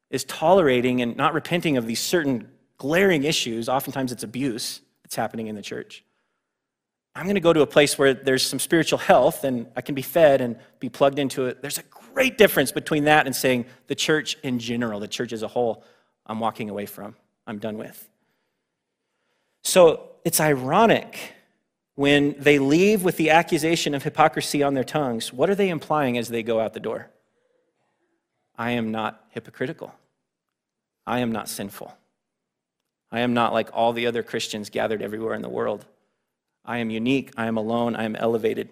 is 0.10 0.24
tolerating 0.24 1.02
and 1.02 1.18
not 1.18 1.34
repenting 1.34 1.76
of 1.76 1.86
these 1.86 2.00
certain 2.00 2.50
glaring 2.78 3.26
issues, 3.26 3.68
oftentimes 3.68 4.14
it's 4.14 4.24
abuse 4.24 4.80
that's 5.04 5.18
happening 5.18 5.48
in 5.48 5.56
the 5.56 5.62
church. 5.62 6.06
I'm 7.16 7.24
going 7.26 7.36
to 7.36 7.42
go 7.42 7.54
to 7.54 7.62
a 7.62 7.68
place 7.68 7.98
where 7.98 8.14
there's 8.14 8.46
some 8.46 8.60
spiritual 8.60 9.00
health 9.00 9.44
and 9.44 9.68
I 9.76 9.82
can 9.82 9.96
be 9.96 10.02
fed 10.02 10.42
and 10.42 10.58
be 10.80 10.90
plugged 10.90 11.20
into 11.20 11.46
it. 11.46 11.62
There's 11.62 11.78
a 11.78 11.84
great 12.14 12.38
difference 12.38 12.72
between 12.72 13.06
that 13.06 13.26
and 13.26 13.36
saying 13.36 13.66
the 13.88 13.96
church 13.96 14.38
in 14.44 14.60
general, 14.60 15.00
the 15.00 15.08
church 15.08 15.34
as 15.34 15.44
a 15.44 15.48
whole, 15.48 15.84
I'm 16.26 16.40
walking 16.40 16.70
away 16.70 16.86
from, 16.86 17.16
I'm 17.48 17.60
done 17.60 17.78
with. 17.78 18.08
So 19.64 20.12
it's 20.24 20.40
ironic 20.40 21.34
when 21.96 22.36
they 22.38 22.60
leave 22.60 23.04
with 23.04 23.18
the 23.18 23.32
accusation 23.32 23.94
of 23.94 24.04
hypocrisy 24.04 24.64
on 24.64 24.74
their 24.74 24.84
tongues. 24.84 25.34
What 25.34 25.50
are 25.50 25.56
they 25.56 25.70
implying 25.70 26.18
as 26.18 26.30
they 26.30 26.44
go 26.44 26.60
out 26.60 26.74
the 26.74 26.80
door? 26.80 27.10
I 28.58 28.72
am 28.72 28.92
not 28.92 29.26
hypocritical. 29.30 29.94
I 31.06 31.20
am 31.20 31.32
not 31.32 31.50
sinful. 31.50 31.98
I 33.12 33.22
am 33.22 33.34
not 33.34 33.54
like 33.54 33.70
all 33.74 33.94
the 33.94 34.06
other 34.06 34.22
Christians 34.22 34.70
gathered 34.70 35.02
everywhere 35.02 35.34
in 35.34 35.42
the 35.42 35.50
world. 35.50 35.86
I 36.66 36.78
am 36.78 36.90
unique, 36.90 37.32
I 37.36 37.48
am 37.48 37.58
alone, 37.58 37.96
I 37.96 38.04
am 38.04 38.16
elevated. 38.16 38.70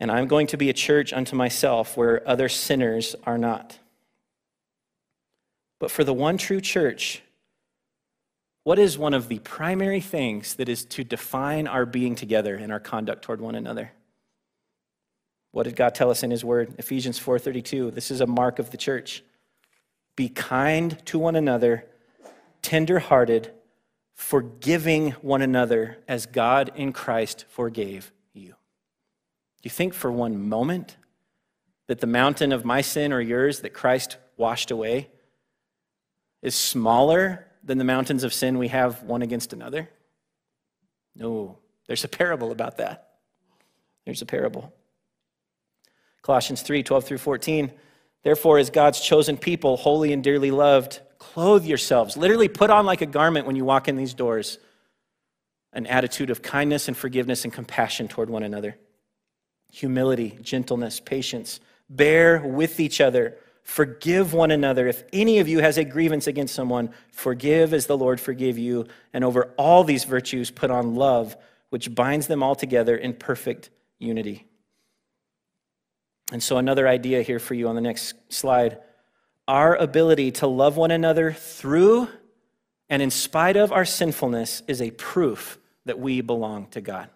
And 0.00 0.10
I'm 0.10 0.26
going 0.26 0.46
to 0.48 0.56
be 0.56 0.70
a 0.70 0.72
church 0.72 1.12
unto 1.12 1.36
myself 1.36 1.96
where 1.96 2.26
other 2.28 2.48
sinners 2.48 3.14
are 3.24 3.38
not. 3.38 3.78
But 5.78 5.90
for 5.90 6.04
the 6.04 6.14
one 6.14 6.38
true 6.38 6.60
church, 6.60 7.22
What 8.64 8.78
is 8.78 8.96
one 8.96 9.14
of 9.14 9.28
the 9.28 9.40
primary 9.40 10.00
things 10.00 10.54
that 10.54 10.68
is 10.68 10.84
to 10.86 11.02
define 11.02 11.66
our 11.66 11.84
being 11.84 12.14
together 12.14 12.54
and 12.54 12.70
our 12.70 12.78
conduct 12.80 13.22
toward 13.22 13.40
one 13.40 13.56
another? 13.56 13.92
What 15.50 15.64
did 15.64 15.76
God 15.76 15.94
tell 15.94 16.10
us 16.10 16.22
in 16.22 16.30
his 16.30 16.44
word? 16.44 16.74
Ephesians 16.78 17.18
4:32. 17.18 17.90
This 17.90 18.10
is 18.10 18.20
a 18.20 18.26
mark 18.26 18.58
of 18.58 18.70
the 18.70 18.76
church. 18.76 19.24
Be 20.14 20.28
kind 20.28 21.04
to 21.06 21.18
one 21.18 21.36
another, 21.36 21.86
tender-hearted, 22.62 23.52
forgiving 24.14 25.12
one 25.22 25.42
another 25.42 25.98
as 26.06 26.26
God 26.26 26.72
in 26.76 26.92
Christ 26.92 27.44
forgave 27.48 28.12
you. 28.32 28.48
Do 28.48 28.54
you 29.64 29.70
think 29.70 29.94
for 29.94 30.10
one 30.10 30.48
moment 30.48 30.96
that 31.86 32.00
the 32.00 32.06
mountain 32.06 32.52
of 32.52 32.64
my 32.64 32.80
sin 32.80 33.12
or 33.12 33.20
yours 33.20 33.60
that 33.60 33.74
Christ 33.74 34.16
washed 34.36 34.70
away 34.70 35.10
is 36.42 36.54
smaller 36.54 37.46
than 37.62 37.78
the 37.78 37.84
mountains 37.84 38.24
of 38.24 38.34
sin 38.34 38.58
we 38.58 38.68
have 38.68 39.02
one 39.02 39.22
against 39.22 39.52
another? 39.52 39.88
No, 41.14 41.58
there's 41.86 42.04
a 42.04 42.08
parable 42.08 42.52
about 42.52 42.78
that. 42.78 43.10
There's 44.04 44.22
a 44.22 44.26
parable. 44.26 44.72
Colossians 46.22 46.62
3 46.62 46.82
12 46.82 47.04
through 47.04 47.18
14. 47.18 47.72
Therefore, 48.22 48.58
as 48.58 48.70
God's 48.70 49.00
chosen 49.00 49.36
people, 49.36 49.76
holy 49.76 50.12
and 50.12 50.22
dearly 50.22 50.50
loved, 50.50 51.00
clothe 51.22 51.64
yourselves. 51.64 52.16
Literally, 52.16 52.48
put 52.48 52.70
on 52.70 52.86
like 52.86 53.00
a 53.00 53.06
garment 53.06 53.46
when 53.46 53.56
you 53.56 53.64
walk 53.64 53.88
in 53.88 53.96
these 53.96 54.14
doors 54.14 54.58
an 55.72 55.86
attitude 55.86 56.28
of 56.28 56.42
kindness 56.42 56.88
and 56.88 56.96
forgiveness 56.96 57.44
and 57.44 57.52
compassion 57.52 58.06
toward 58.06 58.28
one 58.28 58.42
another, 58.42 58.76
humility, 59.70 60.38
gentleness, 60.42 61.00
patience. 61.00 61.60
Bear 61.88 62.42
with 62.42 62.78
each 62.78 63.00
other 63.00 63.38
Forgive 63.62 64.34
one 64.34 64.50
another. 64.50 64.88
If 64.88 65.04
any 65.12 65.38
of 65.38 65.48
you 65.48 65.60
has 65.60 65.78
a 65.78 65.84
grievance 65.84 66.26
against 66.26 66.54
someone, 66.54 66.90
forgive 67.12 67.72
as 67.72 67.86
the 67.86 67.96
Lord 67.96 68.20
forgave 68.20 68.58
you. 68.58 68.86
And 69.12 69.24
over 69.24 69.54
all 69.56 69.84
these 69.84 70.04
virtues, 70.04 70.50
put 70.50 70.70
on 70.70 70.96
love, 70.96 71.36
which 71.70 71.94
binds 71.94 72.26
them 72.26 72.42
all 72.42 72.56
together 72.56 72.96
in 72.96 73.14
perfect 73.14 73.70
unity. 73.98 74.46
And 76.32 76.42
so, 76.42 76.56
another 76.56 76.88
idea 76.88 77.22
here 77.22 77.38
for 77.38 77.54
you 77.54 77.68
on 77.68 77.74
the 77.74 77.80
next 77.80 78.14
slide 78.30 78.78
our 79.48 79.74
ability 79.74 80.32
to 80.32 80.46
love 80.46 80.76
one 80.76 80.90
another 80.90 81.32
through 81.32 82.08
and 82.88 83.02
in 83.02 83.10
spite 83.10 83.56
of 83.56 83.72
our 83.72 83.84
sinfulness 83.84 84.62
is 84.68 84.82
a 84.82 84.90
proof 84.90 85.58
that 85.86 85.98
we 85.98 86.20
belong 86.20 86.66
to 86.68 86.80
God. 86.80 87.08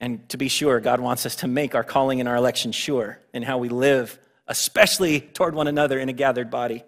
And 0.00 0.28
to 0.30 0.36
be 0.36 0.48
sure, 0.48 0.80
God 0.80 1.00
wants 1.00 1.24
us 1.26 1.36
to 1.36 1.46
make 1.46 1.74
our 1.74 1.84
calling 1.84 2.18
and 2.18 2.28
our 2.28 2.36
election 2.36 2.72
sure 2.72 3.20
in 3.32 3.42
how 3.42 3.58
we 3.58 3.68
live 3.68 4.18
especially 4.48 5.20
toward 5.20 5.54
one 5.54 5.68
another 5.68 5.98
in 5.98 6.08
a 6.08 6.12
gathered 6.12 6.50
body. 6.50 6.84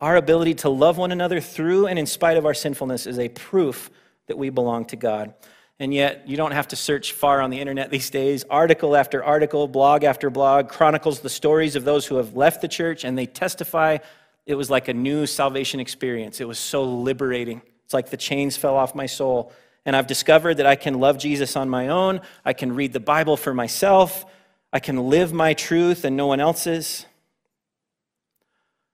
Our 0.00 0.16
ability 0.16 0.54
to 0.54 0.68
love 0.68 0.98
one 0.98 1.12
another 1.12 1.40
through 1.40 1.86
and 1.86 1.98
in 1.98 2.06
spite 2.06 2.36
of 2.36 2.46
our 2.46 2.54
sinfulness 2.54 3.06
is 3.06 3.18
a 3.18 3.28
proof 3.28 3.90
that 4.26 4.38
we 4.38 4.50
belong 4.50 4.86
to 4.86 4.96
God. 4.96 5.34
And 5.78 5.92
yet, 5.92 6.26
you 6.26 6.36
don't 6.36 6.52
have 6.52 6.68
to 6.68 6.76
search 6.76 7.12
far 7.12 7.40
on 7.40 7.50
the 7.50 7.60
internet 7.60 7.90
these 7.90 8.08
days. 8.08 8.44
Article 8.48 8.96
after 8.96 9.22
article, 9.22 9.68
blog 9.68 10.04
after 10.04 10.30
blog 10.30 10.68
chronicles 10.68 11.20
the 11.20 11.28
stories 11.28 11.76
of 11.76 11.84
those 11.84 12.06
who 12.06 12.16
have 12.16 12.34
left 12.34 12.62
the 12.62 12.68
church 12.68 13.04
and 13.04 13.16
they 13.16 13.26
testify 13.26 13.98
it 14.46 14.54
was 14.54 14.70
like 14.70 14.86
a 14.88 14.94
new 14.94 15.26
salvation 15.26 15.80
experience. 15.80 16.40
It 16.40 16.46
was 16.46 16.58
so 16.58 16.84
liberating. 16.84 17.60
It's 17.84 17.92
like 17.92 18.10
the 18.10 18.16
chains 18.16 18.56
fell 18.56 18.76
off 18.76 18.94
my 18.94 19.06
soul. 19.06 19.52
And 19.84 19.94
I've 19.94 20.06
discovered 20.06 20.54
that 20.54 20.66
I 20.66 20.76
can 20.76 21.00
love 21.00 21.18
Jesus 21.18 21.56
on 21.56 21.68
my 21.68 21.88
own. 21.88 22.20
I 22.44 22.52
can 22.52 22.74
read 22.74 22.92
the 22.92 23.00
Bible 23.00 23.36
for 23.36 23.52
myself. 23.52 24.24
I 24.72 24.80
can 24.80 25.08
live 25.08 25.32
my 25.32 25.54
truth 25.54 26.04
and 26.04 26.16
no 26.16 26.26
one 26.26 26.40
else's. 26.40 27.06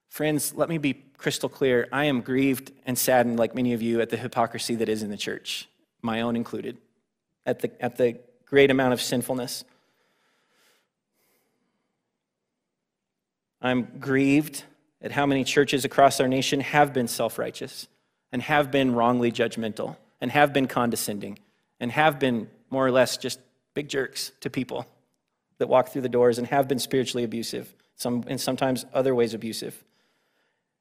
Friends, 0.08 0.54
let 0.54 0.68
me 0.68 0.78
be 0.78 1.04
crystal 1.16 1.48
clear. 1.48 1.88
I 1.92 2.06
am 2.06 2.20
grieved 2.20 2.72
and 2.84 2.98
saddened, 2.98 3.38
like 3.38 3.54
many 3.54 3.72
of 3.72 3.80
you, 3.80 4.00
at 4.00 4.10
the 4.10 4.16
hypocrisy 4.16 4.74
that 4.76 4.88
is 4.88 5.02
in 5.02 5.10
the 5.10 5.16
church, 5.16 5.68
my 6.02 6.20
own 6.20 6.36
included, 6.36 6.76
at 7.46 7.60
the, 7.60 7.70
at 7.82 7.96
the 7.96 8.18
great 8.44 8.70
amount 8.70 8.92
of 8.92 9.00
sinfulness. 9.00 9.64
I'm 13.60 13.88
grieved 14.00 14.64
at 15.00 15.12
how 15.12 15.24
many 15.24 15.44
churches 15.44 15.84
across 15.84 16.20
our 16.20 16.28
nation 16.28 16.60
have 16.60 16.92
been 16.92 17.08
self 17.08 17.38
righteous 17.38 17.88
and 18.32 18.42
have 18.42 18.70
been 18.70 18.94
wrongly 18.94 19.30
judgmental 19.30 19.96
and 20.20 20.30
have 20.30 20.52
been 20.52 20.66
condescending 20.66 21.38
and 21.80 21.92
have 21.92 22.18
been 22.18 22.48
more 22.70 22.86
or 22.86 22.90
less 22.90 23.16
just 23.16 23.40
big 23.74 23.88
jerks 23.88 24.32
to 24.40 24.50
people 24.50 24.86
that 25.58 25.68
walk 25.68 25.88
through 25.88 26.02
the 26.02 26.08
doors 26.08 26.38
and 26.38 26.46
have 26.48 26.66
been 26.66 26.78
spiritually 26.78 27.24
abusive, 27.24 27.72
some, 27.96 28.24
and 28.26 28.40
sometimes 28.40 28.84
other 28.92 29.14
ways 29.14 29.34
abusive. 29.34 29.82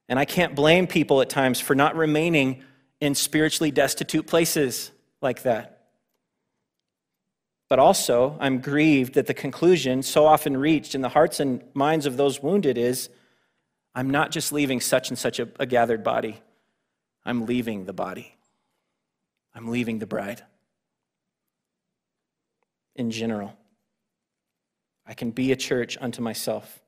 And 0.09 0.17
I 0.17 0.25
can't 0.25 0.55
blame 0.55 0.87
people 0.87 1.21
at 1.21 1.29
times 1.29 1.59
for 1.59 1.75
not 1.75 1.95
remaining 1.95 2.63
in 2.99 3.15
spiritually 3.15 3.71
destitute 3.71 4.27
places 4.27 4.91
like 5.21 5.43
that. 5.43 5.77
But 7.69 7.79
also, 7.79 8.37
I'm 8.39 8.59
grieved 8.59 9.13
that 9.13 9.27
the 9.27 9.33
conclusion 9.33 10.03
so 10.03 10.25
often 10.25 10.57
reached 10.57 10.93
in 10.93 11.01
the 11.01 11.09
hearts 11.09 11.39
and 11.39 11.63
minds 11.73 12.05
of 12.05 12.17
those 12.17 12.43
wounded 12.43 12.77
is 12.77 13.09
I'm 13.95 14.09
not 14.09 14.31
just 14.31 14.51
leaving 14.51 14.81
such 14.81 15.09
and 15.09 15.17
such 15.17 15.39
a, 15.39 15.47
a 15.59 15.65
gathered 15.65 16.03
body, 16.03 16.41
I'm 17.23 17.45
leaving 17.45 17.85
the 17.85 17.93
body. 17.93 18.35
I'm 19.53 19.67
leaving 19.67 19.99
the 19.99 20.07
bride 20.07 20.43
in 22.95 23.11
general. 23.11 23.57
I 25.05 25.13
can 25.13 25.31
be 25.31 25.51
a 25.51 25.55
church 25.55 25.97
unto 25.99 26.21
myself. 26.21 26.81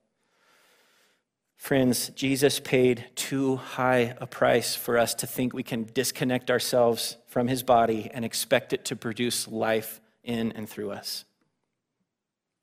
Friends, 1.64 2.10
Jesus 2.10 2.60
paid 2.60 3.06
too 3.16 3.56
high 3.56 4.18
a 4.20 4.28
price 4.28 4.76
for 4.76 4.98
us 4.98 5.14
to 5.16 5.26
think 5.26 5.54
we 5.54 5.64
can 5.64 5.88
disconnect 5.94 6.52
ourselves 6.52 7.16
from 7.28 7.48
his 7.48 7.64
body 7.64 8.12
and 8.14 8.26
expect 8.26 8.74
it 8.74 8.84
to 8.84 8.98
produce 8.98 9.48
life 9.48 10.02
in 10.26 10.52
and 10.52 10.68
through 10.68 10.92
us. 10.92 11.24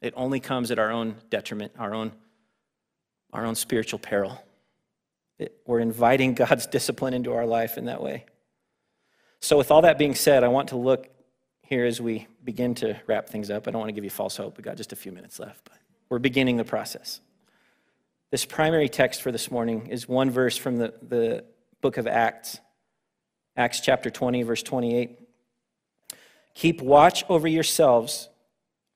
It 0.02 0.12
only 0.18 0.38
comes 0.38 0.70
at 0.70 0.78
our 0.78 0.90
own 0.90 1.16
detriment, 1.30 1.72
our 1.78 1.94
own, 1.94 2.12
our 3.32 3.46
own 3.46 3.54
spiritual 3.54 3.98
peril. 3.98 4.44
It, 5.38 5.56
we're 5.66 5.80
inviting 5.80 6.34
God's 6.44 6.66
discipline 6.66 7.14
into 7.14 7.32
our 7.32 7.46
life 7.46 7.78
in 7.78 7.86
that 7.86 8.02
way. 8.02 8.26
So, 9.40 9.56
with 9.56 9.70
all 9.70 9.80
that 9.80 9.96
being 9.96 10.14
said, 10.14 10.44
I 10.44 10.48
want 10.48 10.68
to 10.68 10.76
look 10.76 11.08
here 11.62 11.86
as 11.86 12.02
we 12.02 12.26
begin 12.44 12.74
to 12.74 13.00
wrap 13.06 13.30
things 13.30 13.50
up. 13.50 13.66
I 13.66 13.70
don't 13.70 13.80
want 13.80 13.88
to 13.88 13.94
give 13.94 14.04
you 14.04 14.10
false 14.10 14.36
hope. 14.36 14.58
We've 14.58 14.64
got 14.66 14.76
just 14.76 14.92
a 14.92 14.96
few 14.96 15.10
minutes 15.10 15.38
left, 15.38 15.64
but 15.64 15.78
we're 16.10 16.18
beginning 16.18 16.58
the 16.58 16.64
process. 16.64 17.22
This 18.30 18.44
primary 18.44 18.88
text 18.88 19.22
for 19.22 19.32
this 19.32 19.50
morning 19.50 19.88
is 19.88 20.08
one 20.08 20.30
verse 20.30 20.56
from 20.56 20.76
the, 20.76 20.94
the 21.02 21.44
book 21.80 21.96
of 21.96 22.06
Acts, 22.06 22.60
Acts 23.56 23.80
chapter 23.80 24.08
20, 24.08 24.44
verse 24.44 24.62
28. 24.62 25.18
Keep 26.54 26.80
watch 26.80 27.24
over 27.28 27.48
yourselves. 27.48 28.28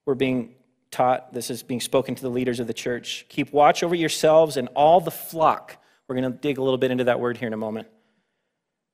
We're 0.06 0.14
being 0.14 0.54
taught, 0.92 1.32
this 1.32 1.50
is 1.50 1.64
being 1.64 1.80
spoken 1.80 2.14
to 2.14 2.22
the 2.22 2.28
leaders 2.28 2.60
of 2.60 2.68
the 2.68 2.74
church. 2.74 3.26
Keep 3.28 3.52
watch 3.52 3.82
over 3.82 3.96
yourselves 3.96 4.56
and 4.56 4.68
all 4.76 5.00
the 5.00 5.10
flock. 5.10 5.78
We're 6.06 6.14
going 6.14 6.32
to 6.32 6.38
dig 6.38 6.58
a 6.58 6.62
little 6.62 6.78
bit 6.78 6.92
into 6.92 7.04
that 7.04 7.18
word 7.18 7.36
here 7.36 7.48
in 7.48 7.54
a 7.54 7.56
moment. 7.56 7.88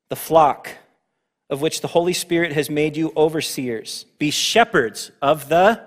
The 0.09 0.16
flock 0.16 0.70
of 1.51 1.61
which 1.61 1.82
the 1.82 1.88
Holy 1.88 2.14
Spirit 2.14 2.53
has 2.53 2.70
made 2.70 2.97
you 2.97 3.12
overseers. 3.14 4.07
Be 4.18 4.30
shepherds 4.30 5.11
of 5.20 5.51
the 5.51 5.82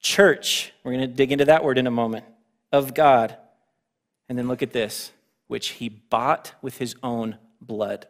church. 0.00 0.74
We're 0.84 0.92
going 0.92 1.08
to 1.08 1.14
dig 1.16 1.32
into 1.32 1.46
that 1.46 1.64
word 1.64 1.78
in 1.78 1.86
a 1.86 1.90
moment. 1.90 2.26
Of 2.72 2.92
God. 2.92 3.38
And 4.30 4.38
then 4.38 4.46
look 4.46 4.62
at 4.62 4.72
this, 4.72 5.10
which 5.48 5.70
he 5.70 5.88
bought 5.88 6.54
with 6.62 6.78
his 6.78 6.94
own 7.02 7.36
blood. 7.60 8.06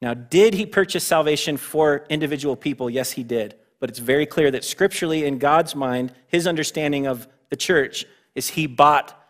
Now, 0.00 0.14
did 0.14 0.54
he 0.54 0.64
purchase 0.64 1.02
salvation 1.02 1.56
for 1.56 2.06
individual 2.08 2.54
people? 2.54 2.88
Yes, 2.88 3.10
he 3.10 3.24
did. 3.24 3.56
But 3.80 3.90
it's 3.90 3.98
very 3.98 4.26
clear 4.26 4.52
that 4.52 4.64
scripturally, 4.64 5.24
in 5.24 5.38
God's 5.38 5.74
mind, 5.74 6.12
his 6.28 6.46
understanding 6.46 7.08
of 7.08 7.26
the 7.50 7.56
church 7.56 8.06
is 8.36 8.50
he 8.50 8.68
bought 8.68 9.20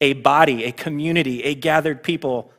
a 0.00 0.14
body, 0.14 0.64
a 0.64 0.72
community, 0.72 1.44
a 1.44 1.54
gathered 1.54 2.02
people, 2.02 2.52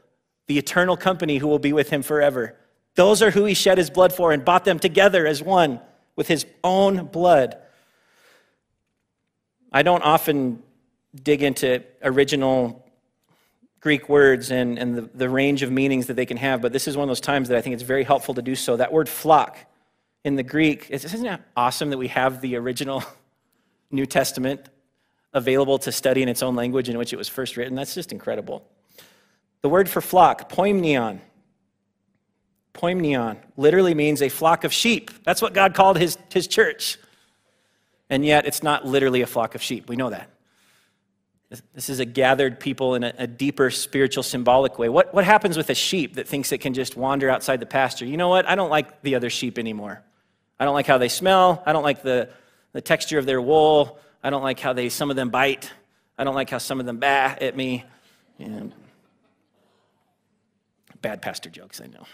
the 0.47 0.57
eternal 0.57 0.95
company 0.95 1.39
who 1.39 1.49
will 1.49 1.59
be 1.59 1.73
with 1.73 1.89
him 1.89 2.03
forever. 2.03 2.55
Those 2.95 3.21
are 3.21 3.31
who 3.31 3.43
he 3.43 3.53
shed 3.53 3.77
his 3.77 3.89
blood 3.89 4.13
for 4.13 4.31
and 4.31 4.45
bought 4.45 4.63
them 4.63 4.79
together 4.79 5.27
as 5.27 5.43
one 5.43 5.81
with 6.15 6.29
his 6.29 6.45
own 6.63 7.07
blood. 7.07 7.57
I 9.73 9.83
don't 9.83 10.03
often 10.03 10.63
dig 11.21 11.43
into 11.43 11.83
original 12.01 12.82
Greek 13.83 14.07
words 14.07 14.49
and, 14.49 14.79
and 14.79 14.95
the, 14.95 15.01
the 15.13 15.29
range 15.29 15.61
of 15.61 15.69
meanings 15.69 16.07
that 16.07 16.13
they 16.13 16.25
can 16.25 16.37
have, 16.37 16.61
but 16.61 16.71
this 16.71 16.87
is 16.87 16.95
one 16.95 17.03
of 17.03 17.09
those 17.09 17.19
times 17.19 17.49
that 17.49 17.57
I 17.57 17.61
think 17.61 17.73
it's 17.73 17.83
very 17.83 18.05
helpful 18.05 18.33
to 18.35 18.41
do 18.41 18.55
so. 18.55 18.77
That 18.77 18.93
word 18.93 19.09
flock 19.09 19.57
in 20.23 20.37
the 20.37 20.43
Greek, 20.43 20.89
isn't 20.89 21.25
it 21.25 21.41
awesome 21.57 21.89
that 21.89 21.97
we 21.97 22.07
have 22.07 22.39
the 22.39 22.55
original 22.55 23.03
New 23.91 24.05
Testament 24.05 24.69
available 25.33 25.77
to 25.79 25.91
study 25.91 26.23
in 26.23 26.29
its 26.29 26.41
own 26.41 26.55
language 26.55 26.87
in 26.87 26.97
which 26.97 27.11
it 27.11 27.17
was 27.17 27.27
first 27.27 27.57
written? 27.57 27.75
That's 27.75 27.93
just 27.93 28.13
incredible. 28.13 28.65
The 29.63 29.67
word 29.69 29.89
for 29.89 29.99
flock, 29.99 30.49
poimnion, 30.49 31.19
Poimnion 32.73 33.37
literally 33.55 33.93
means 33.93 34.21
a 34.21 34.29
flock 34.29 34.63
of 34.63 34.73
sheep. 34.73 35.11
That's 35.23 35.41
what 35.41 35.53
God 35.53 35.75
called 35.75 35.97
his, 35.97 36.17
his 36.33 36.47
church. 36.47 36.97
And 38.09 38.25
yet, 38.25 38.45
it's 38.47 38.63
not 38.63 38.85
literally 38.85 39.21
a 39.21 39.27
flock 39.27 39.55
of 39.55 39.61
sheep. 39.61 39.87
We 39.87 39.95
know 39.95 40.09
that. 40.09 40.32
This 41.73 41.89
is 41.89 41.99
a 41.99 42.05
gathered 42.05 42.59
people 42.59 42.95
in 42.95 43.03
a, 43.03 43.13
a, 43.17 43.27
deeper 43.27 43.69
spiritual, 43.69 44.23
symbolic 44.23 44.79
way. 44.79 44.89
What, 44.89 45.13
what 45.13 45.23
happens 45.23 45.55
with 45.55 45.69
a 45.69 45.75
sheep 45.75 46.15
that 46.15 46.27
thinks 46.27 46.51
it 46.51 46.59
can 46.59 46.73
just 46.73 46.95
wander 46.95 47.29
outside 47.29 47.59
the 47.59 47.65
pasture? 47.65 48.05
You 48.05 48.17
know 48.17 48.29
what? 48.29 48.47
I 48.47 48.55
don't 48.55 48.69
like 48.69 49.01
the 49.01 49.15
other 49.15 49.29
sheep 49.29 49.59
anymore. 49.59 50.01
I 50.59 50.65
don't 50.65 50.73
like 50.73 50.87
how 50.87 50.97
they 50.97 51.09
smell. 51.09 51.61
I 51.65 51.73
don't 51.73 51.83
like 51.83 52.01
the, 52.01 52.29
the 52.71 52.81
texture 52.81 53.19
of 53.19 53.25
their 53.25 53.41
wool. 53.41 53.99
I 54.23 54.29
don't 54.29 54.41
like 54.41 54.59
how 54.59 54.73
they, 54.73 54.89
some 54.89 55.09
of 55.09 55.15
them 55.15 55.29
bite. 55.29 55.71
I 56.17 56.23
don't 56.23 56.35
like 56.35 56.49
how 56.49 56.57
some 56.57 56.79
of 56.79 56.85
them 56.85 56.97
bah 56.97 57.35
at 57.39 57.55
me. 57.55 57.83
And 58.39 58.73
bad 61.01 61.21
pastor 61.21 61.49
jokes, 61.49 61.81
I 61.81 61.87
know. 61.87 62.05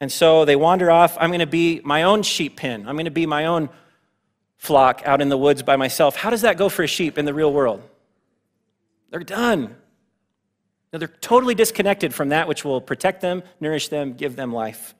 And 0.00 0.12
so 0.12 0.44
they 0.44 0.56
wander 0.56 0.90
off. 0.90 1.16
I'm 1.18 1.30
going 1.30 1.40
to 1.40 1.46
be 1.46 1.80
my 1.82 2.02
own 2.02 2.22
sheep 2.22 2.56
pen. 2.56 2.86
I'm 2.86 2.96
going 2.96 3.06
to 3.06 3.10
be 3.10 3.26
my 3.26 3.46
own 3.46 3.70
flock 4.66 5.02
out 5.04 5.22
in 5.22 5.28
the 5.28 5.38
woods 5.38 5.62
by 5.62 5.76
myself. 5.76 6.16
How 6.16 6.30
does 6.30 6.42
that 6.42 6.58
go 6.58 6.68
for 6.68 6.82
a 6.82 6.88
sheep 6.88 7.16
in 7.18 7.24
the 7.24 7.32
real 7.32 7.52
world? 7.52 7.82
They're 9.10 9.20
done. 9.20 9.76
They're 10.90 11.08
totally 11.08 11.54
disconnected 11.54 12.14
from 12.14 12.30
that 12.30 12.48
which 12.48 12.64
will 12.64 12.80
protect 12.80 13.20
them, 13.20 13.42
nourish 13.60 13.88
them, 13.88 14.14
give 14.14 14.34
them 14.34 14.52
life. 14.52 14.94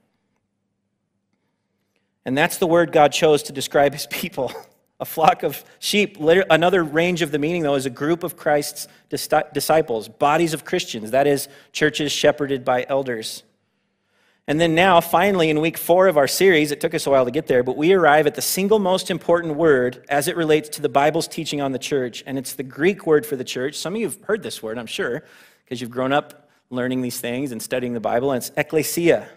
And 2.25 2.37
that's 2.37 2.59
the 2.59 2.67
word 2.67 2.93
God 2.93 3.13
chose 3.13 3.43
to 3.45 3.53
describe 3.53 3.93
his 3.93 4.07
people. 4.07 4.53
A 4.99 5.05
flock 5.05 5.43
of 5.43 5.63
sheep. 5.79 6.17
Another 6.19 6.83
range 6.83 7.21
of 7.21 7.31
the 7.31 7.39
meaning, 7.39 7.63
though, 7.63 7.75
is 7.75 7.85
a 7.85 7.91
group 7.91 8.25
of 8.25 8.35
Christ's 8.35 8.89
disciples, 9.11 10.09
bodies 10.09 10.55
of 10.55 10.65
Christians, 10.65 11.11
that 11.11 11.27
is, 11.27 11.49
churches 11.73 12.13
shepherded 12.13 12.65
by 12.65 12.87
elders. 12.89 13.43
And 14.49 14.61
then 14.61 14.77
now, 14.77 15.01
finally, 15.01 15.51
in 15.51 15.61
week 15.61 15.77
four 15.77 16.07
of 16.07 16.17
our 16.17 16.29
series, 16.29 16.71
it 16.71 16.81
took 16.81 16.95
us 16.95 17.07
a 17.07 17.11
while 17.11 17.25
to 17.25 17.33
get 17.33 17.49
there, 17.49 17.65
but 17.65 17.77
we 17.77 17.93
arrive 17.93 18.29
at 18.29 18.37
the 18.37 18.43
single 18.43 18.79
most 18.79 19.11
important 19.11 19.57
word 19.57 20.05
as 20.09 20.29
it 20.29 20.37
relates 20.37 20.69
to 20.71 20.83
the 20.83 20.89
Bible's 20.89 21.27
teaching 21.27 21.61
on 21.61 21.73
the 21.73 21.81
church, 21.81 22.23
and 22.27 22.39
it's 22.39 22.53
the 22.55 22.63
Greek 22.63 23.07
word 23.07 23.27
for 23.27 23.35
the 23.35 23.43
church. 23.43 23.75
Some 23.75 23.95
of 23.95 24.01
you 24.01 24.07
have 24.07 24.23
heard 24.23 24.45
this 24.45 24.63
word, 24.63 24.79
I'm 24.79 24.87
sure, 24.87 25.25
because 25.65 25.81
you've 25.81 25.91
grown 25.91 26.13
up 26.13 26.49
learning 26.71 27.03
these 27.03 27.21
things 27.21 27.51
and 27.51 27.61
studying 27.61 27.93
the 27.93 28.01
Bible, 28.01 28.31
and 28.31 28.41
it's 28.41 28.53
ecclesia. 28.57 29.29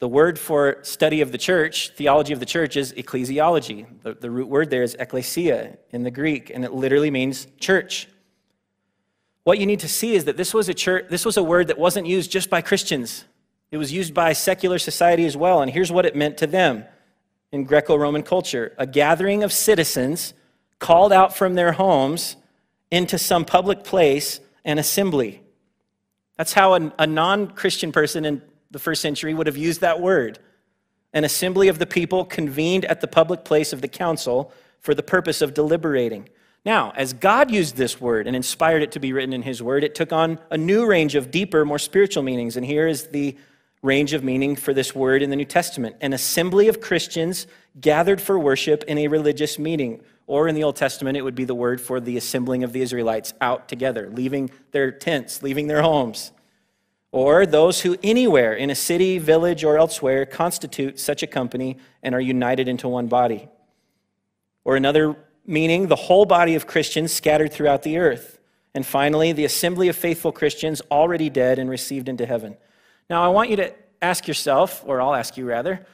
The 0.00 0.08
word 0.08 0.38
for 0.38 0.78
study 0.82 1.22
of 1.22 1.32
the 1.32 1.38
church, 1.38 1.92
theology 1.96 2.34
of 2.34 2.40
the 2.40 2.46
church, 2.46 2.76
is 2.76 2.92
ecclesiology. 2.92 3.86
The, 4.02 4.14
the 4.14 4.30
root 4.30 4.48
word 4.48 4.68
there 4.68 4.82
is 4.82 4.96
ecclesia 4.98 5.78
in 5.92 6.02
the 6.02 6.10
Greek, 6.10 6.50
and 6.50 6.62
it 6.62 6.74
literally 6.74 7.10
means 7.10 7.46
church. 7.58 8.08
What 9.44 9.58
you 9.58 9.66
need 9.66 9.80
to 9.80 9.88
see 9.88 10.14
is 10.14 10.24
that 10.26 10.36
this 10.36 10.54
was 10.54 10.68
a 10.68 10.74
church, 10.74 11.06
this 11.10 11.24
was 11.24 11.36
a 11.36 11.42
word 11.42 11.68
that 11.68 11.78
wasn't 11.78 12.06
used 12.06 12.30
just 12.30 12.48
by 12.48 12.60
Christians. 12.60 13.24
It 13.70 13.76
was 13.76 13.92
used 13.92 14.14
by 14.14 14.34
secular 14.34 14.78
society 14.78 15.24
as 15.24 15.36
well, 15.36 15.62
and 15.62 15.70
here's 15.70 15.90
what 15.90 16.06
it 16.06 16.14
meant 16.14 16.36
to 16.38 16.46
them 16.46 16.84
in 17.50 17.64
Greco-Roman 17.64 18.22
culture: 18.22 18.74
a 18.78 18.86
gathering 18.86 19.42
of 19.42 19.52
citizens 19.52 20.34
called 20.78 21.12
out 21.12 21.36
from 21.36 21.54
their 21.54 21.72
homes 21.72 22.36
into 22.90 23.18
some 23.18 23.44
public 23.44 23.82
place 23.82 24.40
and 24.64 24.78
assembly. 24.78 25.42
That's 26.36 26.52
how 26.52 26.74
a, 26.74 26.92
a 26.98 27.06
non-Christian 27.06 27.92
person 27.92 28.24
in 28.24 28.42
the 28.70 28.78
first 28.78 29.02
century 29.02 29.34
would 29.34 29.46
have 29.46 29.56
used 29.56 29.80
that 29.80 30.00
word. 30.00 30.38
An 31.12 31.24
assembly 31.24 31.68
of 31.68 31.78
the 31.78 31.86
people 31.86 32.24
convened 32.24 32.84
at 32.86 33.00
the 33.00 33.06
public 33.06 33.44
place 33.44 33.72
of 33.72 33.80
the 33.80 33.88
council 33.88 34.52
for 34.80 34.94
the 34.94 35.02
purpose 35.02 35.42
of 35.42 35.54
deliberating. 35.54 36.28
Now, 36.64 36.92
as 36.94 37.12
God 37.12 37.50
used 37.50 37.76
this 37.76 38.00
word 38.00 38.26
and 38.26 38.36
inspired 38.36 38.82
it 38.82 38.92
to 38.92 39.00
be 39.00 39.12
written 39.12 39.32
in 39.32 39.42
His 39.42 39.62
word, 39.62 39.82
it 39.82 39.94
took 39.94 40.12
on 40.12 40.38
a 40.50 40.56
new 40.56 40.86
range 40.86 41.16
of 41.16 41.30
deeper, 41.30 41.64
more 41.64 41.78
spiritual 41.78 42.22
meanings. 42.22 42.56
And 42.56 42.64
here 42.64 42.86
is 42.86 43.08
the 43.08 43.36
range 43.82 44.12
of 44.12 44.22
meaning 44.22 44.54
for 44.54 44.72
this 44.72 44.94
word 44.94 45.22
in 45.22 45.30
the 45.30 45.36
New 45.36 45.44
Testament 45.44 45.96
an 46.00 46.12
assembly 46.12 46.68
of 46.68 46.80
Christians 46.80 47.48
gathered 47.80 48.20
for 48.20 48.38
worship 48.38 48.84
in 48.84 48.98
a 48.98 49.08
religious 49.08 49.58
meeting. 49.58 50.02
Or 50.28 50.46
in 50.46 50.54
the 50.54 50.62
Old 50.62 50.76
Testament, 50.76 51.16
it 51.16 51.22
would 51.22 51.34
be 51.34 51.44
the 51.44 51.54
word 51.54 51.80
for 51.80 52.00
the 52.00 52.16
assembling 52.16 52.62
of 52.62 52.72
the 52.72 52.80
Israelites 52.80 53.34
out 53.40 53.68
together, 53.68 54.08
leaving 54.10 54.50
their 54.70 54.92
tents, 54.92 55.42
leaving 55.42 55.66
their 55.66 55.82
homes. 55.82 56.30
Or 57.10 57.44
those 57.44 57.80
who 57.80 57.96
anywhere 58.04 58.54
in 58.54 58.70
a 58.70 58.74
city, 58.74 59.18
village, 59.18 59.64
or 59.64 59.76
elsewhere 59.76 60.24
constitute 60.24 61.00
such 61.00 61.24
a 61.24 61.26
company 61.26 61.76
and 62.04 62.14
are 62.14 62.20
united 62.20 62.68
into 62.68 62.88
one 62.88 63.08
body. 63.08 63.48
Or 64.64 64.76
another 64.76 65.16
meaning 65.46 65.88
the 65.88 65.96
whole 65.96 66.24
body 66.24 66.54
of 66.54 66.66
Christians 66.66 67.12
scattered 67.12 67.52
throughout 67.52 67.82
the 67.82 67.98
earth. 67.98 68.38
And 68.74 68.86
finally, 68.86 69.32
the 69.32 69.44
assembly 69.44 69.88
of 69.88 69.96
faithful 69.96 70.32
Christians 70.32 70.80
already 70.90 71.28
dead 71.28 71.58
and 71.58 71.68
received 71.68 72.08
into 72.08 72.26
heaven. 72.26 72.56
Now, 73.10 73.22
I 73.22 73.28
want 73.28 73.50
you 73.50 73.56
to 73.56 73.74
ask 74.00 74.26
yourself, 74.26 74.82
or 74.86 75.00
I'll 75.00 75.14
ask 75.14 75.36
you 75.36 75.44
rather, 75.44 75.86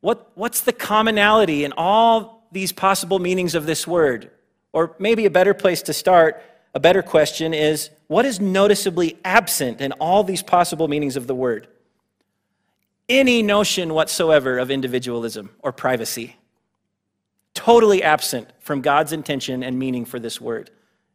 what, 0.00 0.30
what's 0.34 0.62
the 0.62 0.72
commonality 0.72 1.64
in 1.64 1.72
all 1.76 2.46
these 2.52 2.72
possible 2.72 3.18
meanings 3.18 3.54
of 3.54 3.66
this 3.66 3.86
word? 3.86 4.30
Or 4.72 4.94
maybe 4.98 5.24
a 5.26 5.30
better 5.30 5.54
place 5.54 5.82
to 5.82 5.92
start, 5.92 6.42
a 6.74 6.80
better 6.80 7.02
question 7.02 7.54
is 7.54 7.90
what 8.08 8.24
is 8.24 8.40
noticeably 8.40 9.16
absent 9.24 9.80
in 9.80 9.92
all 9.92 10.24
these 10.24 10.42
possible 10.42 10.88
meanings 10.88 11.16
of 11.16 11.26
the 11.26 11.34
word? 11.34 11.68
Any 13.08 13.42
notion 13.42 13.94
whatsoever 13.94 14.58
of 14.58 14.70
individualism 14.70 15.50
or 15.60 15.72
privacy 15.72 16.36
totally 17.54 18.02
absent 18.02 18.48
from 18.60 18.80
God's 18.80 19.12
intention 19.12 19.62
and 19.62 19.78
meaning 19.78 20.04
for 20.04 20.18
this 20.18 20.40
word. 20.40 20.70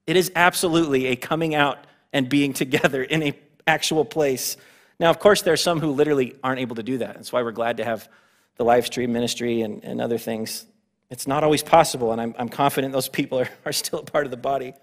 It 0.08 0.16
is 0.16 0.32
absolutely 0.36 1.08
a 1.08 1.16
coming 1.16 1.54
out 1.54 1.78
and 2.12 2.28
being 2.28 2.54
together 2.54 3.04
in 3.04 3.22
an 3.22 3.34
actual 3.68 4.06
place. 4.06 4.58
Now, 5.00 5.10
of 5.10 5.20
course, 5.20 5.42
there 5.42 5.54
are 5.54 5.58
some 5.58 5.80
who 5.80 5.92
literally 5.92 6.36
aren't 6.44 6.60
able 6.60 6.76
to 6.78 6.84
do 6.84 6.98
that. 7.00 7.16
That's 7.16 7.32
why 7.32 7.44
we're 7.44 7.52
glad 7.52 7.78
to 7.78 7.86
have 7.86 8.10
the 8.58 8.66
live 8.66 8.86
stream 8.86 9.14
ministry 9.14 9.62
and, 9.62 9.84
and 9.84 10.02
other 10.02 10.18
things. 10.18 10.66
It's 11.10 11.28
not 11.28 11.44
always 11.44 11.64
possible, 11.64 12.12
and 12.12 12.22
I'm, 12.22 12.36
I'm 12.38 12.50
confident 12.50 12.94
those 12.94 13.10
people 13.10 13.40
are, 13.40 13.50
are 13.66 13.72
still 13.72 14.00
a 14.00 14.04
part 14.04 14.26
of 14.26 14.32
the 14.32 14.38
body. 14.38 14.74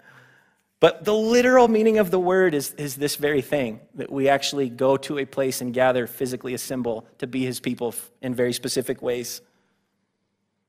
But 0.79 1.05
the 1.05 1.13
literal 1.13 1.67
meaning 1.67 1.97
of 1.97 2.11
the 2.11 2.19
word 2.19 2.53
is, 2.53 2.73
is 2.73 2.95
this 2.95 3.15
very 3.15 3.41
thing 3.41 3.79
that 3.95 4.11
we 4.11 4.29
actually 4.29 4.69
go 4.69 4.95
to 4.97 5.17
a 5.17 5.25
place 5.25 5.61
and 5.61 5.73
gather, 5.73 6.05
physically 6.05 6.53
assemble 6.53 7.07
to 7.17 7.25
be 7.25 7.43
his 7.45 7.59
people 7.59 7.95
in 8.21 8.35
very 8.35 8.53
specific 8.53 9.01
ways. 9.01 9.41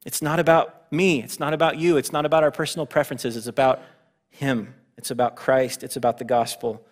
It's 0.04 0.22
not 0.22 0.38
about 0.38 0.90
me. 0.92 1.22
It's 1.22 1.40
not 1.40 1.54
about 1.54 1.78
you. 1.78 1.96
It's 1.96 2.12
not 2.12 2.24
about 2.24 2.42
our 2.42 2.50
personal 2.50 2.86
preferences. 2.86 3.36
It's 3.36 3.46
about 3.46 3.82
Him. 4.30 4.74
It's 4.96 5.10
about 5.10 5.36
Christ. 5.36 5.82
It's 5.82 5.96
about 5.96 6.18
the 6.18 6.24
gospel. 6.24 6.84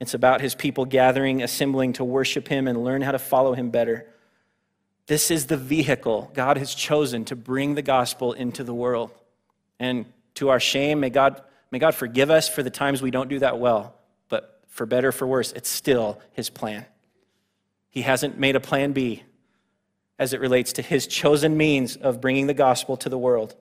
It's 0.00 0.14
about 0.14 0.40
His 0.40 0.54
people 0.54 0.84
gathering, 0.84 1.42
assembling 1.42 1.94
to 1.94 2.04
worship 2.04 2.48
Him 2.48 2.66
and 2.66 2.84
learn 2.84 3.02
how 3.02 3.12
to 3.12 3.18
follow 3.18 3.54
Him 3.54 3.70
better. 3.70 4.06
This 5.06 5.30
is 5.30 5.46
the 5.46 5.56
vehicle 5.56 6.30
God 6.34 6.56
has 6.56 6.74
chosen 6.74 7.24
to 7.26 7.36
bring 7.36 7.74
the 7.74 7.82
gospel 7.82 8.32
into 8.32 8.64
the 8.64 8.74
world. 8.74 9.10
And 9.78 10.06
to 10.34 10.48
our 10.48 10.60
shame, 10.60 11.00
may 11.00 11.10
God, 11.10 11.42
may 11.70 11.78
God 11.78 11.94
forgive 11.94 12.30
us 12.30 12.48
for 12.48 12.62
the 12.62 12.70
times 12.70 13.02
we 13.02 13.10
don't 13.10 13.28
do 13.28 13.38
that 13.40 13.58
well. 13.58 13.94
But 14.28 14.60
for 14.68 14.86
better, 14.86 15.12
for 15.12 15.26
worse, 15.26 15.52
it's 15.52 15.68
still 15.68 16.20
His 16.32 16.48
plan. 16.48 16.86
He 17.90 18.02
hasn't 18.02 18.38
made 18.38 18.56
a 18.56 18.60
plan 18.60 18.92
B 18.92 19.22
as 20.18 20.32
it 20.32 20.40
relates 20.40 20.72
to 20.74 20.82
his 20.82 21.06
chosen 21.06 21.56
means 21.56 21.96
of 21.96 22.20
bringing 22.20 22.46
the 22.46 22.54
gospel 22.54 22.96
to 22.98 23.08
the 23.08 23.18
world. 23.18 23.54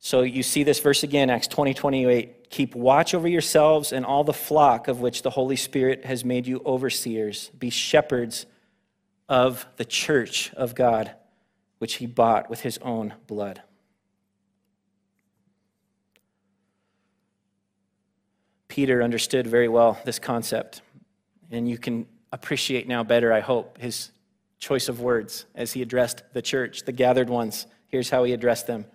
So 0.00 0.22
you 0.22 0.42
see 0.42 0.62
this 0.62 0.78
verse 0.80 1.02
again, 1.02 1.30
Acts 1.30 1.48
20 1.48 1.74
28. 1.74 2.50
Keep 2.50 2.74
watch 2.74 3.14
over 3.14 3.28
yourselves 3.28 3.92
and 3.92 4.06
all 4.06 4.24
the 4.24 4.32
flock 4.32 4.88
of 4.88 5.00
which 5.00 5.22
the 5.22 5.30
Holy 5.30 5.56
Spirit 5.56 6.04
has 6.04 6.24
made 6.24 6.46
you 6.46 6.62
overseers. 6.64 7.50
Be 7.58 7.70
shepherds 7.70 8.46
of 9.28 9.66
the 9.76 9.84
church 9.84 10.52
of 10.54 10.74
God, 10.74 11.10
which 11.78 11.94
he 11.94 12.06
bought 12.06 12.48
with 12.48 12.60
his 12.60 12.78
own 12.78 13.14
blood. 13.26 13.62
Peter 18.68 19.02
understood 19.02 19.46
very 19.46 19.68
well 19.68 19.98
this 20.04 20.18
concept, 20.18 20.82
and 21.50 21.68
you 21.68 21.76
can 21.76 22.06
appreciate 22.32 22.86
now 22.86 23.02
better, 23.02 23.32
I 23.32 23.40
hope, 23.40 23.78
his 23.78 24.10
choice 24.58 24.88
of 24.88 25.00
words 25.00 25.46
as 25.54 25.72
he 25.72 25.82
addressed 25.82 26.22
the 26.32 26.42
church, 26.42 26.84
the 26.84 26.92
gathered 26.92 27.30
ones. 27.30 27.66
Here's 27.86 28.10
how 28.10 28.24
he 28.24 28.32
addressed 28.32 28.66
them 28.66 28.86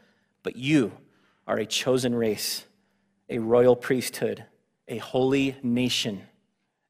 But 0.43 0.55
you 0.55 0.91
are 1.47 1.57
a 1.57 1.65
chosen 1.65 2.15
race, 2.15 2.65
a 3.29 3.39
royal 3.39 3.75
priesthood, 3.75 4.45
a 4.87 4.97
holy 4.97 5.55
nation, 5.63 6.21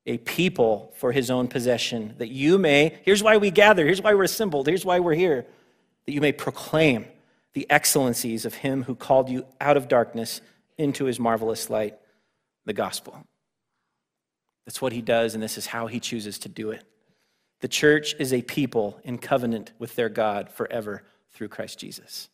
a 0.06 0.18
people 0.18 0.94
for 0.98 1.12
his 1.12 1.32
own 1.32 1.48
possession, 1.48 2.16
that 2.18 2.30
you 2.30 2.58
may, 2.58 3.00
here's 3.04 3.24
why 3.24 3.38
we 3.38 3.52
gather, 3.52 3.86
here's 3.86 4.02
why 4.02 4.14
we're 4.14 4.24
assembled, 4.24 4.68
here's 4.68 4.86
why 4.86 5.00
we're 5.00 5.14
here, 5.14 5.46
that 6.06 6.12
you 6.12 6.22
may 6.22 6.32
proclaim 6.32 7.06
the 7.54 7.70
excellencies 7.70 8.46
of 8.46 8.56
him 8.56 8.84
who 8.84 8.96
called 8.96 9.30
you 9.30 9.46
out 9.62 9.78
of 9.78 9.88
darkness 9.88 10.42
into 10.78 11.06
his 11.06 11.20
marvelous 11.20 11.70
light, 11.70 11.98
the 12.66 12.74
gospel. 12.74 13.26
That's 14.66 14.82
what 14.82 14.94
he 14.94 15.02
does, 15.02 15.34
and 15.34 15.44
this 15.44 15.58
is 15.58 15.68
how 15.68 15.88
he 15.88 16.00
chooses 16.00 16.40
to 16.40 16.50
do 16.50 16.72
it. 16.72 16.84
The 17.64 17.70
church 17.70 18.14
is 18.20 18.34
a 18.34 18.42
people 18.42 19.00
in 19.06 19.18
covenant 19.18 19.72
with 19.80 19.96
their 19.96 20.10
God 20.10 20.50
forever 20.50 21.02
through 21.32 21.48
Christ 21.48 21.80
Jesus. 21.80 22.28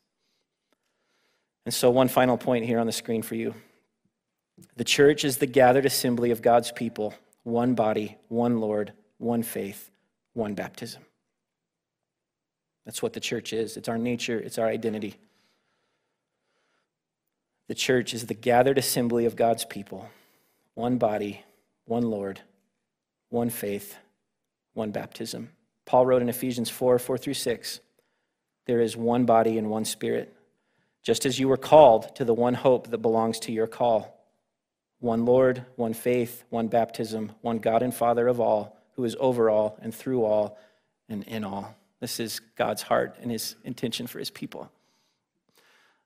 And 1.65 1.73
so, 1.73 1.91
one 1.91 2.07
final 2.07 2.35
point 2.35 2.65
here 2.65 2.79
on 2.79 2.87
the 2.87 2.91
screen 2.91 3.21
for 3.21 3.35
you. 3.35 3.53
The 4.75 4.83
church 4.83 5.23
is 5.23 5.37
the 5.37 5.45
gathered 5.45 5.85
assembly 5.85 6.31
of 6.31 6.41
God's 6.41 6.71
people, 6.71 7.13
one 7.43 7.75
body, 7.75 8.17
one 8.29 8.59
Lord, 8.59 8.91
one 9.19 9.43
faith, 9.43 9.91
one 10.33 10.55
baptism. 10.55 11.03
That's 12.83 13.03
what 13.03 13.13
the 13.13 13.19
church 13.19 13.53
is. 13.53 13.77
It's 13.77 13.87
our 13.87 13.99
nature, 13.99 14.39
it's 14.39 14.57
our 14.57 14.67
identity. 14.67 15.15
The 17.67 17.75
church 17.75 18.15
is 18.15 18.25
the 18.25 18.33
gathered 18.33 18.79
assembly 18.79 19.25
of 19.25 19.35
God's 19.35 19.63
people, 19.63 20.09
one 20.73 20.97
body, 20.97 21.43
one 21.85 22.09
Lord, 22.09 22.41
one 23.29 23.51
faith, 23.51 23.95
one 24.79 24.89
baptism. 24.89 25.51
Paul 25.85 26.07
wrote 26.07 26.23
in 26.23 26.29
Ephesians 26.29 26.69
4 26.71 26.97
4 26.97 27.17
through 27.19 27.35
6 27.35 27.81
there 28.65 28.81
is 28.81 28.95
one 28.95 29.25
body 29.25 29.57
and 29.57 29.69
one 29.69 29.83
spirit, 29.83 30.31
just 31.01 31.25
as 31.25 31.39
you 31.39 31.47
were 31.47 31.57
called 31.57 32.15
to 32.17 32.23
the 32.23 32.35
one 32.35 32.53
hope 32.53 32.91
that 32.91 32.99
belongs 32.99 33.39
to 33.39 33.51
your 33.51 33.65
call. 33.65 34.15
One 34.99 35.25
Lord, 35.25 35.65
one 35.75 35.93
faith, 35.93 36.43
one 36.49 36.67
baptism, 36.67 37.31
one 37.41 37.57
God 37.57 37.81
and 37.81 37.91
Father 37.91 38.27
of 38.27 38.39
all, 38.39 38.77
who 38.95 39.05
is 39.05 39.15
over 39.19 39.49
all 39.49 39.79
and 39.81 39.93
through 39.93 40.23
all 40.23 40.59
and 41.07 41.23
in 41.23 41.43
all. 41.43 41.73
This 41.99 42.19
is 42.19 42.41
God's 42.55 42.83
heart 42.83 43.15
and 43.23 43.31
his 43.31 43.55
intention 43.63 44.05
for 44.05 44.19
his 44.19 44.29
people. 44.29 44.71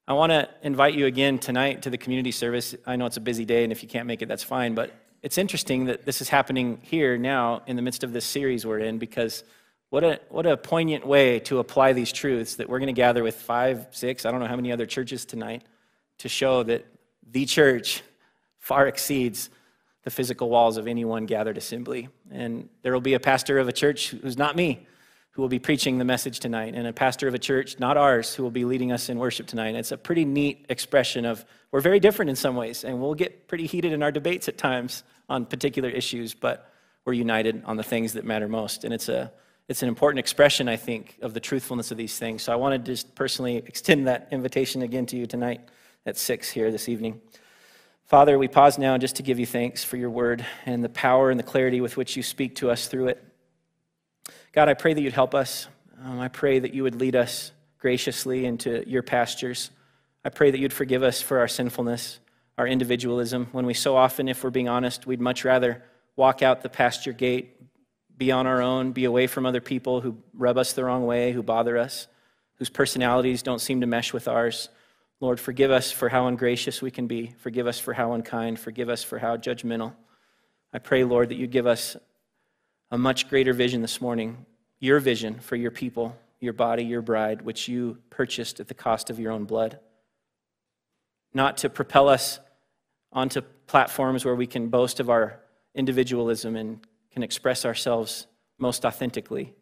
I 0.08 0.14
want 0.14 0.32
to 0.32 0.50
invite 0.62 0.94
you 0.94 1.06
again 1.06 1.40
tonight 1.40 1.82
to 1.82 1.90
the 1.90 1.98
community 1.98 2.32
service. 2.32 2.76
I 2.86 2.96
know 2.96 3.08
it's 3.08 3.18
a 3.18 3.22
busy 3.22 3.44
day, 3.44 3.64
and 3.64 3.74
if 3.74 3.84
you 3.84 3.90
can't 3.90 4.08
make 4.08 4.22
it, 4.22 4.28
that's 4.28 4.44
fine. 4.44 4.74
But 4.74 4.94
it's 5.24 5.38
interesting 5.38 5.86
that 5.86 6.06
this 6.06 6.22
is 6.22 6.28
happening 6.28 6.80
here 6.82 7.18
now 7.18 7.62
in 7.66 7.78
the 7.78 7.82
midst 7.82 8.04
of 8.04 8.12
this 8.12 8.26
series 8.26 8.66
we're 8.66 8.80
in 8.80 9.00
because 9.00 9.46
what 9.90 10.04
a, 10.04 10.20
what 10.30 10.46
a 10.46 10.58
poignant 10.58 11.08
way 11.08 11.40
to 11.40 11.60
apply 11.60 11.94
these 11.94 12.12
truths 12.12 12.58
that 12.58 12.68
we're 12.68 12.80
going 12.80 12.88
to 12.88 12.94
gather 12.94 13.24
with 13.24 13.36
five, 13.36 13.88
six, 13.92 14.26
I 14.26 14.32
don't 14.32 14.42
know 14.42 14.48
how 14.48 14.58
many 14.58 14.74
other 14.74 14.86
churches 14.86 15.24
tonight 15.24 15.64
to 16.20 16.28
show 16.28 16.64
that 16.64 16.86
the 17.32 17.46
church 17.46 18.04
far 18.60 18.86
exceeds 18.88 19.50
the 20.04 20.12
physical 20.12 20.50
walls 20.50 20.76
of 20.76 20.88
any 20.88 21.06
one 21.06 21.26
gathered 21.26 21.58
assembly. 21.58 22.10
And 22.30 22.68
there 22.82 22.92
will 22.92 23.02
be 23.02 23.14
a 23.14 23.20
pastor 23.20 23.60
of 23.60 23.70
a 23.70 23.72
church 23.72 24.10
who's 24.10 24.38
not 24.38 24.58
me 24.58 24.86
who 25.34 25.42
will 25.42 25.50
be 25.50 25.58
preaching 25.58 25.98
the 25.98 26.06
message 26.06 26.40
tonight, 26.40 26.76
and 26.76 26.86
a 26.86 26.94
pastor 26.94 27.28
of 27.28 27.34
a 27.34 27.40
church, 27.40 27.80
not 27.80 27.98
ours, 27.98 28.36
who 28.36 28.44
will 28.44 28.52
be 28.52 28.66
leading 28.66 28.92
us 28.92 29.10
in 29.10 29.18
worship 29.18 29.48
tonight. 29.48 29.70
And 29.70 29.78
it's 29.78 29.92
a 29.92 29.98
pretty 29.98 30.26
neat 30.26 30.68
expression 30.70 31.26
of 31.26 31.44
we're 31.72 31.82
very 31.82 32.00
different 32.00 32.30
in 32.30 32.36
some 32.36 32.56
ways, 32.56 32.84
and 32.84 33.02
we'll 33.02 33.16
get 33.16 33.48
pretty 33.48 33.66
heated 33.66 33.94
in 33.94 34.04
our 34.04 34.12
debates 34.12 34.48
at 34.48 34.60
times 34.60 35.04
on 35.30 35.46
particular 35.46 35.90
issues, 35.90 36.34
but 36.34 36.72
we're 37.06 37.14
united 37.14 37.64
on 37.66 37.78
the 37.78 37.84
things 37.84 38.14
that 38.14 38.26
matter 38.26 38.48
most. 38.48 38.84
And 38.84 38.94
it's 38.94 39.10
a 39.10 39.32
it's 39.70 39.82
an 39.82 39.88
important 39.88 40.20
expression, 40.20 40.68
I 40.68 40.76
think, 40.76 41.18
of 41.22 41.34
the 41.34 41.40
truthfulness 41.40 41.90
of 41.92 41.98
these 41.98 42.20
things. 42.20 42.44
So 42.44 42.52
I 42.52 42.58
want 42.58 42.74
to 42.74 42.92
just 42.92 43.16
personally 43.16 43.58
extend 43.58 44.08
that 44.08 44.28
invitation 44.32 44.82
again 44.82 45.06
to 45.08 45.16
you 45.16 45.26
tonight 45.26 45.62
at 46.06 46.18
six 46.18 46.50
here 46.50 46.70
this 46.70 46.90
evening. 46.90 47.22
Father, 48.06 48.38
we 48.38 48.50
pause 48.50 48.78
now 48.78 48.98
just 48.98 49.16
to 49.16 49.24
give 49.24 49.40
you 49.40 49.46
thanks 49.46 49.84
for 49.84 49.96
your 49.96 50.10
word 50.10 50.46
and 50.66 50.84
the 50.84 50.90
power 50.90 51.32
and 51.32 51.40
the 51.40 51.44
clarity 51.44 51.80
with 51.80 51.96
which 51.96 52.18
you 52.18 52.24
speak 52.24 52.56
to 52.58 52.70
us 52.70 52.88
through 52.88 53.08
it. 53.08 53.24
God, 54.52 54.68
I 54.68 54.74
pray 54.74 54.94
that 54.94 55.02
you'd 55.02 55.14
help 55.14 55.34
us. 55.34 55.68
Um, 56.04 56.20
I 56.20 56.28
pray 56.28 56.60
that 56.60 56.74
you 56.74 56.84
would 56.84 57.00
lead 57.00 57.16
us 57.16 57.54
graciously 57.80 58.46
into 58.46 58.88
your 58.88 59.02
pastures. 59.02 59.72
I 60.26 60.30
pray 60.30 60.52
that 60.52 60.60
you'd 60.60 60.74
forgive 60.74 61.04
us 61.04 61.22
for 61.22 61.40
our 61.40 61.48
sinfulness, 61.48 62.20
our 62.58 62.68
individualism, 62.68 63.48
when 63.52 63.66
we 63.66 63.74
so 63.74 63.96
often, 63.96 64.28
if 64.28 64.44
we're 64.44 64.50
being 64.50 64.70
honest, 64.70 65.08
we'd 65.08 65.22
much 65.22 65.44
rather 65.44 65.84
walk 66.16 66.42
out 66.42 66.62
the 66.62 66.70
pasture 66.70 67.14
gate, 67.14 67.56
be 68.18 68.32
on 68.32 68.46
our 68.46 68.62
own, 68.62 68.92
be 68.92 69.06
away 69.06 69.28
from 69.28 69.46
other 69.46 69.62
people 69.62 70.02
who 70.02 70.18
rub 70.34 70.58
us 70.58 70.74
the 70.74 70.84
wrong 70.84 71.06
way, 71.06 71.32
who 71.32 71.42
bother 71.42 71.78
us, 71.78 72.08
whose 72.56 72.70
personalities 72.70 73.42
don't 73.42 73.60
seem 73.60 73.82
to 73.82 73.88
mesh 73.88 74.14
with 74.14 74.28
ours. 74.28 74.70
Lord, 75.20 75.40
forgive 75.40 75.72
us 75.72 75.92
for 75.92 76.10
how 76.10 76.28
ungracious 76.28 76.82
we 76.82 76.92
can 76.92 77.08
be. 77.08 77.34
Forgive 77.40 77.66
us 77.66 77.80
for 77.80 77.94
how 77.94 78.14
unkind. 78.14 78.60
Forgive 78.60 78.90
us 78.90 79.04
for 79.04 79.18
how 79.18 79.38
judgmental. 79.38 79.94
I 80.72 80.80
pray, 80.80 81.04
Lord, 81.04 81.30
that 81.30 81.36
you 81.36 81.48
give 81.48 81.66
us 81.66 81.98
a 82.92 82.98
much 82.98 83.30
greater 83.30 83.54
vision 83.54 83.82
this 83.82 84.02
morning 84.02 84.46
your 84.80 85.00
vision 85.00 85.40
for 85.40 85.56
your 85.56 85.72
people, 85.72 86.14
your 86.42 86.52
body, 86.52 86.84
your 86.84 87.02
bride, 87.02 87.42
which 87.42 87.70
you 87.70 87.98
purchased 88.10 88.60
at 88.60 88.68
the 88.68 88.74
cost 88.74 89.10
of 89.10 89.18
your 89.18 89.32
own 89.32 89.46
blood. 89.46 89.80
Not 91.34 91.56
to 91.58 91.70
propel 91.70 92.10
us 92.10 92.40
onto 93.14 93.42
platforms 93.68 94.26
where 94.26 94.36
we 94.36 94.48
can 94.48 94.68
boast 94.68 95.00
of 95.00 95.10
our 95.10 95.40
individualism 95.76 96.56
and 96.56 96.86
can 97.12 97.24
express 97.24 97.64
ourselves 97.64 98.28
most 98.58 98.86
authentically, 98.86 99.54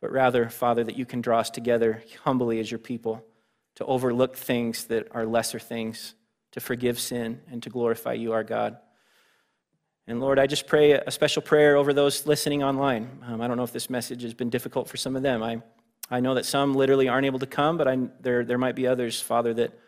but 0.00 0.10
rather, 0.10 0.48
Father, 0.48 0.84
that 0.84 0.98
you 0.98 1.06
can 1.06 1.20
draw 1.20 1.38
us 1.38 1.50
together 1.50 2.02
humbly 2.24 2.58
as 2.58 2.70
your 2.70 2.78
people 2.78 3.24
to 3.76 3.84
overlook 3.86 4.36
things 4.36 4.84
that 4.86 5.08
are 5.12 5.24
lesser 5.24 5.58
things, 5.58 6.14
to 6.50 6.60
forgive 6.60 6.98
sin, 6.98 7.40
and 7.50 7.62
to 7.62 7.70
glorify 7.70 8.12
you, 8.12 8.32
our 8.32 8.44
God. 8.44 8.76
And 10.06 10.20
Lord, 10.20 10.38
I 10.38 10.46
just 10.46 10.66
pray 10.66 10.92
a 10.92 11.10
special 11.10 11.42
prayer 11.42 11.76
over 11.76 11.92
those 11.92 12.26
listening 12.26 12.62
online. 12.62 13.08
Um, 13.24 13.40
I 13.40 13.46
don't 13.46 13.56
know 13.56 13.62
if 13.62 13.72
this 13.72 13.88
message 13.88 14.22
has 14.22 14.34
been 14.34 14.50
difficult 14.50 14.88
for 14.88 14.96
some 14.96 15.14
of 15.14 15.22
them. 15.22 15.42
I, 15.42 15.62
I 16.10 16.20
know 16.20 16.34
that 16.34 16.44
some 16.44 16.74
literally 16.74 17.08
aren't 17.08 17.26
able 17.26 17.38
to 17.38 17.46
come, 17.46 17.78
but 17.78 17.86
I, 17.86 17.96
there, 18.20 18.44
there 18.44 18.58
might 18.58 18.74
be 18.74 18.86
others, 18.86 19.20
Father, 19.20 19.54
that 19.54 19.78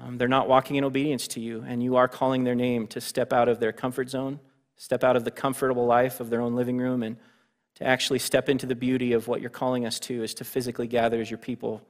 um, 0.00 0.18
they're 0.18 0.28
not 0.28 0.48
walking 0.48 0.76
in 0.76 0.84
obedience 0.84 1.26
to 1.28 1.40
you, 1.40 1.64
and 1.66 1.82
you 1.82 1.96
are 1.96 2.08
calling 2.08 2.44
their 2.44 2.54
name 2.54 2.86
to 2.88 3.00
step 3.00 3.32
out 3.32 3.48
of 3.48 3.60
their 3.60 3.72
comfort 3.72 4.10
zone, 4.10 4.40
step 4.76 5.02
out 5.02 5.16
of 5.16 5.24
the 5.24 5.30
comfortable 5.30 5.86
life 5.86 6.20
of 6.20 6.28
their 6.28 6.40
own 6.40 6.54
living 6.54 6.78
room, 6.78 7.02
and 7.02 7.16
to 7.76 7.84
actually 7.84 8.18
step 8.18 8.48
into 8.48 8.66
the 8.66 8.74
beauty 8.74 9.12
of 9.12 9.28
what 9.28 9.40
you're 9.40 9.50
calling 9.50 9.86
us 9.86 9.98
to, 10.00 10.22
is 10.22 10.34
to 10.34 10.44
physically 10.44 10.86
gather 10.86 11.20
as 11.20 11.30
your 11.30 11.38
people. 11.38 11.82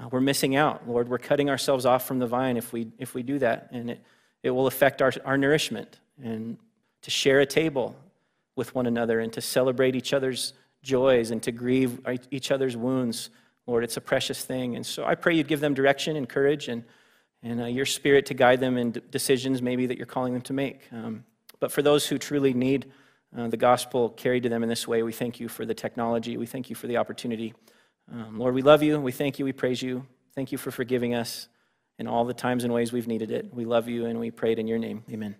Uh, 0.00 0.08
we're 0.10 0.20
missing 0.20 0.56
out, 0.56 0.88
Lord. 0.88 1.08
We're 1.08 1.18
cutting 1.18 1.50
ourselves 1.50 1.84
off 1.84 2.06
from 2.06 2.18
the 2.18 2.26
vine 2.26 2.56
if 2.56 2.72
we, 2.72 2.88
if 2.98 3.14
we 3.14 3.22
do 3.22 3.38
that, 3.38 3.68
and 3.72 3.90
it, 3.90 4.02
it 4.42 4.50
will 4.50 4.66
affect 4.66 5.02
our, 5.02 5.12
our 5.24 5.36
nourishment. 5.36 6.00
And 6.22 6.58
to 7.02 7.10
share 7.10 7.40
a 7.40 7.46
table 7.46 7.96
with 8.56 8.74
one 8.74 8.86
another 8.86 9.20
and 9.20 9.32
to 9.32 9.40
celebrate 9.40 9.96
each 9.96 10.12
other's 10.12 10.52
joys 10.82 11.30
and 11.30 11.42
to 11.42 11.52
grieve 11.52 12.00
each 12.30 12.50
other's 12.50 12.76
wounds. 12.76 13.30
Lord, 13.66 13.84
it's 13.84 13.96
a 13.96 14.00
precious 14.00 14.44
thing. 14.44 14.76
And 14.76 14.84
so 14.84 15.04
I 15.04 15.14
pray 15.14 15.34
you'd 15.34 15.48
give 15.48 15.60
them 15.60 15.74
direction 15.74 16.16
and 16.16 16.28
courage 16.28 16.68
and, 16.68 16.84
and 17.42 17.60
uh, 17.60 17.64
your 17.66 17.86
spirit 17.86 18.26
to 18.26 18.34
guide 18.34 18.60
them 18.60 18.76
in 18.76 19.00
decisions 19.10 19.62
maybe 19.62 19.86
that 19.86 19.96
you're 19.96 20.06
calling 20.06 20.32
them 20.32 20.42
to 20.42 20.52
make. 20.52 20.80
Um, 20.92 21.24
but 21.60 21.72
for 21.72 21.82
those 21.82 22.06
who 22.06 22.18
truly 22.18 22.54
need 22.54 22.92
uh, 23.36 23.48
the 23.48 23.56
gospel 23.56 24.10
carried 24.10 24.42
to 24.42 24.48
them 24.48 24.62
in 24.62 24.68
this 24.68 24.86
way, 24.86 25.02
we 25.02 25.12
thank 25.12 25.40
you 25.40 25.48
for 25.48 25.64
the 25.64 25.74
technology. 25.74 26.36
We 26.36 26.46
thank 26.46 26.68
you 26.70 26.76
for 26.76 26.86
the 26.86 26.98
opportunity. 26.98 27.54
Um, 28.12 28.38
Lord, 28.38 28.54
we 28.54 28.62
love 28.62 28.82
you. 28.82 29.00
We 29.00 29.12
thank 29.12 29.38
you. 29.38 29.44
We 29.44 29.52
praise 29.52 29.80
you. 29.82 30.06
Thank 30.34 30.52
you 30.52 30.58
for 30.58 30.70
forgiving 30.70 31.14
us 31.14 31.48
in 31.98 32.06
all 32.06 32.24
the 32.24 32.34
times 32.34 32.64
and 32.64 32.72
ways 32.72 32.92
we've 32.92 33.06
needed 33.06 33.30
it. 33.30 33.52
We 33.52 33.64
love 33.64 33.88
you 33.88 34.06
and 34.06 34.18
we 34.18 34.30
pray 34.30 34.52
it 34.52 34.58
in 34.58 34.66
your 34.66 34.78
name. 34.78 35.04
Amen. 35.10 35.36